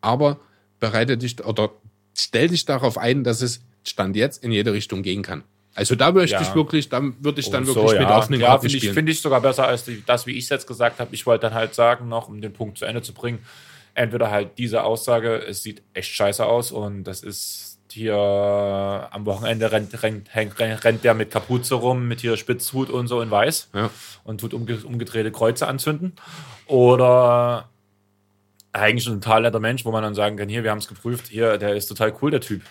[0.00, 0.40] Aber
[0.80, 1.70] bereite dich oder
[2.16, 5.42] stell dich darauf ein, dass es Stand jetzt in jede Richtung gehen kann.
[5.74, 6.42] Also da möchte Ja.
[6.42, 8.94] ich wirklich, da würde ich dann Und wirklich mit offenen ja, Karten finde ich, spielen.
[8.94, 11.14] find ich sogar besser als die, das, wie ich es jetzt gesagt habe.
[11.14, 13.38] Ich wollte dann halt sagen, noch um den Punkt zu Ende zu bringen,
[13.94, 19.72] entweder halt diese Aussage, es sieht echt scheiße aus und das ist hier am Wochenende
[19.72, 23.70] rennt, rennt, rennt, rennt der mit Kapuze rum, mit hier Spitzhut und so in weiß
[23.74, 23.90] Ja.
[24.24, 26.12] und tut umge umgedrehte Kreuze anzünden.
[26.66, 27.69] Oder
[28.72, 31.28] eigentlich ein total netter Mensch, wo man dann sagen kann, hier, wir haben es geprüft,
[31.28, 32.62] hier, der ist total cool, der Typ.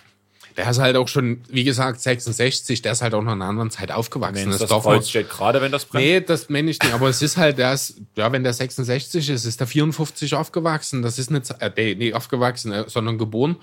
[0.56, 3.48] Der ist halt auch schon, wie gesagt, 66, der ist halt auch noch in einer
[3.48, 4.50] anderen Zeit aufgewachsen.
[4.50, 6.04] Wenn das, darf Kreuz steht gerade, wenn das brennt.
[6.04, 9.30] Nee, das meine ich nicht, aber es ist halt, der ist, ja, wenn der 66
[9.30, 11.02] ist, ist der 54 aufgewachsen.
[11.02, 13.56] Das ist eine Zeit, äh, nee, nee, aufgewachsen, äh, sondern geboren.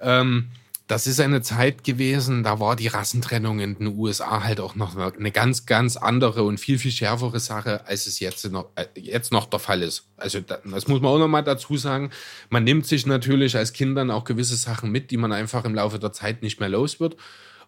[0.00, 0.50] Ähm,
[0.86, 4.96] das ist eine Zeit gewesen, da war die Rassentrennung in den USA halt auch noch
[4.96, 9.32] eine ganz, ganz andere und viel, viel schärfere Sache, als es jetzt noch, äh, jetzt
[9.32, 10.06] noch der Fall ist.
[10.18, 12.10] Also da- das muss man auch nochmal dazu sagen.
[12.50, 15.98] Man nimmt sich natürlich als Kindern auch gewisse Sachen mit, die man einfach im Laufe
[15.98, 17.16] der Zeit nicht mehr los wird,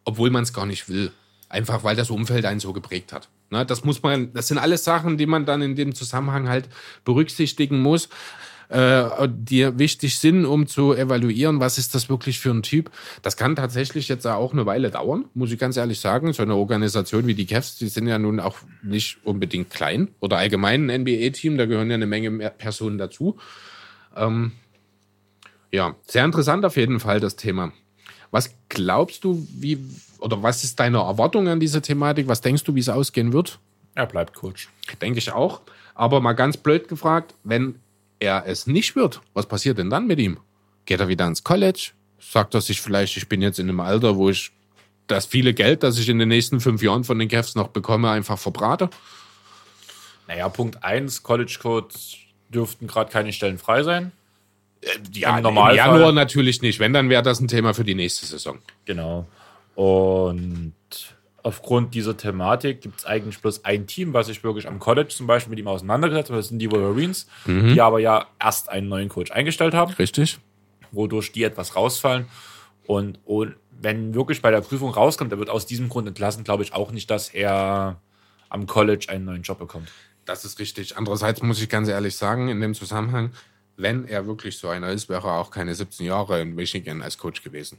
[0.04, 1.10] obwohl man es gar nicht will.
[1.48, 3.28] Einfach weil das Umfeld einen so geprägt hat.
[3.50, 6.68] Ne, das muss man, das sind alles Sachen, die man dann in dem Zusammenhang halt
[7.04, 8.08] berücksichtigen muss,
[8.68, 12.90] äh, die wichtig sind, um zu evaluieren, was ist das wirklich für ein Typ.
[13.22, 16.32] Das kann tatsächlich jetzt auch eine Weile dauern, muss ich ganz ehrlich sagen.
[16.32, 20.38] So eine Organisation wie die Cavs, die sind ja nun auch nicht unbedingt klein oder
[20.38, 23.36] allgemein ein NBA-Team, da gehören ja eine Menge Personen dazu.
[24.16, 24.52] Ähm,
[25.70, 27.72] ja, sehr interessant auf jeden Fall das Thema.
[28.30, 29.78] Was glaubst du, wie
[30.18, 32.28] oder was ist deine Erwartung an diese Thematik?
[32.28, 33.58] Was denkst du, wie es ausgehen wird?
[33.94, 34.68] Er bleibt Coach.
[35.00, 35.62] Denke ich auch.
[35.94, 37.76] Aber mal ganz blöd gefragt, wenn
[38.18, 40.38] er es nicht wird, was passiert denn dann mit ihm?
[40.84, 41.90] Geht er wieder ins College?
[42.18, 44.52] Sagt er sich vielleicht, ich bin jetzt in einem Alter, wo ich
[45.06, 48.10] das viele Geld, das ich in den nächsten fünf Jahren von den Cavs noch bekomme,
[48.10, 48.90] einfach verbrate?
[50.26, 52.16] Naja, Punkt 1, College Codes
[52.48, 54.12] dürften gerade keine Stellen frei sein.
[54.80, 56.80] Äh, ja, im, im Januar natürlich nicht.
[56.80, 58.58] Wenn, dann wäre das ein Thema für die nächste Saison.
[58.84, 59.26] Genau.
[59.74, 60.74] Und
[61.46, 65.28] aufgrund dieser Thematik gibt es eigentlich bloß ein Team, was sich wirklich am College zum
[65.28, 66.38] Beispiel mit ihm auseinandergesetzt hat.
[66.38, 67.72] Das sind die Wolverines, mhm.
[67.72, 69.92] die aber ja erst einen neuen Coach eingestellt haben.
[69.92, 70.40] Richtig.
[70.90, 72.26] Wodurch die etwas rausfallen.
[72.88, 76.64] Und, und wenn wirklich bei der Prüfung rauskommt, der wird aus diesem Grund entlassen, glaube
[76.64, 78.00] ich auch nicht, dass er
[78.48, 79.92] am College einen neuen Job bekommt.
[80.24, 80.96] Das ist richtig.
[80.96, 83.30] Andererseits muss ich ganz ehrlich sagen, in dem Zusammenhang,
[83.76, 87.18] wenn er wirklich so einer ist, wäre er auch keine 17 Jahre in Michigan als
[87.18, 87.78] Coach gewesen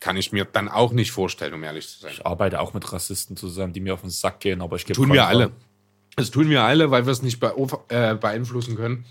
[0.00, 2.12] kann ich mir dann auch nicht vorstellen, um ehrlich zu sein.
[2.12, 4.96] Ich arbeite auch mit Rassisten zusammen, die mir auf den Sack gehen, aber ich gebe
[4.96, 5.52] Tun wir alle.
[6.16, 7.42] Das tun wir alle, weil wir es nicht
[7.88, 9.04] äh, beeinflussen können.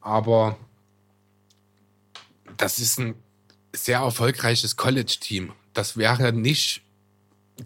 [0.00, 0.56] Aber
[2.56, 3.14] das ist ein
[3.72, 5.52] sehr erfolgreiches College-Team.
[5.72, 6.82] Das wäre nicht,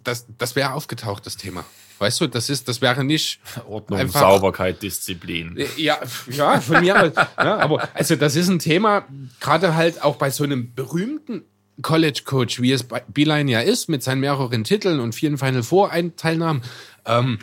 [0.05, 1.65] das, das wäre aufgetaucht, das Thema.
[1.99, 5.57] Weißt du, das ist, das wäre nicht Ordnung, einfach, Sauberkeit, Disziplin.
[5.77, 5.99] Ja,
[6.29, 7.13] ja, von mir.
[7.15, 9.07] ja, aber also das ist ein Thema,
[9.41, 11.45] gerade halt auch bei so einem berühmten
[11.81, 15.91] College Coach, wie es Beeline ja ist, mit seinen mehreren Titeln und vielen Final Four
[16.17, 16.63] Teilnahmen,
[17.07, 17.39] ähm,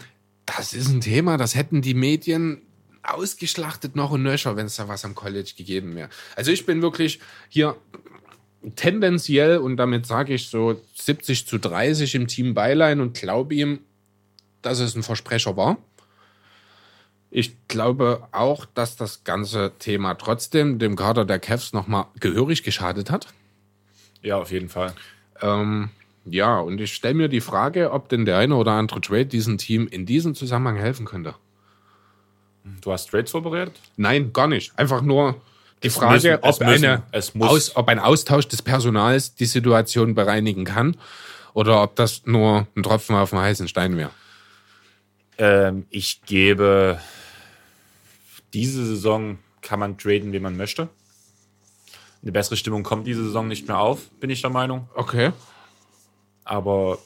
[0.45, 2.61] das ist ein Thema, das hätten die Medien
[3.03, 6.09] ausgeschlachtet noch und nöcher, wenn es da was am College gegeben wäre.
[6.35, 7.19] Also ich bin wirklich
[7.49, 7.75] hier
[8.75, 13.79] tendenziell und damit sage ich so 70 zu 30 im Team Beilein und glaube ihm,
[14.61, 15.77] dass es ein Versprecher war.
[17.31, 23.11] Ich glaube auch, dass das ganze Thema trotzdem dem Kader der Cavs nochmal gehörig geschadet
[23.11, 23.27] hat.
[24.21, 24.93] Ja, auf jeden Fall.
[25.41, 25.89] Ähm,
[26.25, 29.57] ja, und ich stelle mir die Frage, ob denn der eine oder andere Trade diesem
[29.57, 31.35] Team in diesem Zusammenhang helfen könnte.
[32.81, 33.79] Du hast Trades vorbereitet?
[33.97, 34.77] Nein, gar nicht.
[34.77, 35.41] Einfach nur
[35.81, 37.03] die es Frage, müssen, ob, müssen, eine,
[37.39, 40.97] aus, ob ein Austausch des Personals die Situation bereinigen kann
[41.53, 44.11] oder ob das nur ein Tropfen auf dem heißen Stein wäre.
[45.37, 46.99] Ähm, ich gebe,
[48.53, 50.89] diese Saison kann man traden, wie man möchte
[52.21, 54.89] eine bessere Stimmung kommt diese Saison nicht mehr auf, bin ich der Meinung.
[54.95, 55.31] Okay.
[56.43, 56.99] Aber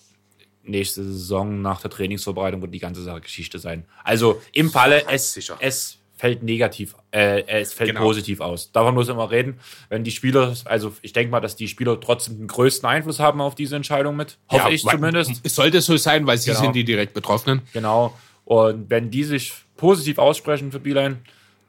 [0.63, 3.85] nächste Saison nach der Trainingsvorbereitung wird die ganze Sache Geschichte sein.
[4.03, 8.01] Also im Falle, es, es fällt negativ, äh, es fällt genau.
[8.01, 8.71] positiv aus.
[8.71, 9.59] Davon muss man immer reden.
[9.89, 13.41] Wenn die Spieler, also ich denke mal, dass die Spieler trotzdem den größten Einfluss haben
[13.41, 14.37] auf diese Entscheidung mit.
[14.49, 15.41] Hoffe ja, ich zumindest.
[15.43, 16.61] Es sollte so sein, weil sie genau.
[16.61, 17.61] sind die direkt Betroffenen.
[17.73, 18.17] Genau.
[18.45, 21.17] Und wenn die sich positiv aussprechen für Beeline,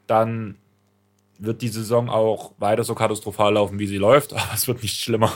[0.07, 0.55] dann
[1.39, 4.99] wird die Saison auch weiter so katastrophal laufen, wie sie läuft, aber es wird nicht
[4.99, 5.31] schlimmer.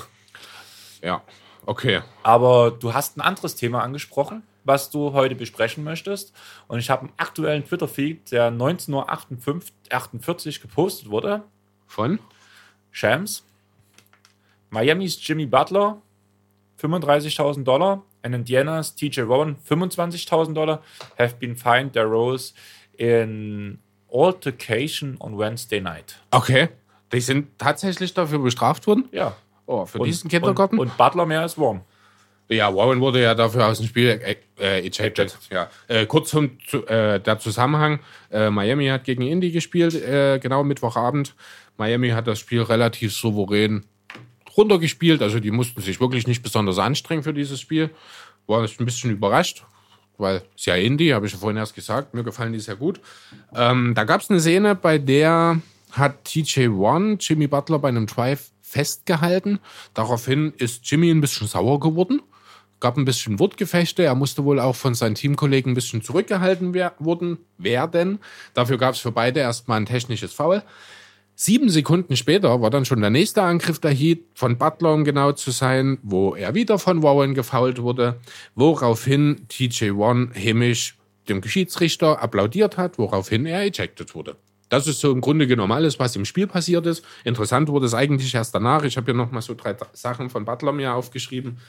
[1.02, 1.22] Ja,
[1.66, 2.02] okay.
[2.24, 6.34] Aber du hast ein anderes Thema angesprochen, was du heute besprechen möchtest.
[6.68, 11.44] Und ich habe einen aktuellen Twitter-Feed, der 19.48 Uhr gepostet wurde.
[11.88, 12.20] Von?
[12.92, 13.46] Shams.
[14.70, 16.02] Miamis Jimmy Butler,
[16.82, 18.04] 35.000 Dollar.
[18.22, 20.84] And Indiana's TJ Rowan, 25.000 Dollar,
[21.18, 22.54] have been fined their roles
[22.98, 23.80] in
[24.12, 26.20] Altercation on Wednesday Night.
[26.32, 26.70] Okay.
[27.12, 29.06] Die sind tatsächlich dafür bestraft worden?
[29.12, 29.36] Ja.
[29.66, 30.78] Oh, für und, diesen Kindergarten?
[30.80, 31.82] Und, und, Butler mehr als Warren.
[32.50, 35.38] Ja, Warren wurde ja dafür aus dem Spiel äh, äh ejected.
[35.52, 35.70] Ja.
[35.88, 38.00] Äh, kurz zum zu, äh, der Zusammenhang.
[38.32, 41.36] Äh, Miami hat gegen Indy gespielt, äh, genau Mittwochabend.
[41.78, 43.86] Miami hat das Spiel relativ souverän
[44.58, 45.22] runtergespielt.
[45.22, 47.92] Also die mussten sich wirklich nicht besonders anstrengen für dieses Spiel.
[48.48, 49.64] War ein bisschen überrascht
[50.20, 53.00] weil es ja Indie, habe ich ja vorhin erst gesagt, mir gefallen die sehr gut.
[53.56, 58.52] Ähm, da gab es eine Szene, bei der hat TJ1 Jimmy Butler bei einem Drive
[58.62, 59.60] festgehalten.
[59.94, 62.22] Daraufhin ist Jimmy ein bisschen sauer geworden.
[62.80, 64.04] Gab ein bisschen Wortgefechte.
[64.04, 68.20] Er musste wohl auch von seinen Teamkollegen ein bisschen zurückgehalten werden.
[68.54, 70.64] Dafür gab es für beide erstmal ein technisches Foul.
[71.42, 75.32] Sieben Sekunden später war dann schon der nächste Angriff der Heat von Butler, um genau
[75.32, 78.20] zu sein, wo er wieder von Warren gefoult wurde,
[78.56, 80.98] woraufhin TJ1 hämisch
[81.30, 84.36] dem Geschiedsrichter applaudiert hat, woraufhin er ejected wurde.
[84.68, 87.06] Das ist so im Grunde genommen alles, was im Spiel passiert ist.
[87.24, 88.84] Interessant wurde es eigentlich erst danach.
[88.84, 91.60] Ich habe hier nochmal so drei Sachen von Butler mir aufgeschrieben.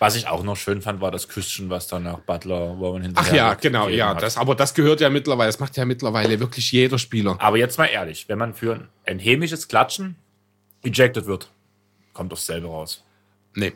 [0.00, 3.34] Was ich auch noch schön fand, war das Küsschen, was dann nach Butler Ach hinterher
[3.34, 4.08] ja, genau, ja.
[4.08, 4.22] hat.
[4.22, 7.36] Das, aber das gehört ja mittlerweile, das macht ja mittlerweile wirklich jeder Spieler.
[7.38, 10.16] Aber jetzt mal ehrlich, wenn man für ein hämisches Klatschen
[10.82, 11.50] ejected wird,
[12.14, 13.04] kommt doch selber raus.
[13.54, 13.74] Nee,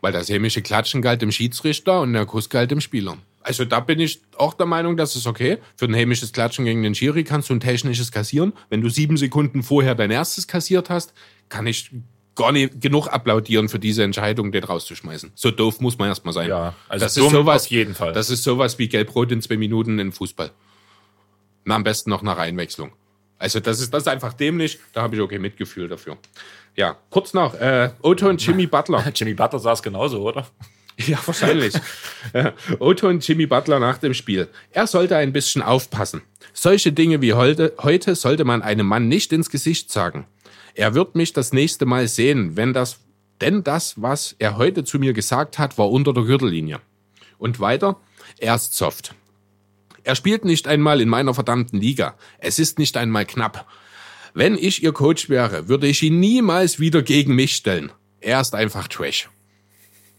[0.00, 3.16] weil das hämische Klatschen galt dem Schiedsrichter und der Kuss galt dem Spieler.
[3.42, 5.58] Also da bin ich auch der Meinung, das ist okay.
[5.76, 8.52] Für ein hämisches Klatschen gegen den Schiri kannst du ein technisches kassieren.
[8.70, 11.14] Wenn du sieben Sekunden vorher dein erstes kassiert hast,
[11.48, 11.90] kann ich
[12.34, 15.32] gar nicht genug applaudieren für diese Entscheidung, den rauszuschmeißen.
[15.34, 16.48] So doof muss man erstmal sein.
[16.48, 18.12] Ja, also das ist sowas, auf jeden Fall.
[18.12, 20.50] Das ist sowas wie Gelb-Rot in zwei Minuten in Fußball.
[21.64, 22.92] Na, am besten noch nach Einwechslung.
[23.38, 24.78] Also das ist, das ist einfach dämlich.
[24.92, 26.16] Da habe ich okay Mitgefühl dafür.
[26.76, 27.54] Ja, kurz noch.
[27.54, 29.04] Äh, Otto und Jimmy Butler.
[29.14, 30.46] Jimmy Butler saß genauso, oder?
[30.96, 31.74] Ja, wahrscheinlich.
[32.32, 34.46] Äh, Otto und Jimmy Butler nach dem Spiel.
[34.70, 36.22] Er sollte ein bisschen aufpassen.
[36.52, 40.28] Solche Dinge wie heute, heute sollte man einem Mann nicht ins Gesicht sagen.
[40.74, 42.98] Er wird mich das nächste Mal sehen, wenn das,
[43.40, 46.80] denn das, was er heute zu mir gesagt hat, war unter der Gürtellinie.
[47.38, 47.96] Und weiter,
[48.38, 49.14] er ist soft.
[50.02, 52.14] Er spielt nicht einmal in meiner verdammten Liga.
[52.38, 53.66] Es ist nicht einmal knapp.
[54.34, 57.92] Wenn ich ihr Coach wäre, würde ich ihn niemals wieder gegen mich stellen.
[58.20, 59.30] Er ist einfach Trash.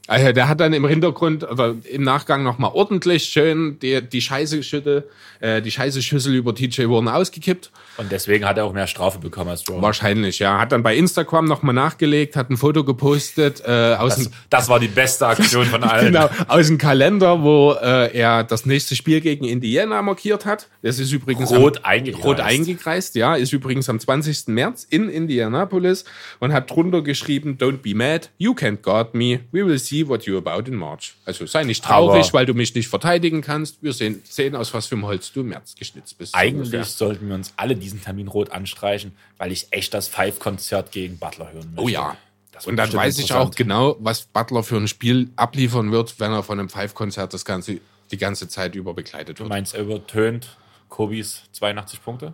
[0.08, 5.04] Also der hat dann im Hintergrund oder im Nachgang nochmal ordentlich schön die, die Scheiße
[5.40, 7.72] äh, die Scheiße Schüssel über TJ Warren ausgekippt.
[7.98, 9.82] Und deswegen hat er auch mehr Strafe bekommen als Rowan.
[9.82, 10.60] Wahrscheinlich, ja.
[10.60, 14.68] Hat dann bei Instagram nochmal nachgelegt, hat ein Foto gepostet äh, aus Das, dem das
[14.70, 16.08] war die beste Aktion von allen.
[16.14, 20.68] Genau, aus dem Kalender, wo äh, er das nächste Spiel gegen Indiana markiert hat.
[20.82, 22.26] Das ist übrigens Rot am, eingekreist.
[22.26, 23.36] Rot eingekreist, ja.
[23.36, 24.48] Ist übrigens am 20.
[24.48, 26.06] März in Indianapolis
[26.40, 30.24] und hat drunter geschrieben, don't be mad, you can't guard me, we will see what
[30.24, 31.14] you're about in March.
[31.26, 33.82] Also sei nicht traurig, Aber- weil du mich nicht verteidigen kannst.
[33.82, 36.36] Wir sehen, sehen aus was für einem Holz du im März geschnitzt bist.
[36.36, 36.84] Eigentlich Ungefähr.
[36.84, 41.52] sollten wir uns alle diesen Termin rot anstreichen, weil ich echt das Five-Konzert gegen Butler
[41.54, 41.82] hören möchte.
[41.82, 42.18] Oh ja.
[42.52, 46.32] Das Und dann weiß ich auch genau, was Butler für ein Spiel abliefern wird, wenn
[46.32, 47.80] er von einem Five-Konzert das ganze,
[48.12, 49.50] die ganze Zeit über begleitet Du wird.
[49.50, 50.58] meinst, er übertönt
[50.90, 52.34] Kobis 82 Punkte?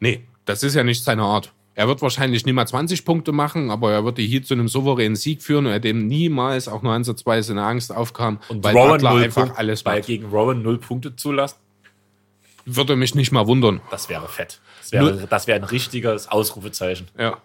[0.00, 1.52] Nee, das ist ja nicht seine Art.
[1.74, 4.68] Er wird wahrscheinlich nicht mal 20 Punkte machen, aber er wird die Heat zu einem
[4.68, 8.90] souveränen Sieg führen, äh, dem niemals auch nur ansatzweise eine Angst aufkam, Und weil Rowan
[8.92, 10.06] Butler einfach Punkte, alles weil macht.
[10.06, 11.56] gegen Rowan null Punkte zulassen,
[12.66, 13.80] Würde mich nicht mal wundern.
[13.90, 14.60] das wäre fett.
[14.82, 17.08] Das wäre, das wäre ein richtiges Ausrufezeichen.
[17.18, 17.38] Ja.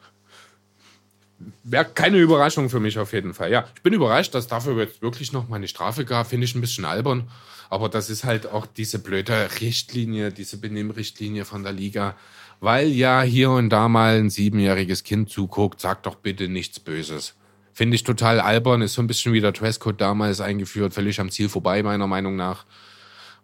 [1.64, 3.52] Wäre keine Überraschung für mich auf jeden Fall.
[3.52, 6.28] Ja, ich bin überrascht, dass dafür jetzt wirklich noch mal eine Strafe gab.
[6.28, 7.30] Finde ich ein bisschen albern.
[7.70, 12.16] Aber das ist halt auch diese blöde Richtlinie, diese Benimmrichtlinie von der Liga.
[12.60, 17.36] Weil ja hier und da mal ein siebenjähriges Kind zuguckt, sagt doch bitte nichts Böses.
[17.74, 21.32] Finde ich total albern, ist so ein bisschen wie der Dresscode damals eingeführt, völlig am
[21.32, 22.66] Ziel vorbei, meiner Meinung nach.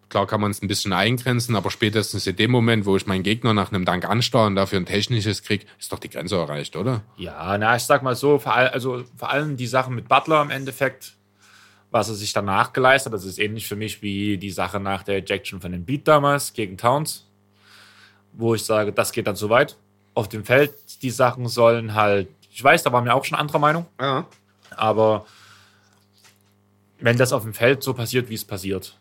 [0.09, 3.23] Klar kann man es ein bisschen eingrenzen, aber spätestens in dem Moment, wo ich meinen
[3.23, 6.77] Gegner nach einem Dank anstarre und dafür ein technisches krieg, ist doch die Grenze erreicht,
[6.77, 7.01] oder?
[7.17, 10.41] Ja, na, ich sag mal so, vor, all, also vor allem die Sache mit Butler
[10.41, 11.13] im Endeffekt,
[11.91, 15.03] was er sich danach geleistet hat, das ist ähnlich für mich wie die Sache nach
[15.03, 17.25] der Ejection von dem Beat damals gegen Towns,
[18.31, 19.75] wo ich sage, das geht dann zu weit.
[20.13, 23.59] Auf dem Feld, die Sachen sollen halt, ich weiß, da waren wir auch schon anderer
[23.59, 24.25] Meinung, Ja.
[24.71, 25.25] aber
[26.99, 28.97] wenn das auf dem Feld so passiert, wie es passiert,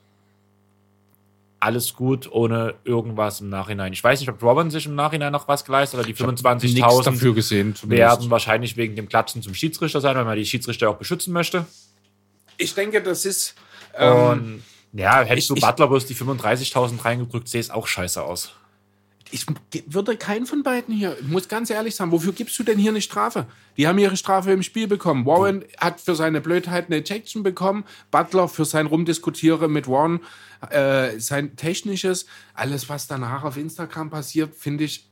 [1.60, 3.92] alles gut, ohne irgendwas im Nachhinein.
[3.92, 7.04] Ich weiß nicht, ob Robin sich im Nachhinein noch was geleistet hat, die Nichts 25.000
[7.04, 7.74] dafür gesehen.
[7.84, 11.66] werden wahrscheinlich wegen dem Klatschen zum Schiedsrichter sein, weil man die Schiedsrichter auch beschützen möchte.
[12.58, 13.54] Ich denke, das ist.
[13.96, 14.62] Ähm, Und
[14.92, 18.52] ja, hättest du ich- Butler bloß die 35.000 reingedrückt, sähe es auch scheiße aus.
[19.32, 19.44] ich
[19.88, 22.90] würde keinen von beiden hier, ich muss ganz ehrlich sagen, wofür gibst du denn hier
[22.92, 23.46] eine Strafe?
[23.76, 25.26] Die haben ihre Strafe im Spiel bekommen.
[25.26, 30.20] Warren hat für seine Blödheit eine Ejection bekommen, Butler für sein Rumdiskutieren mit Warren,
[30.70, 35.08] äh, sein technisches, alles was danach auf Instagram passiert, finde ich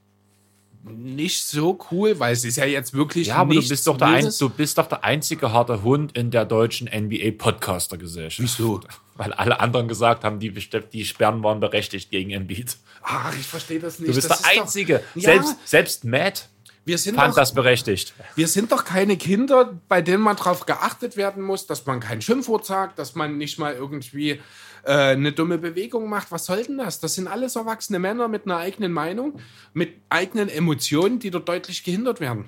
[0.86, 4.08] nicht so cool, weil es ist ja jetzt wirklich Ja, aber du bist, doch der
[4.08, 8.40] ein, du bist doch der einzige harte Hund in der deutschen NBA-Podcaster-Gesellschaft.
[8.58, 8.80] Wieso?
[9.16, 12.76] Weil alle anderen gesagt haben, die, die Sperren waren berechtigt gegen Embiid.
[13.02, 14.10] Ach, ich verstehe das nicht.
[14.10, 15.02] Du bist das der ist doch- Einzige.
[15.14, 15.22] Ja.
[15.22, 16.48] Selbst, selbst Matt
[16.84, 18.12] Wir sind fand doch, das berechtigt.
[18.34, 22.20] Wir sind doch keine Kinder, bei denen man darauf geachtet werden muss, dass man kein
[22.20, 24.40] Schimpfwort sagt, dass man nicht mal irgendwie
[24.84, 26.30] äh, eine dumme Bewegung macht.
[26.30, 27.00] Was soll denn das?
[27.00, 29.40] Das sind alles erwachsene Männer mit einer eigenen Meinung,
[29.72, 32.46] mit eigenen Emotionen, die dort deutlich gehindert werden.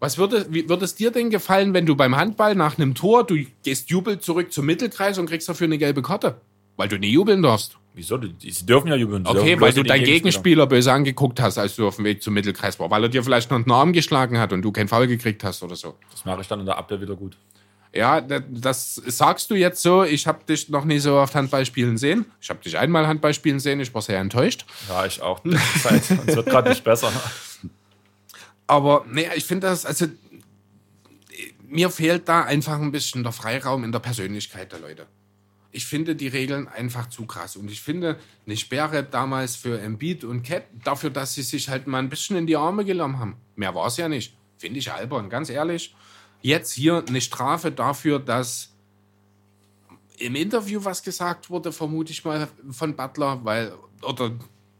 [0.00, 3.26] Was würde, wie, würde es dir denn gefallen, wenn du beim Handball nach einem Tor,
[3.26, 6.40] du gehst jubelnd zurück zum Mittelkreis und kriegst dafür eine gelbe Karte?
[6.78, 7.76] Weil du nie jubeln darfst.
[7.92, 8.18] Wieso?
[8.38, 9.26] Sie dürfen ja jubeln.
[9.26, 10.14] Sie Okay, weil du deinen Gegenspieler.
[10.14, 13.22] Gegenspieler böse angeguckt hast, als du auf dem Weg zum Mittelkreis war, weil er dir
[13.22, 15.96] vielleicht noch einen Arm geschlagen hat und du keinen Foul gekriegt hast oder so.
[16.10, 17.36] Das mache ich dann in der Abwehr wieder gut.
[17.92, 20.04] Ja, da- das sagst du jetzt so.
[20.04, 22.24] Ich habe dich noch nie so oft Handball spielen sehen.
[22.40, 23.80] Ich habe dich einmal Handball spielen sehen.
[23.80, 24.64] Ich war sehr enttäuscht.
[24.88, 25.40] Ja, ich auch.
[25.82, 26.02] Zeit.
[26.26, 27.12] Es wird gerade nicht besser.
[28.66, 30.06] Aber nee, ich finde das, also
[31.66, 35.06] mir fehlt da einfach ein bisschen der Freiraum in der Persönlichkeit der Leute.
[35.72, 37.54] Ich finde die Regeln einfach zu krass.
[37.56, 41.86] Und ich finde eine Sperre damals für Embiid und Cat dafür, dass sie sich halt
[41.86, 43.36] mal ein bisschen in die Arme genommen haben.
[43.54, 44.36] Mehr war es ja nicht.
[44.58, 45.94] Finde ich albern, ganz ehrlich.
[46.42, 48.74] Jetzt hier eine Strafe dafür, dass
[50.18, 53.72] im Interview was gesagt wurde, vermute ich mal von Butler, weil,
[54.02, 54.32] oder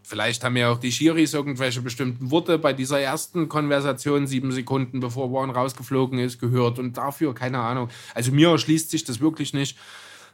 [0.03, 5.01] vielleicht haben ja auch die Schiris irgendwelche bestimmten Worte bei dieser ersten Konversation, sieben Sekunden
[5.01, 7.89] bevor Warren rausgeflogen ist, gehört und dafür, keine Ahnung.
[8.15, 9.79] Also mir erschließt sich das wirklich nicht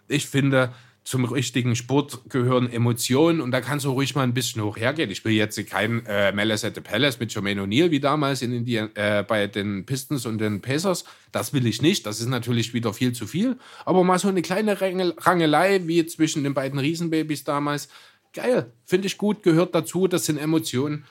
[0.08, 0.72] ich finde,
[1.06, 5.08] zum richtigen Sport gehören Emotionen und da kannst du ruhig mal ein bisschen hoch hergehen.
[5.08, 8.52] Ich will jetzt kein äh, Malice at the Palace mit Jermaine O'Neal wie damals in
[8.52, 11.04] Indien, äh, bei den Pistons und den Pacers.
[11.30, 12.06] Das will ich nicht.
[12.06, 13.56] Das ist natürlich wieder viel zu viel.
[13.84, 17.88] Aber mal so eine kleine Rangelei wie zwischen den beiden Riesenbabys damals.
[18.32, 18.72] Geil.
[18.84, 20.08] Finde ich gut, gehört dazu.
[20.08, 21.04] Das sind Emotionen.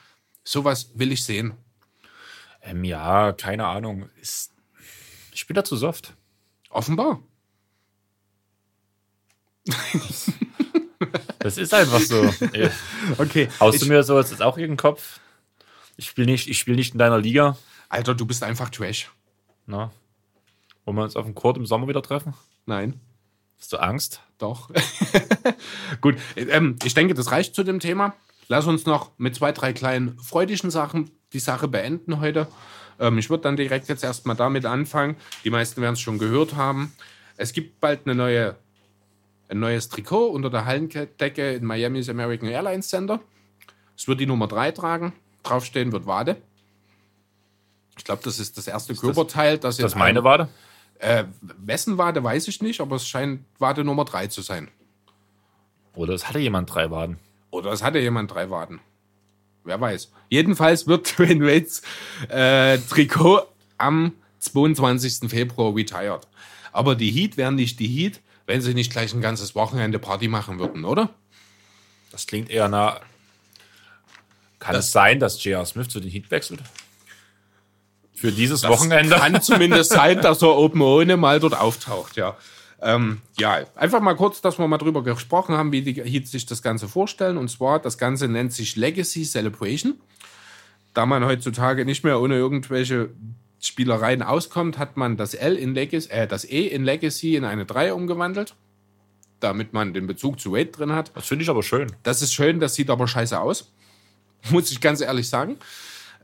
[0.44, 1.54] Sowas will ich sehen.
[2.60, 4.10] Ähm, ja, keine Ahnung.
[4.20, 4.52] Ist,
[5.32, 6.12] ich bin da zu soft.
[6.68, 7.22] Offenbar.
[11.38, 12.32] Das ist einfach so.
[13.18, 13.48] Okay.
[13.60, 15.20] Haust du mir so jetzt auch in den Kopf?
[15.96, 17.56] Ich spiele nicht, spiel nicht in deiner Liga.
[17.88, 19.10] Alter, du bist einfach Trash.
[19.66, 19.90] Na?
[20.84, 22.34] Wollen wir uns auf dem Court im Sommer wieder treffen?
[22.66, 23.00] Nein.
[23.58, 24.20] Hast du Angst?
[24.38, 24.70] Doch.
[26.00, 28.14] Gut, ähm, ich denke, das reicht zu dem Thema.
[28.48, 32.46] Lass uns noch mit zwei, drei kleinen freudigen Sachen die Sache beenden heute.
[33.00, 35.16] Ähm, ich würde dann direkt jetzt erstmal damit anfangen.
[35.44, 36.92] Die meisten werden es schon gehört haben.
[37.36, 38.56] Es gibt bald eine neue
[39.48, 43.20] ein neues Trikot unter der Hallendecke in Miami's American Airlines Center.
[43.96, 45.12] Es wird die Nummer 3 tragen.
[45.42, 46.36] Draufstehen wird Wade.
[47.96, 49.58] Ich glaube, das ist das erste ist Körperteil.
[49.58, 50.48] Das, das ist meine Wade?
[50.98, 54.68] Äh, wessen Wade weiß ich nicht, aber es scheint Wade Nummer 3 zu sein.
[55.94, 57.18] Oder es hatte jemand drei Waden.
[57.50, 58.80] Oder es hatte jemand drei Waden.
[59.64, 60.12] Wer weiß.
[60.28, 61.82] Jedenfalls wird Dwayne Wade's
[62.28, 63.42] äh, Trikot
[63.78, 65.30] am 22.
[65.30, 66.28] Februar retired.
[66.72, 70.28] Aber die Heat wären nicht die Heat, wenn sie nicht gleich ein ganzes Wochenende Party
[70.28, 71.10] machen würden, oder?
[72.10, 73.00] Das klingt eher nach.
[74.58, 75.66] Kann das es sein, dass J.R.
[75.66, 76.62] Smith zu den Heat wechselt?
[78.14, 79.16] Für dieses das Wochenende?
[79.16, 82.36] Kann zumindest sein, dass er Open ohne mal dort auftaucht, ja.
[82.80, 86.46] Ähm, ja, einfach mal kurz, dass wir mal drüber gesprochen haben, wie die Heat sich
[86.46, 87.36] das Ganze vorstellen.
[87.36, 89.98] Und zwar, das Ganze nennt sich Legacy Celebration.
[90.94, 93.10] Da man heutzutage nicht mehr ohne irgendwelche
[93.66, 97.66] Spielereien auskommt, hat man das L in Legacy, äh, das E in Legacy in eine
[97.66, 98.54] 3 umgewandelt,
[99.40, 101.12] damit man den Bezug zu Wade drin hat.
[101.14, 101.92] Das finde ich aber schön.
[102.02, 103.72] Das ist schön, das sieht aber scheiße aus.
[104.50, 105.56] Muss ich ganz ehrlich sagen.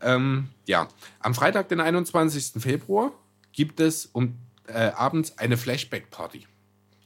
[0.01, 0.89] Ähm, ja,
[1.21, 2.63] am Freitag, den 21.
[2.63, 3.13] Februar,
[3.53, 4.37] gibt es um
[4.67, 6.47] äh, abends eine Flashback-Party.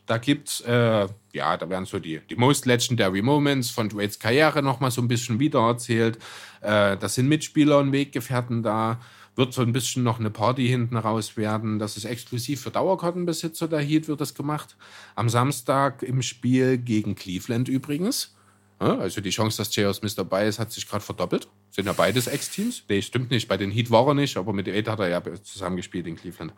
[0.06, 4.62] Da gibt's, äh, ja, da werden so die, die Most Legendary Moments von Wades Karriere
[4.62, 6.16] nochmal so ein bisschen wiedererzählt.
[6.60, 9.00] Äh, da sind Mitspieler und Weggefährten da
[9.36, 11.78] wird so ein bisschen noch eine Party hinten raus werden.
[11.78, 14.76] Das ist exklusiv für Dauerkartenbesitzer der Heat wird das gemacht.
[15.14, 18.34] Am Samstag im Spiel gegen Cleveland übrigens.
[18.78, 19.96] Also die Chance, dass.
[19.96, 21.48] Smith dabei ist, hat sich gerade verdoppelt.
[21.70, 22.84] Sind ja beides Ex-Teams.
[22.88, 23.48] Nee, stimmt nicht.
[23.48, 26.52] Bei den Heat war er nicht, aber mit Aid hat er ja zusammengespielt in Cleveland.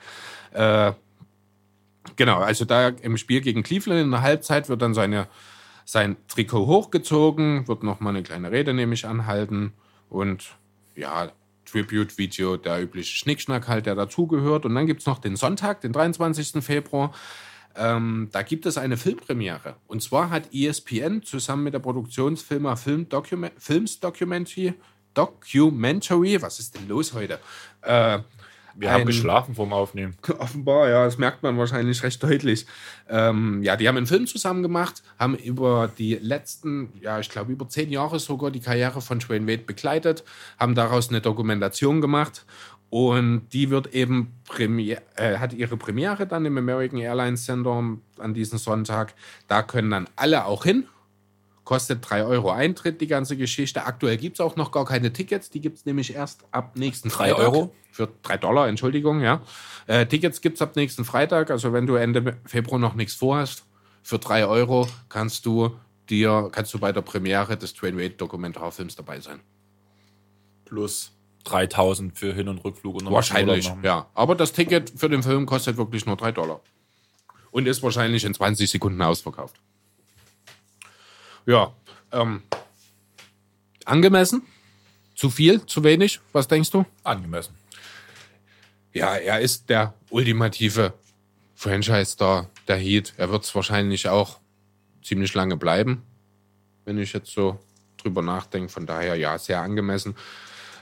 [0.52, 0.92] Äh,
[2.16, 5.28] genau, also da im Spiel gegen Cleveland in der Halbzeit wird dann seine,
[5.84, 9.72] sein Trikot hochgezogen, wird nochmal eine kleine Rede nämlich anhalten
[10.08, 10.56] und
[10.96, 11.30] ja,
[11.70, 14.64] Tribute-Video, der übliche Schnickschnack halt, der dazugehört.
[14.64, 16.62] Und dann gibt es noch den Sonntag, den 23.
[16.64, 17.12] Februar.
[17.76, 19.76] Ähm, da gibt es eine Filmpremiere.
[19.86, 24.74] Und zwar hat ESPN zusammen mit der Produktionsfirma Film Document Films Documentary,
[25.14, 27.38] Documentary, was ist denn los heute?
[27.82, 28.20] Äh,
[28.78, 30.16] wir haben geschlafen vorm Aufnehmen.
[30.38, 32.66] Offenbar, ja, das merkt man wahrscheinlich recht deutlich.
[33.08, 37.52] Ähm, ja, die haben einen Film zusammen gemacht, haben über die letzten, ja, ich glaube
[37.52, 40.24] über zehn Jahre sogar die Karriere von Dwayne Wade begleitet,
[40.58, 42.44] haben daraus eine Dokumentation gemacht
[42.90, 47.82] und die wird eben Premier, äh, hat ihre Premiere dann im American Airlines Center
[48.18, 49.14] an diesem Sonntag.
[49.46, 50.86] Da können dann alle auch hin
[51.68, 53.84] Kostet 3 Euro Eintritt, die ganze Geschichte.
[53.84, 55.50] Aktuell gibt es auch noch gar keine Tickets.
[55.50, 57.36] Die gibt es nämlich erst ab nächsten Freitag.
[57.36, 57.74] 3 Euro?
[57.92, 59.42] Für 3 Dollar, Entschuldigung, ja.
[59.86, 61.50] Äh, Tickets gibt es ab nächsten Freitag.
[61.50, 63.66] Also wenn du Ende Februar noch nichts vorhast,
[64.02, 65.76] für 3 Euro kannst du
[66.08, 69.40] dir, kannst du bei der Premiere des Train Wade Dokumentarfilms dabei sein.
[70.64, 71.12] Plus
[71.44, 72.96] 3000 für Hin- und Rückflug.
[73.02, 74.06] Und wahrscheinlich, ja.
[74.14, 76.62] Aber das Ticket für den Film kostet wirklich nur 3 Dollar.
[77.50, 79.60] Und ist wahrscheinlich in 20 Sekunden ausverkauft.
[81.48, 81.72] Ja.
[82.12, 82.42] Ähm,
[83.86, 84.42] angemessen?
[85.16, 85.64] Zu viel?
[85.64, 86.20] Zu wenig?
[86.32, 86.84] Was denkst du?
[87.02, 87.54] Angemessen.
[88.92, 90.92] Ja, er ist der ultimative
[91.54, 93.14] Franchise-Star der Heat.
[93.16, 94.38] Er wird es wahrscheinlich auch
[95.02, 96.02] ziemlich lange bleiben,
[96.84, 97.58] wenn ich jetzt so
[97.96, 98.68] drüber nachdenke.
[98.68, 100.16] Von daher, ja, sehr angemessen.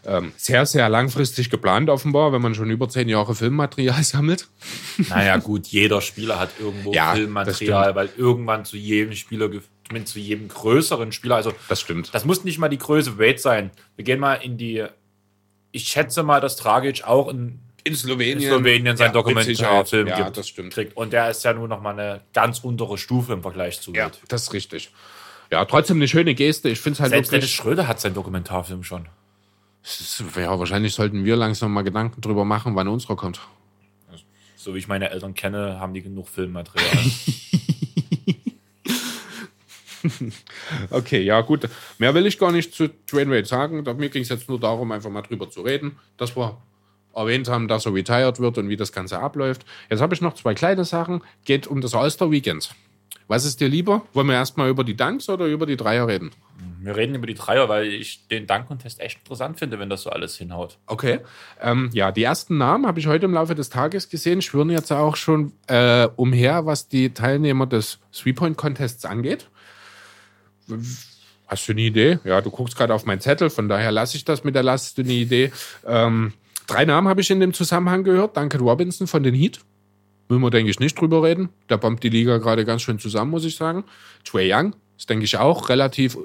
[0.04, 4.48] Ähm, sehr, sehr langfristig geplant offenbar, wenn man schon über zehn Jahre Filmmaterial sammelt.
[5.08, 10.12] Naja, gut, jeder Spieler hat irgendwo Ja, Filmmaterial, weil irgendwann zu jedem Spieler, ge- zumindest
[10.14, 12.12] zu jedem größeren Spieler, also Das stimmt.
[12.14, 13.70] das muss nicht mal die Größe Wade sein.
[13.96, 14.84] Wir gehen mal in die,
[15.72, 19.12] ich schätze mal, dass Dragic auch in In Slowenien, in Slowenien seinen Ja.
[19.12, 20.72] Dokumentarfilm Ja, gibt, das stimmt.
[20.72, 20.96] kriegt.
[20.96, 24.06] Und der ist ja nur noch mal eine ganz untere Stufe im Vergleich zu Ja,
[24.06, 24.18] Wade.
[24.28, 24.90] das ist richtig.
[25.52, 26.68] Ja, trotzdem eine schöne Geste.
[26.68, 27.54] Ich finde es halt Selbst Dennis wirklich.
[27.54, 29.06] Schröder hat seinen Dokumentarfilm schon.
[30.34, 33.38] Ja, wahrscheinlich sollten wir langsam mal Gedanken drüber machen, wann unserer kommt.
[34.56, 36.88] So wie ich meine Eltern kenne, haben die genug Filmmaterial.
[40.90, 41.68] Okay, ja, gut.
[41.98, 43.82] Mehr will ich gar nicht zu Wade sagen.
[43.96, 46.56] Mir ging es jetzt nur darum, einfach mal drüber zu reden, dass wir
[47.14, 49.64] erwähnt haben, dass er retired wird und wie das Ganze abläuft.
[49.90, 51.22] Jetzt habe ich noch zwei kleine Sachen.
[51.44, 52.74] Geht um das All-Star-Weekend.
[53.28, 54.02] Was ist dir lieber?
[54.12, 56.30] Wollen wir erstmal über die Dunks oder über die Dreier reden?
[56.80, 60.10] Wir reden über die Dreier, weil ich den Dunk-Contest echt interessant finde, wenn das so
[60.10, 60.78] alles hinhaut.
[60.86, 61.18] Okay.
[61.60, 64.92] Ähm, ja, die ersten Namen habe ich heute im Laufe des Tages gesehen, schwören jetzt
[64.92, 69.48] auch schon äh, umher, was die Teilnehmer des Three-Point-Contests angeht.
[71.46, 72.18] Hast du eine Idee?
[72.24, 74.98] Ja, du guckst gerade auf meinen Zettel, von daher lasse ich das mit der Last.
[74.98, 75.52] Du eine Idee?
[75.86, 76.32] Ähm,
[76.66, 78.36] drei Namen habe ich in dem Zusammenhang gehört.
[78.36, 79.60] Duncan Robinson von den Heat.
[80.28, 81.50] Müssen wir, denke ich, nicht drüber reden.
[81.68, 83.84] Der bombt die Liga gerade ganz schön zusammen, muss ich sagen.
[84.24, 86.18] Trey Young ist, denke ich, auch relativ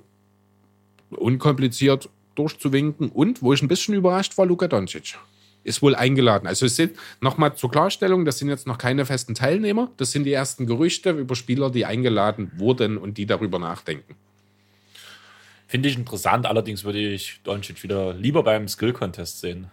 [1.12, 3.10] unkompliziert durchzuwinken.
[3.10, 5.20] Und wo ich ein bisschen überrascht war, Luka Doncic.
[5.64, 6.48] Ist wohl eingeladen.
[6.48, 9.92] Also es sind nochmal zur Klarstellung, das sind jetzt noch keine festen Teilnehmer.
[9.98, 14.16] Das sind die ersten Gerüchte über Spieler, die eingeladen wurden und die darüber nachdenken.
[15.72, 19.72] Finde ich interessant, allerdings würde ich Doncic wieder lieber beim Skill-Contest sehen.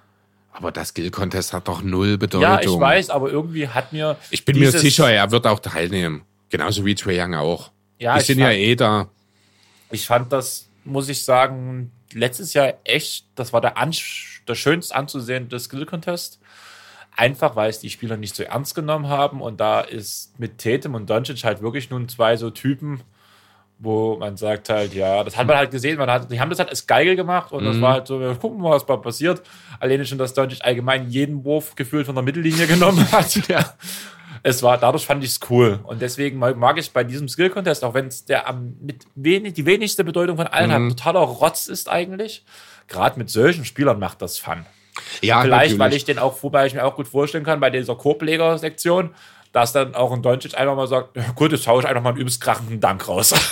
[0.52, 2.40] Aber das Skill-Contest hat doch null Bedeutung.
[2.40, 4.16] Ja, ich weiß, aber irgendwie hat mir.
[4.30, 6.22] Ich bin mir sicher, er wird auch teilnehmen.
[6.50, 7.72] Genauso wie Trey Young auch.
[7.98, 9.08] Ja, die ich sind ja eh da.
[9.90, 14.94] Ich fand das, muss ich sagen, letztes Jahr echt, das war der, Ansch der schönst
[14.94, 16.38] anzusehende Skill-Contest.
[17.16, 19.42] Einfach, weil es die Spieler nicht so ernst genommen haben.
[19.42, 23.00] Und da ist mit Tatum und Doncic halt wirklich nun zwei so Typen,
[23.78, 26.58] wo man sagt halt, ja, das hat man halt gesehen, man hat, die haben das
[26.58, 29.42] halt als Geige gemacht und das war halt so, wir gucken mal, was da passiert.
[29.78, 33.48] Alleine schon, dass Doncic allgemein jeden Wurf gefühlt von der Mittellinie genommen hat.
[33.48, 33.74] ja.
[34.42, 35.80] Es war, dadurch fand ich es cool.
[35.82, 39.66] Und deswegen mag ich bei diesem Skill-Contest, auch wenn es der am, mit wenig, die
[39.66, 42.44] wenigste Bedeutung von allen hat, totaler Rotz ist eigentlich.
[42.86, 44.64] Gerade mit solchen Spielern macht das Fun.
[45.20, 45.96] Ja, Vielleicht, weil natürlich.
[45.96, 49.10] ich den auch, wobei ich mir auch gut vorstellen kann, bei dieser Korbleger-Sektion,
[49.52, 52.10] dass dann auch ein Doncic einfach mal sagt, ja, gut, jetzt hau ich einfach mal
[52.10, 53.34] einen übelst krachenden Dank raus.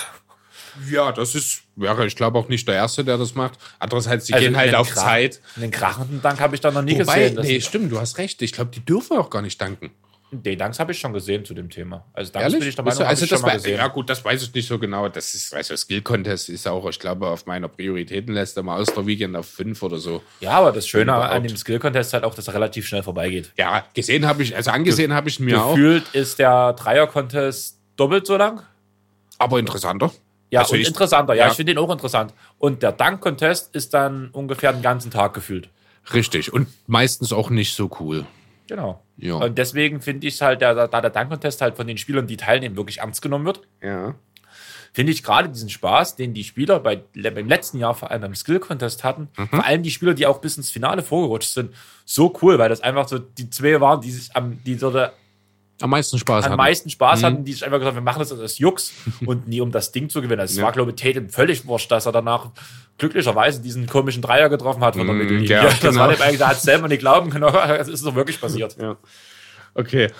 [0.91, 3.57] Ja, das ist, wäre, ich glaube, auch nicht der Erste, der das macht.
[3.79, 5.41] Andererseits, sie Also gehen halt auf krach- Zeit.
[5.55, 7.41] Einen krachenden Dank habe ich da noch nie Wobei, gesehen.
[7.41, 8.43] Nee, stimmt, du hast recht.
[8.43, 9.89] Ich glaube, die dürfen auch gar nicht danken.
[10.29, 12.03] Den Danks habe ich schon gesehen zu dem Thema.
[12.11, 12.59] Also Danks Ehrlich?
[12.59, 13.77] bin ich der Meinung, also ich schon mal gesehen.
[13.77, 15.07] ja gut, das weiß ich nicht so genau.
[15.07, 19.05] Das ist, also Skill Contest ist auch, ich glaube, auf meiner Prioritätenliste mal aus der
[19.07, 20.21] Weekend auf fünf oder so.
[20.41, 21.31] Ja, aber das Schöne Überhaupt.
[21.31, 23.53] an dem Skill-Contest ist halt auch, dass er relativ schnell vorbeigeht.
[23.57, 28.27] Ja, gesehen habe ich, also angesehen habe ich mir auch, Gefühlt ist der Dreier-Contest doppelt
[28.27, 28.63] so lang.
[29.37, 30.11] aber interessanter.
[30.51, 31.35] Ja, Also und ich- interessanter.
[31.35, 31.51] Ja, ja.
[31.51, 32.33] ich finde den auch interessant.
[32.57, 35.69] Und der Dank-Contest ist dann ungefähr den ganzen Tag gefühlt.
[36.13, 36.51] Richtig.
[36.53, 38.25] Und meistens auch nicht so cool.
[38.67, 39.01] Genau.
[39.17, 39.35] Ja.
[39.35, 42.75] Und deswegen finde ich halt, der, da der Dank-Contest halt von den Spielern, die teilnehmen,
[42.75, 44.15] wirklich ernst genommen wird, Ja.
[44.93, 48.35] finde ich gerade diesen Spaß, den die Spieler bei, beim letzten Jahr vor allem beim
[48.35, 49.47] Skill-Contest hatten, Mhm.
[49.49, 51.73] vor allem die Spieler, die auch bis ins Finale vorgerutscht sind,
[52.05, 55.13] so cool, weil das einfach so die zwei waren, die sich am, die der,
[55.79, 56.57] Am meisten Spaß am hatten.
[56.57, 57.25] meisten Spaß Mhm.
[57.25, 58.93] hatten, die sich einfach gesagt wir machen das als Jux
[59.25, 60.39] und nie um das Ding zu gewinnen.
[60.41, 60.63] Also Es Ja.
[60.63, 62.49] war, glaube ich, Tatum völlig wurscht, dass er danach
[62.97, 65.49] glücklicherweise diesen komischen Dreier getroffen hat von der Mhm, Mittellinie.
[65.49, 65.99] ja, das genau.
[66.01, 68.75] war dem eigentlich, der hat selber nicht glauben können, aber es ist so wirklich passiert.
[68.81, 68.97] Ja.
[69.75, 70.11] Okay.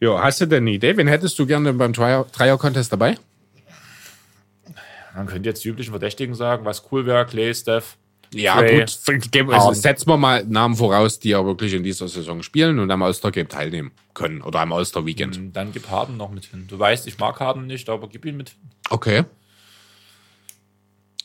[0.00, 0.96] Jo, hast du denn eine Idee?
[0.96, 3.16] Wen hättest du gerne beim Dreier- Dreier-Contest dabei?
[5.14, 7.96] Man könnte jetzt die üblichen Verdächtigen sagen, was cool wäre, Clay, Steph.
[8.32, 9.52] Ja, Trey, gut.
[9.52, 13.02] Also setzen wir mal Namen voraus, die ja wirklich in dieser Saison spielen und am
[13.02, 14.40] All-Star-Game teilnehmen können.
[14.42, 15.56] Oder am All-Star-Weekend.
[15.56, 16.66] Dann gib Harden noch mit hin.
[16.68, 18.58] Du weißt, ich mag Harden nicht, aber gib ihn mit hin.
[18.88, 19.24] Okay.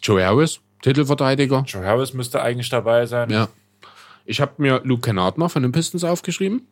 [0.01, 1.63] Joe Harris, Titelverteidiger.
[1.67, 3.29] Joe Harris müsste eigentlich dabei sein.
[3.29, 3.49] Ja.
[4.25, 6.67] Ich habe mir Luke Kennardner von den Pistons aufgeschrieben,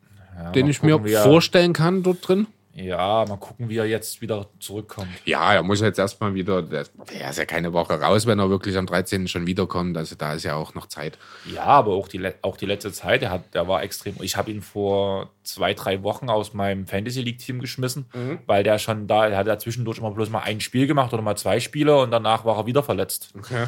[0.55, 2.47] den mal ich mir gucken, vorstellen kann dort drin.
[2.75, 5.09] Ja, mal gucken, wie er jetzt wieder zurückkommt.
[5.25, 8.49] Ja, er muss jetzt erstmal wieder, der er ist ja keine Woche raus, wenn er
[8.49, 9.27] wirklich am 13.
[9.27, 9.95] schon wiederkommt.
[9.95, 11.19] Also da ist ja auch noch Zeit.
[11.45, 14.15] Ja, aber auch die, auch die letzte Zeit, der, hat, der war extrem.
[14.21, 18.07] Ich habe ihn vor zwei, drei Wochen aus meinem Fantasy League-Team geschmissen,
[18.47, 21.21] weil der schon da, er hat ja zwischendurch immer bloß mal ein Spiel gemacht oder
[21.21, 23.33] mal zwei Spiele und danach war er wieder verletzt.
[23.37, 23.67] Okay.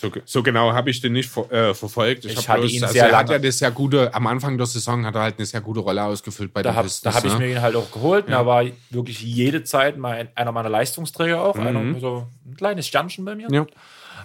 [0.00, 2.24] So, so genau habe ich den nicht ver äh, verfolgt.
[2.24, 4.66] Ich hab hatte ihn also sehr er hat ja eine sehr gute, am Anfang der
[4.68, 7.16] Saison hat er halt eine sehr gute Rolle ausgefüllt bei Da den habe Pistons.
[7.16, 7.38] hab ich ne?
[7.40, 8.26] mir ihn halt auch geholt.
[8.28, 11.56] Und er war wirklich jede Zeit mein, einer meiner Leistungsträger auch.
[11.56, 13.48] Einer, so ein kleines Sternchen bei mir.
[13.50, 13.66] Ja.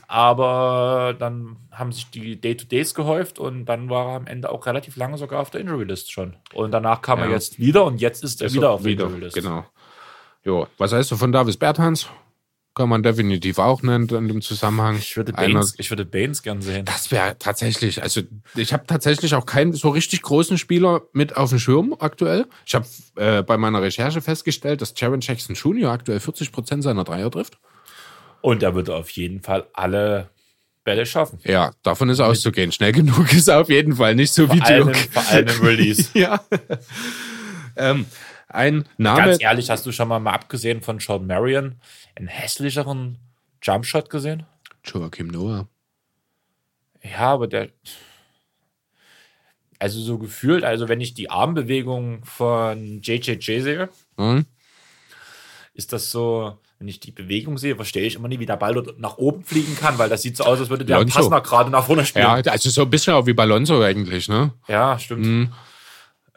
[0.08, 4.96] Aber dann haben sich die Day-to-Days gehäuft und dann war er am Ende auch relativ
[4.96, 6.36] lange sogar auf der Injury-List schon.
[6.54, 7.26] Und danach kam Ja.
[7.26, 9.36] er jetzt wieder und jetzt ist er Ist wieder er auf der Injury-List.
[9.36, 9.66] Genau.
[10.44, 12.08] Jo, was heißt du von Davis Berthans?
[12.76, 14.98] Kann man definitiv auch nennen in dem Zusammenhang.
[14.98, 16.86] Ich würde Einer- Baines, ich würde Baines gern sehen.
[16.86, 18.22] Das wäre tatsächlich, also
[18.56, 22.48] ich habe tatsächlich auch keinen so richtig großen Spieler mit auf dem Schirm aktuell.
[22.66, 22.88] Ich habe
[23.18, 25.92] äh, bei meiner Recherche festgestellt, dass Jaron Jackson Jr.
[25.92, 27.60] aktuell 40 Prozent seiner Dreier trifft.
[28.42, 30.30] Und er würde auf jeden Fall alle
[30.84, 31.40] Bälle schaffen.
[31.44, 32.72] Ja, davon ist auszugehen.
[32.72, 34.98] Schnell genug ist er auf jeden Fall nicht so wie Vor allem, Dirk.
[35.14, 36.10] vor allem im Release.
[36.16, 36.44] Ja.
[37.76, 38.06] ähm,
[38.50, 39.26] ein Name.
[39.30, 41.76] Ganz ehrlich, hast du schon mal, mal abgesehen von Sean Marion
[42.16, 43.18] einen hässlicheren
[43.62, 44.46] Jumpshot gesehen?
[44.86, 45.68] Joachim Noah.
[47.04, 47.70] Ja, aber der.
[49.80, 54.46] Also so gefühlt, also wenn ich die Armbewegung von JJJ sehe, Hm?
[55.74, 58.74] ist das so, wenn ich die Bewegung sehe, verstehe ich immer nie, wie der Ball
[58.76, 61.20] dort nach oben fliegen kann, weil das sieht so aus, als würde der Lonzo.
[61.20, 62.24] Passner gerade nach vorne spielen.
[62.24, 64.54] Ja, also so ein bisschen auch wie Balonzo eigentlich, ne?
[64.70, 65.52] Ja, stimmt.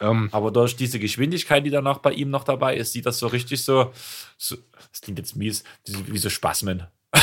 [0.01, 3.29] Ähm, Aber durch diese Geschwindigkeit, die danach bei ihm noch dabei ist, sieht das so
[3.29, 3.93] richtig so,
[4.37, 4.57] so
[4.91, 6.87] das klingt jetzt mies, wie so Spasmen.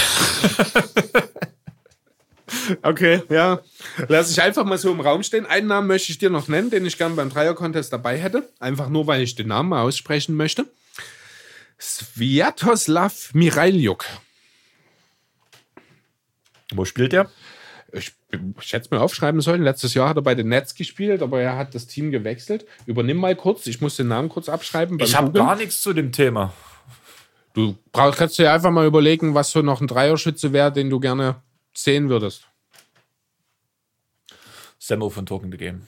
[2.81, 3.61] Okay, ja.
[4.07, 5.45] Lass ich einfach mal so im Raum stehen.
[5.45, 8.49] Einen Namen möchte ich dir noch nennen, den ich gern beim Dreier-Contest dabei hätte.
[8.59, 10.65] Einfach nur, weil ich den Namen mal aussprechen möchte.
[11.79, 14.05] Sviatoslav Mirailjuk.
[16.73, 17.29] Wo spielt der?
[17.95, 18.11] Ich,
[18.59, 19.61] ich hätte es mir aufschreiben sollen.
[19.63, 22.65] Letztes Jahr hat er bei den Nets gespielt, aber er hat das Team gewechselt.
[22.87, 23.67] Übernimm mal kurz.
[23.67, 24.99] Ich muss den Namen kurz abschreiben.
[24.99, 26.53] Ich habe gar nichts zu dem Thema.
[27.53, 30.99] Du brauchst, kannst dir einfach mal überlegen, was so noch ein Dreierschütze wäre, den du
[30.99, 31.35] gerne
[31.75, 32.47] sehen würdest.
[34.79, 35.87] Semmo von Token the Game.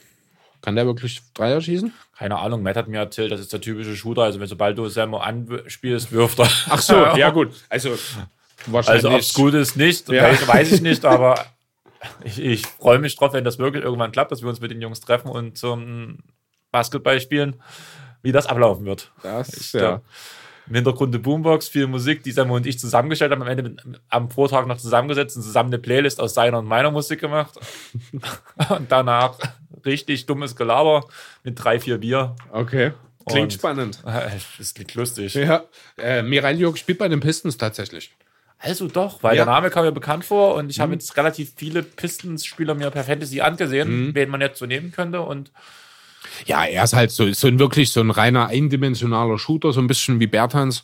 [0.62, 1.94] Kann der wirklich Dreier schießen?
[2.18, 4.24] Keine Ahnung, Matt hat mir erzählt, das ist der typische Shooter.
[4.24, 6.50] Also, wenn sobald du Semmo anspielst, wirft er.
[6.70, 7.50] Ach so, ja gut.
[7.70, 7.96] Also
[8.68, 9.06] wahrscheinlich.
[9.06, 10.30] Also, ob es gut ist, nicht, Ja.
[10.30, 11.46] weiß- weiß ich nicht, aber
[12.24, 14.82] ich, ich freue mich drauf, wenn das wirklich irgendwann klappt, dass wir uns mit den
[14.82, 16.20] Jungs treffen und zum
[16.72, 17.62] Basketball spielen,
[18.22, 19.12] wie das ablaufen wird.
[19.24, 19.82] Das, Ja.
[19.82, 20.02] ja.
[20.68, 23.44] Im Hintergrund eine Boombox, viel Musik, die Sam und ich zusammengestellt haben.
[23.44, 26.90] Am Ende mit, am Vortag noch zusammengesetzt und zusammen eine Playlist aus seiner und meiner
[26.90, 27.54] Musik gemacht.
[28.70, 29.38] und danach
[29.86, 31.06] richtig dummes Gelaber
[31.44, 32.36] mit drei, vier Bier.
[32.52, 32.94] Okay.
[33.28, 34.04] Klingt Und- spannend.
[34.58, 35.36] Das klingt lustig.
[35.36, 35.66] Ja.
[36.00, 38.16] Äh, Mirailjuk spielt bei den Pistons tatsächlich.
[38.60, 39.44] Also doch, weil Ja.
[39.44, 39.46] Mhm.
[39.48, 43.04] der Name kam mir bekannt vor und ich habe jetzt relativ viele Pistons-Spieler mir per
[43.04, 45.22] Fantasy angesehen, wen man jetzt so nehmen könnte.
[45.22, 45.52] Und
[46.48, 49.88] Ja, er ist halt so, so ein wirklich so ein reiner eindimensionaler Shooter, so ein
[49.88, 50.84] bisschen wie Bertans.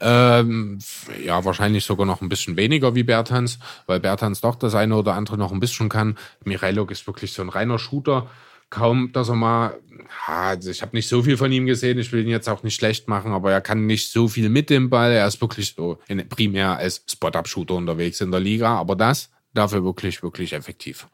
[0.00, 0.78] Ähm,
[1.24, 5.14] ja, wahrscheinlich sogar noch ein bisschen weniger wie Bertans, weil Bertans doch das eine oder
[5.14, 6.18] andere noch ein bisschen kann.
[6.44, 8.28] Mirailjuk ist wirklich so ein reiner Shooter.
[8.70, 9.78] Kaum, dass er mal,
[10.26, 12.76] also ich habe nicht so viel von ihm gesehen, ich will ihn jetzt auch nicht
[12.76, 15.10] schlecht machen, aber er kann nicht so viel mit dem Ball.
[15.12, 19.84] Er ist wirklich so in, primär als Spot-Up-Shooter unterwegs in der Liga, aber das dafür
[19.84, 21.08] wirklich, wirklich effektiv.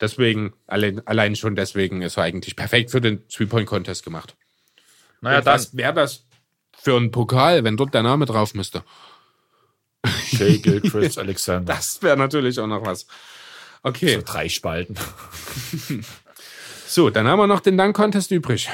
[0.00, 4.34] Deswegen, allein, allein schon deswegen ist er eigentlich perfekt für den Three-Point-Contest gemacht.
[5.20, 6.24] naja, Und was wäre das
[6.72, 8.82] für ein Pokal, wenn dort der Name drauf müsste?
[10.30, 11.74] Jay Gilchrist Alexander.
[11.74, 13.06] Das wäre natürlich auch noch was.
[13.82, 14.96] Okay, So drei Spalten.
[16.92, 18.68] so, dann haben wir noch den Dank-Contest übrig.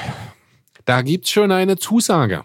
[0.85, 2.43] Da gibt's schon eine Zusage.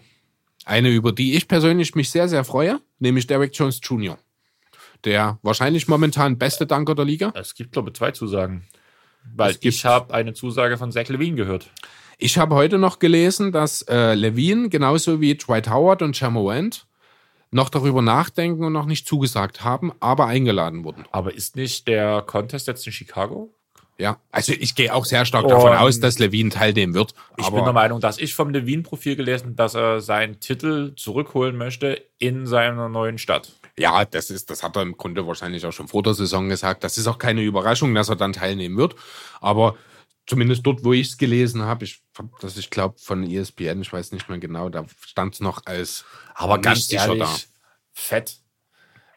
[0.65, 4.17] Eine, über die ich persönlich mich sehr, sehr freue, nämlich Derek Jones Jr.,
[5.03, 7.33] der wahrscheinlich momentan beste Danker der Liga.
[7.35, 8.63] Es gibt, glaube ich, zwei Zusagen.
[9.35, 11.69] Weil Es gibt- ich habe eine Zusage von Zach Levine gehört.
[12.17, 16.85] Ich habe heute noch gelesen, dass äh, Levine genauso wie Dwight Howard und Jamorant
[17.51, 21.05] noch darüber nachdenken und noch nicht zugesagt haben, aber eingeladen wurden.
[21.11, 23.53] Aber ist nicht der Contest jetzt in Chicago?
[23.97, 27.13] Ja, also ich gehe auch sehr stark davon Und- aus, dass Levine teilnehmen wird.
[27.37, 32.03] Ich bin der Meinung, dass ich vom Levine-Profil gelesen, dass er seinen Titel zurückholen möchte
[32.17, 33.51] in seiner neuen Stadt.
[33.77, 36.83] ja, das ist, das hat er im Grunde wahrscheinlich auch schon vor der Saison gesagt.
[36.83, 38.95] Das ist auch keine Überraschung, dass er dann teilnehmen wird.
[39.41, 39.75] Aber
[40.27, 43.91] zumindest dort, wo ich es gelesen habe, ich hab das, ich glaube, von ESPN, ich
[43.93, 46.05] weiß nicht mehr genau, da stand es noch als
[46.35, 47.47] Aber ganz sicher ehrlich,
[47.93, 48.37] fett.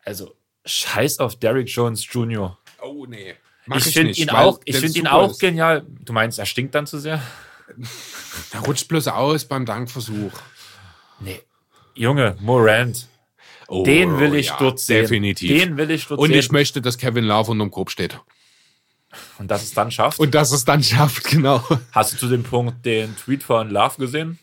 [0.05, 0.35] Also,
[0.65, 2.59] scheiß auf Derrick Jones Jr.
[2.82, 3.35] Oh nee.
[3.66, 5.40] Mach Ich finde nicht, ihn auch, ich finde ihn auch ist.
[5.40, 5.84] genial.
[6.05, 7.20] Du meinst, er stinkt dann zu sehr?
[8.52, 10.32] Der rutscht bloß aus beim Dankversuch.
[11.20, 11.40] Nee.
[11.94, 13.09] Junge, Morant.
[13.68, 15.02] Oh, Den will ich ja, dort sehen.
[15.02, 15.48] Definitiv.
[15.60, 16.38] Den will ich dort Und sehen.
[16.38, 18.20] ich möchte, dass Kevin Love unterm Korb steht.
[19.38, 20.18] Und dass es dann schafft.
[20.18, 21.62] Und dass es dann schafft, genau.
[21.93, 24.38] Hast du zu dem Punkt den Tweet von Love gesehen?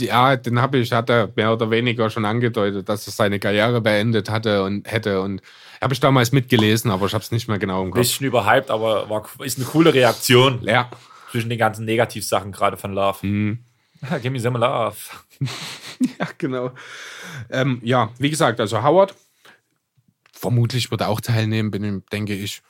[0.00, 3.80] Ja, den habe ich, hat er mehr oder weniger schon angedeutet, dass er seine Karriere
[3.80, 5.20] beendet hatte und hätte.
[5.20, 5.42] Und
[5.80, 8.00] habe ich damals mitgelesen, aber ich habe es nicht mehr genau im Kopf.
[8.00, 10.90] Bisschen überhyped, aber war, ist eine coole Reaktion Ja,
[11.30, 13.26] zwischen den ganzen Negativsachen gerade von Love.
[13.26, 13.58] Mhm.
[14.22, 14.96] Give me some Love.
[16.18, 16.72] ja, genau.
[17.50, 19.14] Ähm, ja, wie gesagt, also Howard
[20.32, 22.62] vermutlich wird er auch teilnehmen, bin, denke ich.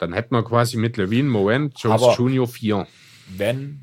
[0.00, 2.86] Dann hätten wir quasi mit Levine, Moen, Jones Aber- Junior vier.
[3.28, 3.82] Wenn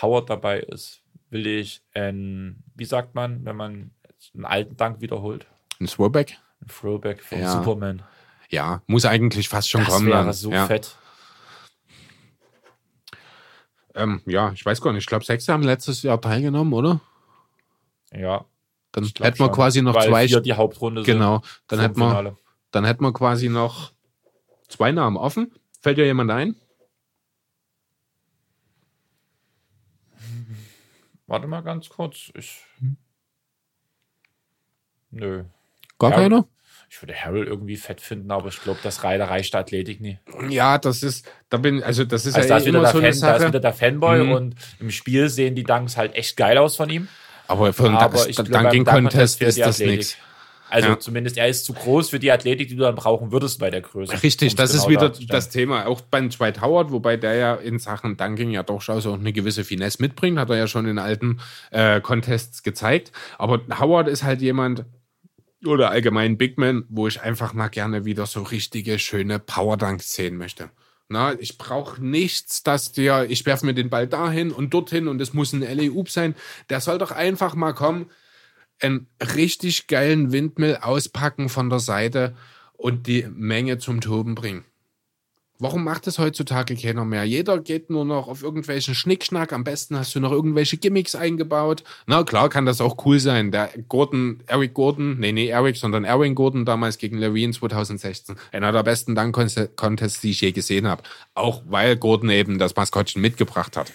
[0.00, 3.90] Howard dabei ist, will ich ein, wie sagt man, wenn man
[4.34, 5.46] einen alten Dank wiederholt?
[5.78, 6.38] Ein Throwback?
[6.62, 7.52] Ein Throwback von Ja.
[7.52, 8.02] Superman.
[8.48, 10.06] Ja, muss eigentlich fast schon Das kommen.
[10.08, 10.32] wäre dann.
[10.32, 10.66] so ja.
[10.66, 10.96] fett.
[13.94, 15.02] Ähm, ja, ich weiß gar nicht.
[15.02, 17.00] Ich glaube, sechs haben letztes Jahr teilgenommen, oder?
[18.10, 18.46] Ja.
[18.92, 20.40] Dann hätten wir quasi noch Weil zwei.
[20.40, 21.42] die Hauptrunde Genau.
[21.66, 22.36] Dann hätten, wir,
[22.70, 23.92] dann hätten wir quasi noch
[24.72, 25.52] zwei Namen offen.
[25.80, 26.56] Fällt dir jemand ein?
[31.26, 32.30] Warte mal ganz kurz.
[32.36, 32.60] Ich.
[35.10, 35.44] Nö.
[35.98, 36.16] Gar Ja.
[36.16, 36.48] keiner?
[36.90, 40.18] Ich würde Harold irgendwie fett finden, aber ich glaube, das Reiter reicht der Athletik nie.
[40.50, 42.86] Ja, das ist, da bin, also das ist Also ja da eh ist, wieder immer
[42.86, 43.48] der so eine Fan, da ist Sache.
[43.48, 44.32] wieder der Fanboy Mhm.
[44.32, 47.08] und im Spiel sehen die Dunks halt echt geil aus von ihm.
[47.48, 50.16] Aber für einen Aber ich Dun- glaube, beim Dunking Dunk-Contest Contest ist das nichts.
[50.72, 50.98] Also Ja.
[50.98, 53.82] zumindest er ist zu groß für die Athletik, die du dann brauchen würdest bei der
[53.82, 54.22] Größe.
[54.22, 55.28] Richtig, das ist genau wieder darzustellen.
[55.28, 55.86] das Thema.
[55.86, 59.64] Auch beim Dwight Howard, wobei der ja in Sachen Dunking ja durchaus auch eine gewisse
[59.64, 61.40] Finesse mitbringt, hat er ja schon in alten
[61.72, 63.12] äh, Contests gezeigt.
[63.36, 64.86] Aber Howard ist halt jemand,
[65.66, 70.14] oder allgemein Big Man, wo ich einfach mal gerne wieder so richtige, schöne Power Dunks
[70.14, 70.70] sehen möchte.
[71.08, 75.20] Na, ich brauche nichts, dass der, ich werfe mir den Ball dahin und dorthin und
[75.20, 76.34] es muss ein LA-Oop sein.
[76.70, 78.06] Der soll doch einfach mal kommen,
[78.82, 79.06] einen
[79.36, 82.34] richtig geilen Windmill auspacken von der Seite
[82.72, 84.64] und die Menge zum Toben bringen.
[85.62, 87.22] Warum macht das heutzutage keiner mehr?
[87.22, 89.52] Jeder geht nur noch auf irgendwelchen Schnickschnack.
[89.52, 91.84] Am besten hast du noch irgendwelche Gimmicks eingebaut.
[92.06, 93.52] Na klar kann das auch cool sein.
[93.52, 98.34] Der Gordon, Eric Gordon, nee, nee, Eric, sondern Erwin Gordon damals gegen Levine 2016.
[98.50, 101.04] Einer der besten Dunk-Contests, die ich je gesehen habe.
[101.34, 103.92] Auch weil Gordon eben das Maskottchen mitgebracht hat.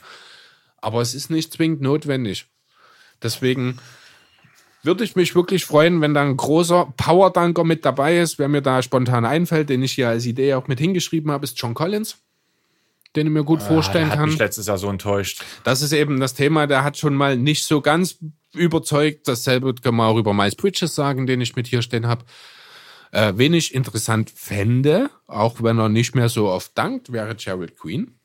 [0.77, 2.45] Aber es ist nicht zwingend notwendig.
[3.21, 3.79] Deswegen
[4.87, 8.39] würde ich mich wirklich freuen, wenn da ein großer Power-Dunker mit dabei ist.
[8.39, 11.59] Wer mir da spontan einfällt, den ich hier als Idee auch mit hingeschrieben habe, ist
[11.61, 12.17] John Collins,
[13.15, 14.29] den ich mir gut vorstellen Ah, der hat kann.
[14.29, 15.43] mich letztes Jahr so enttäuscht.
[15.63, 18.17] Das ist eben das Thema, der hat schon mal nicht so ganz
[18.53, 19.27] überzeugt.
[19.27, 22.25] Dasselbe können wir auch über Miles Bridges sagen, den ich mit hier stehen habe.
[23.11, 27.77] Äh, wen ich interessant fände, auch wenn er nicht mehr so oft dankt, wäre Gerald
[27.77, 28.19] Queen.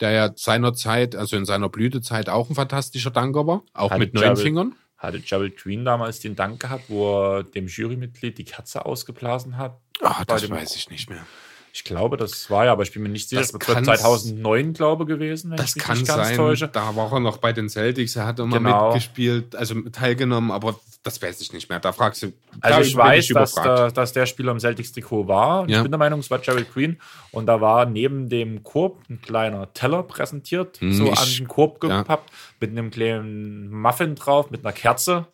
[0.00, 4.14] Der ja seinerzeit, also in seiner Blütezeit auch ein fantastischer Danker war, auch Hat mit
[4.14, 4.74] neun Fingern.
[5.02, 9.76] Hatte Gerald Green damals den Dank gehabt, wo er dem Jurymitglied die Katze ausgeblasen hat?
[10.00, 11.26] Ah, Bei das weiß ich nicht mehr.
[11.74, 13.40] Ich glaube, das war ja, aber ich bin mir nicht sicher.
[13.40, 16.36] Das Das, kann's- 2009, glaube ich, gewesen, wenn Das ich mich kann nicht ganz sein.
[16.36, 16.68] täusche.
[16.68, 18.14] Da war er noch bei den Celtics.
[18.16, 18.88] Er hat immer Genau.
[18.88, 21.80] mitgespielt, also teilgenommen, aber das weiß ich nicht mehr.
[21.80, 22.32] Da fragst du.
[22.60, 25.66] Also ich bin weiß, dass, da, dass der Spieler im Celtics-Trikot war.
[25.68, 25.78] Ja.
[25.78, 27.00] Ich bin der Meinung, es war Gerald Green.
[27.30, 31.48] Und da war neben dem Korb ein kleiner Teller präsentiert, so Hm, ich- an den
[31.48, 32.00] Korb ja.
[32.02, 32.30] gepappt,
[32.60, 35.26] mit einem kleinen Muffin drauf, mit einer Kerze.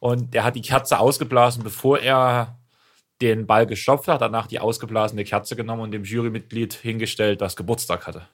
[0.00, 2.58] Und der hat die Kerze ausgeblasen, bevor er
[3.20, 8.06] den Ball gestopft hat, danach die ausgeblasene Kerze genommen und dem Jurymitglied hingestellt, das Geburtstag
[8.06, 8.26] hatte.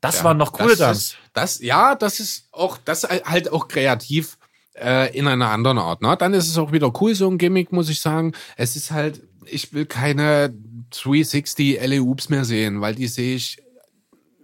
[0.00, 4.36] Das Ja, waren noch coole ist- Das, ja, das ist auch, das halt auch kreativ
[4.74, 6.02] äh, in einer anderen Art.
[6.02, 6.16] Ne?
[6.18, 8.32] Dann ist es auch wieder cool, so ein Gimmick, muss ich sagen.
[8.56, 10.54] Es ist halt, ich will keine
[10.90, 13.58] 360 LA Oops mehr sehen, weil die sehe ich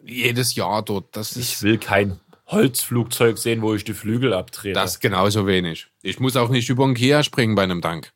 [0.05, 1.14] jedes Jahr dort.
[1.16, 4.72] Das Ich ist will kein Holzflugzeug sehen, wo ich die Flügel abtrete.
[4.74, 5.89] das genauso wenig.
[6.02, 8.12] Ich muss auch nicht über einen Kia springen bei einem Dank.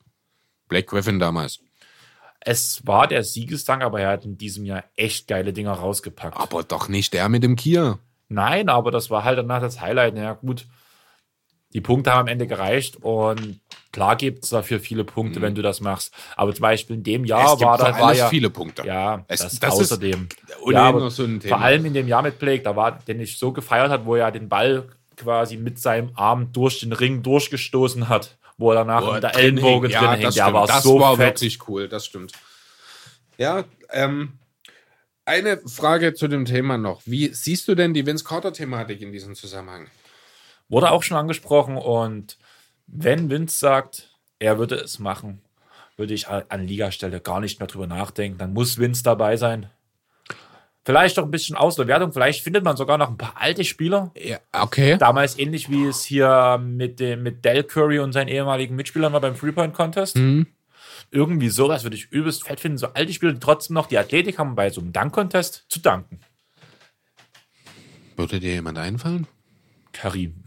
[0.69, 1.61] Black Griffin damals.
[2.41, 6.37] Es war der Siegesdank, aber er hat in diesem Jahr echt geile Dinger rausgepackt.
[6.39, 7.99] Aber doch nicht der mit dem Kia.
[8.29, 10.15] Nein, aber das war halt danach das Highlight.
[10.15, 10.67] Na ja, gut.
[11.73, 13.61] Die Punkte haben am Ende gereicht und
[13.93, 16.15] klar gibt es dafür viele Punkte, wenn du das machst.
[16.37, 17.57] Aber zum Beispiel in dem Jahr Mhm.
[17.57, 18.87] es war da war ja, viele Punkte.
[18.87, 20.29] Ja, Es- das, das außerdem.
[20.71, 21.27] ja, so.
[21.41, 24.15] Vor allem in dem Jahr mit Blake, da war, den ich so gefeiert hat, wo
[24.15, 29.03] er den Ball quasi mit seinem Arm durch den Ring durchgestoßen hat, wo er danach
[29.03, 30.53] Boah, der drin Ellenbogen drin ja, Der stimmt.
[30.53, 31.41] war das so war fett.
[31.41, 32.33] wirklich cool, das stimmt.
[33.39, 34.39] Ja, ähm,
[35.25, 37.03] eine Frage zu dem Thema noch.
[37.05, 39.89] Wie siehst du denn die Vince Carter-Thematik in diesem Zusammenhang?
[40.69, 42.39] Wurde auch schon angesprochen und
[42.87, 45.43] wenn Vince sagt, er würde es machen,
[45.97, 48.39] würde ich an Ligastelle gar nicht mehr drüber nachdenken.
[48.39, 49.71] Dann muss Vince dabei sein.
[50.87, 52.13] Vielleicht auch ein bisschen Auswertung.
[52.13, 54.13] Vielleicht findet man sogar noch ein paar alte Spieler.
[54.17, 54.97] Ja, okay.
[54.99, 59.21] Damals ähnlich wie es hier mit, dem, mit Del Curry und seinen ehemaligen Mitspielern war
[59.21, 60.15] beim Three-Point-Contest.
[60.15, 60.47] Mhm.
[61.11, 62.79] Irgendwie sowas würde ich übelst fett finden.
[62.79, 66.21] So alte Spieler, die trotzdem noch die Athletik haben, bei so einem Dunk-Contest zu danken.
[68.15, 69.27] Würde dir jemand einfallen?
[69.91, 70.45] Karim.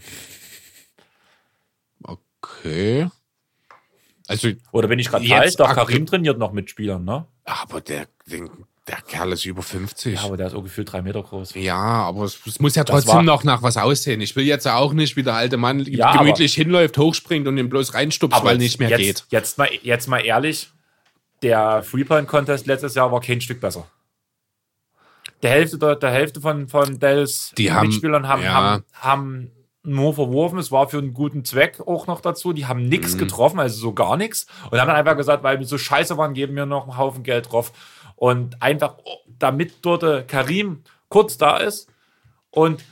[2.01, 3.09] Okay.
[4.27, 5.57] Also, Oder bin ich gerade falsch?
[5.57, 7.27] Doch, Karim trainiert noch mit Spielern, ne?
[7.49, 8.49] aber der, den,
[8.89, 10.15] Der Kerl ist über 50.
[10.15, 11.53] Ja, aber der ist auch gefühlt drei Meter groß.
[11.55, 14.19] Ja, aber es, es muss ja Das trotzdem war- noch nach was aussehen.
[14.19, 17.69] Ich will jetzt auch nicht, wie der alte Mann Ja, gemütlich hinläuft, hochspringt und ihn
[17.69, 19.25] bloß reinstupst, weil nicht mehr jetzt, geht.
[19.29, 20.71] Jetzt mal, jetzt mal ehrlich,
[21.43, 23.85] der Three-Point-Contest letztes Jahr war kein Stück besser.
[25.41, 28.53] Der Hälfte, der, der Hälfte von, von Dells Die haben- Mitspielern haben, ja.
[28.53, 29.51] haben, haben
[29.83, 30.59] nur verworfen.
[30.59, 32.51] Es war für einen guten Zweck auch noch dazu.
[32.51, 33.19] Die haben nichts Mhm.
[33.19, 34.47] getroffen, also so gar nichts.
[34.69, 37.23] Und haben dann einfach gesagt, weil wir so scheiße waren, geben wir noch einen Haufen
[37.23, 37.71] Geld drauf.
[38.19, 38.97] Und einfach,
[39.39, 41.87] damit dort Karim kurz da ist
[42.51, 42.83] und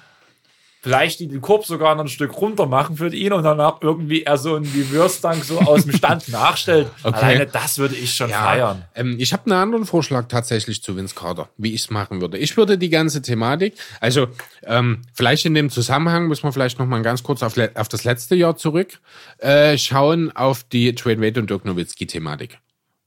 [0.87, 4.23] vielleicht die den Korb sogar noch ein Stück runter machen für ihn und danach irgendwie
[4.23, 6.89] er so einen Reverse-Dunk so aus dem Stand nachstellt.
[7.03, 7.17] Okay.
[7.17, 8.85] Alleine das würde ich schon feiern.
[8.95, 12.37] Ähm, ich habe einen anderen Vorschlag tatsächlich zu Vince Carter, wie ich es machen würde.
[12.37, 14.27] Ich würde die ganze Thematik, also
[14.63, 18.05] ähm, vielleicht in dem Zusammenhang müssen wir vielleicht noch mal ganz kurz auf, auf das
[18.05, 18.99] letzte Jahr zurück
[19.39, 22.59] äh, schauen auf die Trade Wade und Dirk Nowitzki-Thematik.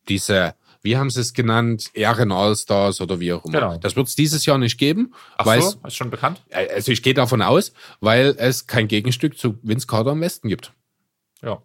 [0.09, 3.61] Diese, wie haben sie es genannt, Ehren All-Stars oder wie auch immer.
[3.61, 3.79] Genau.
[3.79, 6.43] Das wird es dieses Jahr nicht geben, Ach weil so, ist schon bekannt?
[6.53, 10.73] also ich gehe davon aus, weil es kein Gegenstück zu Vince Carter im Westen gibt.
[11.43, 11.63] Ja.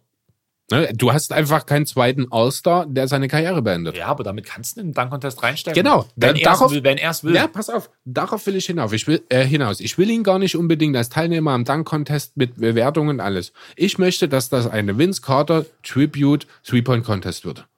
[0.70, 0.92] Ne?
[0.94, 3.96] Du hast einfach keinen zweiten All-Star, der seine Karriere beendet.
[3.96, 5.76] Ja, aber damit kannst du einen Dunk-Contest reinstellen.
[5.76, 6.06] Genau.
[6.16, 6.82] Wenn er es will.
[6.82, 7.34] Wenn er es will.
[7.36, 7.88] Ja, pass auf.
[8.04, 8.92] Darauf will ich hinauf.
[8.92, 9.78] Ich will, äh, hinaus.
[9.78, 13.52] Ich will ihn gar nicht unbedingt als Teilnehmer am Dunk-Contest mit Bewertungen und alles.
[13.76, 17.68] Ich möchte, dass das eine Vince Carter Tribute Three-Point-Contest wird.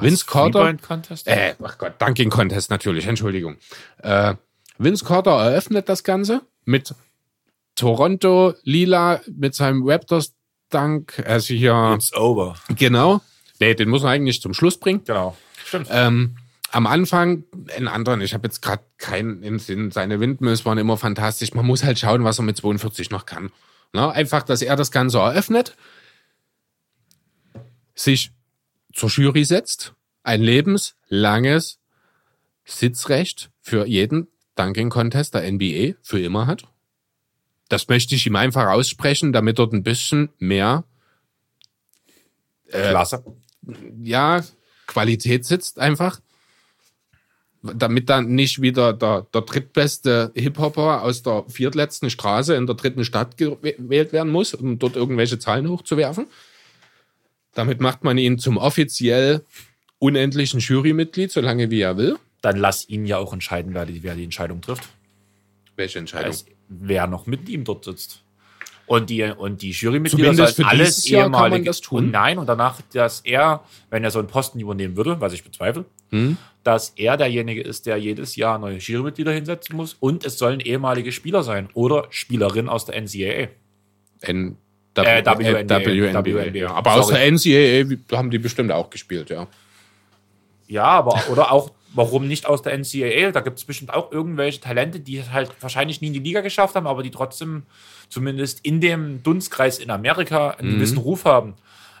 [0.00, 0.60] Vince Carter.
[0.60, 1.26] Three-Point-Contest?
[1.28, 3.56] Äh, ach Gott, Dunking Contest natürlich, Entschuldigung.
[3.98, 4.34] Äh,
[4.78, 6.94] Vince Carter eröffnet das Ganze mit
[7.74, 10.34] Toronto Lila mit seinem Raptors
[10.70, 11.22] Dunk.
[11.26, 12.54] Also hier, It's over.
[12.76, 13.20] genau.
[13.60, 15.02] Nee, den muss er eigentlich zum Schluss bringen.
[15.04, 15.36] Genau.
[15.64, 15.88] Stimmt.
[15.90, 16.36] Ähm,
[16.70, 17.44] am Anfang,
[17.74, 21.54] einen anderen, ich habe jetzt gerade keinen im Sinn, seine Windmills waren immer fantastisch.
[21.54, 23.50] Man muss halt schauen, was er mit 42 noch kann.
[23.92, 25.74] Na, einfach, dass er das Ganze eröffnet,
[27.94, 28.32] sich
[28.98, 29.94] zur Jury setzt,
[30.24, 31.78] ein lebenslanges
[32.64, 34.26] Sitzrecht für jeden
[34.56, 36.64] Dunking Contest der NBA für immer hat.
[37.68, 40.84] Das möchte ich ihm einfach aussprechen, damit dort ein bisschen mehr
[42.66, 43.24] äh, Klasse.
[44.02, 44.44] ja,
[44.86, 46.20] Qualität sitzt einfach.
[47.62, 53.04] Damit dann nicht wieder der, der drittbeste Hip-Hopper aus der viertletzten Straße in der dritten
[53.04, 56.26] Stadt gewählt werden muss, um dort irgendwelche Zahlen hochzuwerfen.
[57.58, 59.44] Damit macht man ihn zum offiziell
[59.98, 62.16] unendlichen Jurymitglied, solange wie er will.
[62.40, 64.88] Dann lass ihn ja auch entscheiden, wer die, wer die Entscheidung trifft.
[65.74, 66.26] Welche Entscheidung?
[66.26, 68.22] Also, wer noch mit ihm dort sitzt.
[68.86, 71.64] Und die, und die Jurymitglieder Zumindest sollen für alles ehemalige.
[71.64, 72.04] das tun.
[72.04, 75.42] Und nein, und danach, dass er, wenn er so einen Posten übernehmen würde, was ich
[75.42, 76.36] bezweifle, Hm?
[76.62, 79.96] dass er derjenige ist, der jedes Jahr neue Jurymitglieder hinsetzen muss.
[79.98, 83.48] Und es sollen ehemalige Spieler sein oder Spielerin aus der NCAA.
[84.20, 84.56] N
[85.04, 85.80] Äh, WNBA.
[85.80, 86.24] WNBA.
[86.24, 86.72] WNBA.
[86.72, 89.46] Aber der NCAA haben die bestimmt auch gespielt, ja.
[90.66, 93.32] Ja, aber oder auch, warum nicht aus der NCAA?
[93.32, 96.42] Da gibt es bestimmt auch irgendwelche Talente, die es halt wahrscheinlich nie in die Liga
[96.42, 97.64] geschafft haben, aber die trotzdem
[98.08, 101.54] zumindest in dem Dunstkreis in Amerika einen gewissen Ruf haben.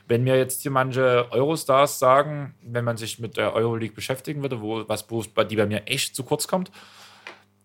[0.06, 4.62] Wenn mir jetzt hier manche Eurostars sagen, wenn man sich mit der Euroleague beschäftigen würde,
[4.62, 6.70] wo was die bei mir echt zu kurz kommt,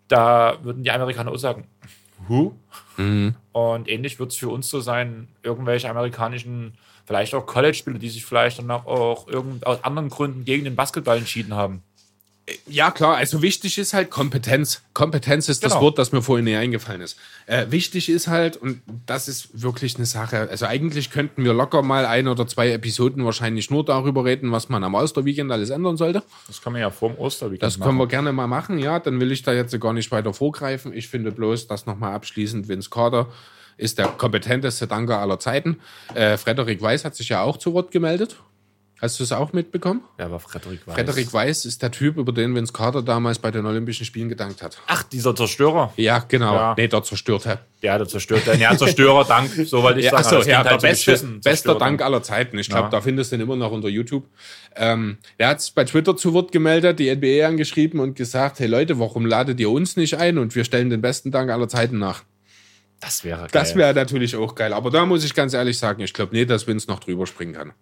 [0.08, 1.66] da würden die Amerikaner auch sagen,
[2.28, 2.54] who?
[3.52, 6.74] Und ähnlich wird es für uns so sein, irgendwelche amerikanischen,
[7.04, 10.76] vielleicht auch College-Spieler, die sich vielleicht dann auch, auch irgend, aus anderen Gründen gegen den
[10.76, 11.82] Basketball entschieden haben.
[12.66, 14.82] Ja, klar, also wichtig ist halt Kompetenz.
[14.92, 15.84] Kompetenz ist das Genau.
[15.84, 17.16] Wort, das mir vorhin nie eingefallen ist.
[17.46, 21.80] Äh, wichtig ist halt, und das ist wirklich eine Sache, also eigentlich könnten wir locker
[21.80, 25.96] mal ein oder zwei Episoden wahrscheinlich nur darüber reden, was man am Osterweekend alles ändern
[25.96, 26.22] sollte.
[26.46, 29.20] Das kann man ja vor dem Osterweekend Das können wir gerne mal machen, ja, dann
[29.20, 30.92] will ich da jetzt gar nicht weiter vorgreifen.
[30.92, 33.26] Ich finde bloß, das nochmal abschließend, Vince Carter
[33.76, 35.80] ist der kompetenteste Danker aller Zeiten.
[36.14, 38.36] Äh, Frederik Weiß hat sich ja auch zu Wort gemeldet.
[39.04, 40.00] Hast du es auch mitbekommen?
[40.18, 40.94] Ja, aber Frederik Weiß.
[40.94, 44.62] Frederik Weiß ist der Typ, über den Vince Carter damals bei den Olympischen Spielen gedankt
[44.62, 44.78] hat.
[44.86, 45.92] Ach, dieser Zerstörer.
[45.98, 46.54] Ja, genau.
[46.54, 46.74] Ja.
[46.78, 47.58] Nee, der Zerstörte.
[47.82, 48.44] Der, der zerstört.
[48.58, 50.24] Ja, Zerstörer, Dank, so wollte ich Ja, sagen.
[50.38, 51.74] achso, ja, der halt so beste, bester.
[51.74, 52.56] Dank aller Zeiten.
[52.56, 52.88] Ich glaube, Ja.
[52.88, 54.24] da findest du ihn immer noch unter YouTube.
[54.74, 58.68] Ähm, er hat sich bei Twitter zu Wort gemeldet, die NBA angeschrieben und gesagt, hey
[58.68, 61.98] Leute, warum ladet ihr uns nicht ein und wir stellen den besten Dank aller Zeiten
[61.98, 62.22] nach.
[63.00, 63.48] Das wäre geil.
[63.52, 64.72] Das wäre natürlich auch geil.
[64.72, 67.52] Aber da muss ich ganz ehrlich sagen, ich glaube nicht, dass Vince noch drüber springen
[67.52, 67.72] kann.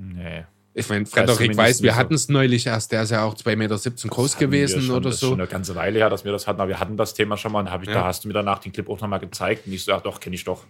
[0.00, 0.44] Nee.
[0.74, 1.96] Ich meine, Frederik weiß, wir so.
[1.96, 3.76] hatten es neulich erst, der ist ja auch 2,17 Meter
[4.08, 5.30] groß gewesen schon, oder das ist so.
[5.30, 7.50] schon eine ganze Weile her, dass wir das hatten, aber wir hatten das Thema schon
[7.50, 7.94] mal und ich, Ja.
[7.94, 10.20] da hast du mir danach den Clip auch nochmal gezeigt und ich so, ja doch,
[10.20, 10.64] kenne ich doch.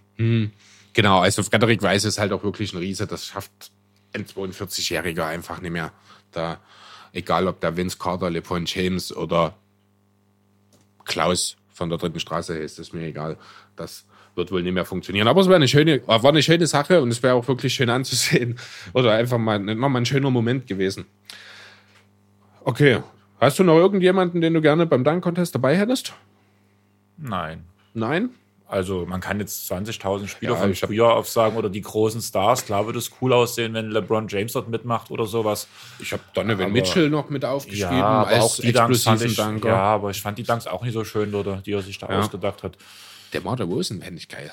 [0.93, 3.05] Genau, also Frederik Weiß ist halt auch wirklich ein Riese.
[3.05, 3.51] Das schafft
[4.13, 5.91] ein 42-Jähriger einfach nicht mehr.
[6.31, 6.59] Da,
[7.13, 9.53] egal ob der Vince Carter, LeBron James oder
[11.05, 13.37] Klaus von der dritten Straße ist, ist mir egal.
[13.75, 15.27] Das wird wohl nicht mehr funktionieren.
[15.27, 17.89] Aber es war eine schöne, war eine schöne Sache und es wäre auch wirklich schön
[17.89, 18.57] anzusehen.
[18.93, 21.05] Oder einfach mal, nochmal ein schöner Moment gewesen.
[22.63, 22.99] Okay.
[23.39, 26.13] Hast du noch irgendjemanden, den du gerne beim Dunk-Contest dabei hättest?
[27.17, 27.63] Nein.
[27.93, 28.29] Nein?
[28.67, 32.65] Also man kann jetzt 20.000 Spieler Ja, von früher aufsagen oder die großen Stars.
[32.65, 35.67] Klar würde es cool aussehen, wenn LeBron James dort mitmacht oder sowas.
[35.99, 39.23] Ich habe Donovan Aber- Mitchell noch mit aufgeschrieben Ja, aber als auch die Dunks fand
[39.23, 39.69] ich, Dunker.
[39.69, 42.09] ja, aber ich fand die Dunks auch nicht so schön, oder, die er sich da
[42.09, 42.19] Ja.
[42.19, 42.77] ausgedacht hat.
[43.33, 44.51] Der Marder Rosen fände ich geil.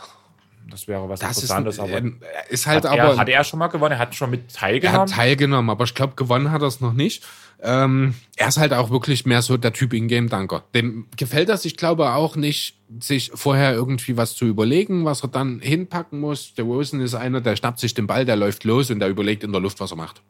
[0.68, 1.78] Das wäre was Das ist, Interessantes.
[1.78, 1.90] ein,
[2.20, 3.12] aber äh, ist halt hat, aber.
[3.12, 3.92] er, hat er schon mal gewonnen?
[3.92, 5.06] Er hat schon mit Er hat teilgenommen?
[5.06, 7.24] teilgenommen, aber ich glaube, gewonnen hat er es noch nicht.
[7.62, 10.64] Ähm, er ist halt auch wirklich mehr so der Typ Ingame-Dunker.
[10.74, 15.28] Dem gefällt das, ich glaube, auch nicht, sich vorher irgendwie was zu überlegen, was er
[15.28, 16.54] dann hinpacken muss.
[16.54, 19.44] Der Rosen ist einer, der schnappt sich den Ball, der läuft los und der überlegt
[19.44, 20.20] in der Luft, was er macht.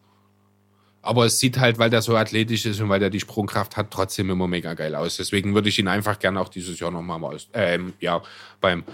[1.06, 3.90] Aber es sieht halt, weil der so athletisch ist und weil der die Sprungkraft hat,
[3.90, 5.16] trotzdem immer mega geil aus.
[5.16, 8.22] Deswegen würde ich ihn einfach gerne auch dieses Jahr nochmal aus, ähm, ja,
[8.60, 8.84] beim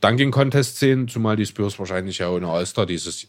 [0.00, 3.28] Dunking Contest sehen, zumal die Spurs wahrscheinlich ja ohne All-Star dieses,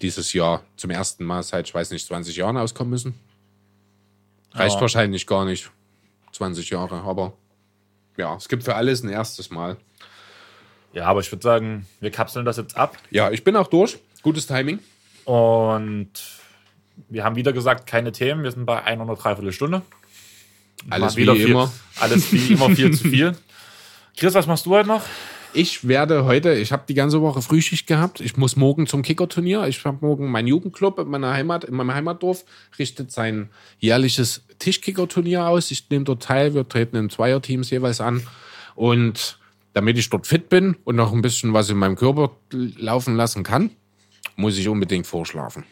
[0.00, 3.14] dieses Jahr zum ersten Mal seit, ich weiß nicht, 20 Jahren auskommen müssen.
[4.52, 4.80] Reicht Ja.
[4.80, 5.70] wahrscheinlich gar nicht.
[6.32, 7.32] 20 Jahre, aber
[8.16, 9.76] ja, es gibt für alles ein erstes Mal.
[10.92, 12.96] Ja, aber ich würde sagen, wir kapseln das jetzt ab.
[13.10, 13.98] Ja, ich bin auch durch.
[14.22, 14.78] Gutes Timing.
[15.24, 16.10] Und
[17.08, 18.42] wir haben wieder gesagt, keine Themen.
[18.42, 19.82] Wir sind bei einer oder dreiviertel Stunde.
[20.90, 21.72] Alles wieder wie viel, immer.
[21.98, 23.36] Alles wie immer viel zu viel.
[24.16, 25.02] Chris, was machst du heute noch?
[25.56, 28.20] Ich werde heute, ich habe die ganze Woche Frühschicht gehabt.
[28.20, 29.66] Ich muss morgen zum Kickerturnier.
[29.68, 32.44] Ich habe morgen mein Jugendclub in meiner Heimat, in meinem Heimatdorf,
[32.76, 35.70] richtet sein jährliches Tischkickerturnier aus.
[35.70, 36.54] Ich nehme dort teil.
[36.54, 38.26] Wir treten in Zweierteams jeweils an.
[38.74, 39.38] Und
[39.74, 43.44] damit ich dort fit bin und noch ein bisschen was in meinem Körper laufen lassen
[43.44, 43.70] kann,
[44.34, 45.64] muss ich unbedingt vorschlafen.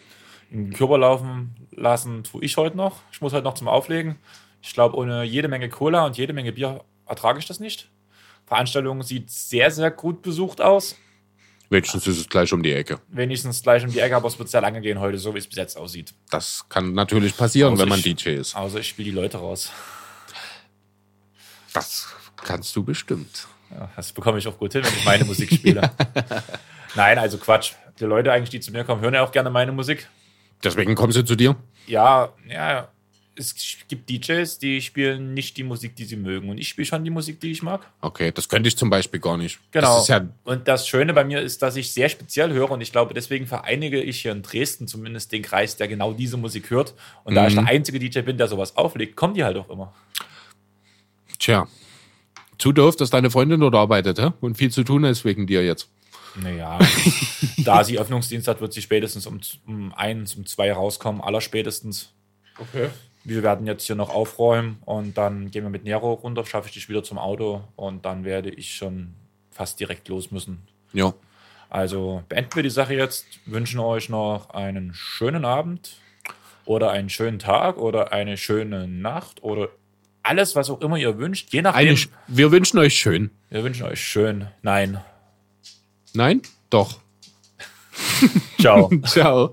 [0.53, 3.01] In den Körper laufen lassen tue ich heute noch.
[3.11, 4.17] Ich muss heute noch zum Auflegen.
[4.61, 7.89] Ich glaube, ohne jede Menge Cola und jede Menge Bier ertrage ich das nicht.
[8.47, 10.97] Veranstaltung sieht sehr, sehr gut besucht aus.
[11.71, 13.01] Wenigstens ist es gleich um die Ecke.
[13.09, 15.47] Wenigstens gleich um die Ecke, aber es wird sehr lange gehen heute, so wie es
[15.47, 16.13] bis jetzt aussieht.
[16.29, 18.55] Das kann natürlich passieren, Außer wenn man ich- DJ ist.
[18.55, 19.73] Also ich spiele die Leute raus.
[21.73, 23.49] Das kannst du bestimmt.
[23.71, 25.91] Ja, das bekomme ich auch gut hin, wenn ich meine Musik spiele.
[26.95, 27.73] Nein, also Quatsch.
[27.99, 30.09] Die Leute eigentlich, die zu mir kommen, hören ja auch gerne meine Musik.
[30.63, 31.57] Deswegen kommen sie zu dir.
[31.87, 32.89] Ja, ja,
[33.35, 33.55] es
[33.89, 36.51] gibt DJs, die spielen nicht die Musik, die sie mögen.
[36.51, 37.87] Und ich spiele schon die Musik, die ich mag.
[38.01, 39.59] Okay, das könnte ich zum Beispiel gar nicht.
[39.71, 39.99] Genau.
[39.99, 42.93] Das ja und das Schöne bei mir ist, dass ich sehr speziell höre und ich
[42.93, 46.95] glaube, deswegen vereinige ich hier in Dresden zumindest den Kreis, der genau diese Musik hört.
[47.25, 49.95] Und da ich der einzige DJ bin, der sowas auflegt, kommen die halt auch immer.
[51.39, 51.67] Tja.
[52.59, 54.31] Zu doof, dass deine Freundin dort arbeitet, hä?
[54.41, 55.89] Und viel zu tun ist wegen dir jetzt.
[56.41, 56.79] Naja,
[57.65, 62.13] da sie Öffnungsdienst hat, wird sie spätestens um, um eins, um zwei rauskommen, aller spätestens.
[62.59, 62.89] Okay.
[63.25, 66.75] Wir werden jetzt hier noch aufräumen und dann gehen wir mit Nero runter, schaffe ich
[66.75, 69.15] dich wieder zum Auto und dann werde ich schon
[69.51, 70.67] fast direkt los müssen.
[70.93, 71.15] Ja.
[71.71, 75.97] Also beenden wir die Sache jetzt, wünschen euch noch einen schönen Abend
[76.65, 79.69] oder einen schönen Tag oder eine schöne Nacht oder
[80.23, 81.89] alles, was auch immer ihr wünscht, je nachdem.
[81.89, 81.99] Eine,
[82.29, 83.31] wir wünschen euch schön.
[83.51, 84.49] wir wünschen euch schön.
[84.63, 85.01] Nein.
[86.15, 86.43] Nein?
[86.71, 87.01] Doch.
[88.61, 88.91] Ciao.
[89.07, 89.53] Ciao.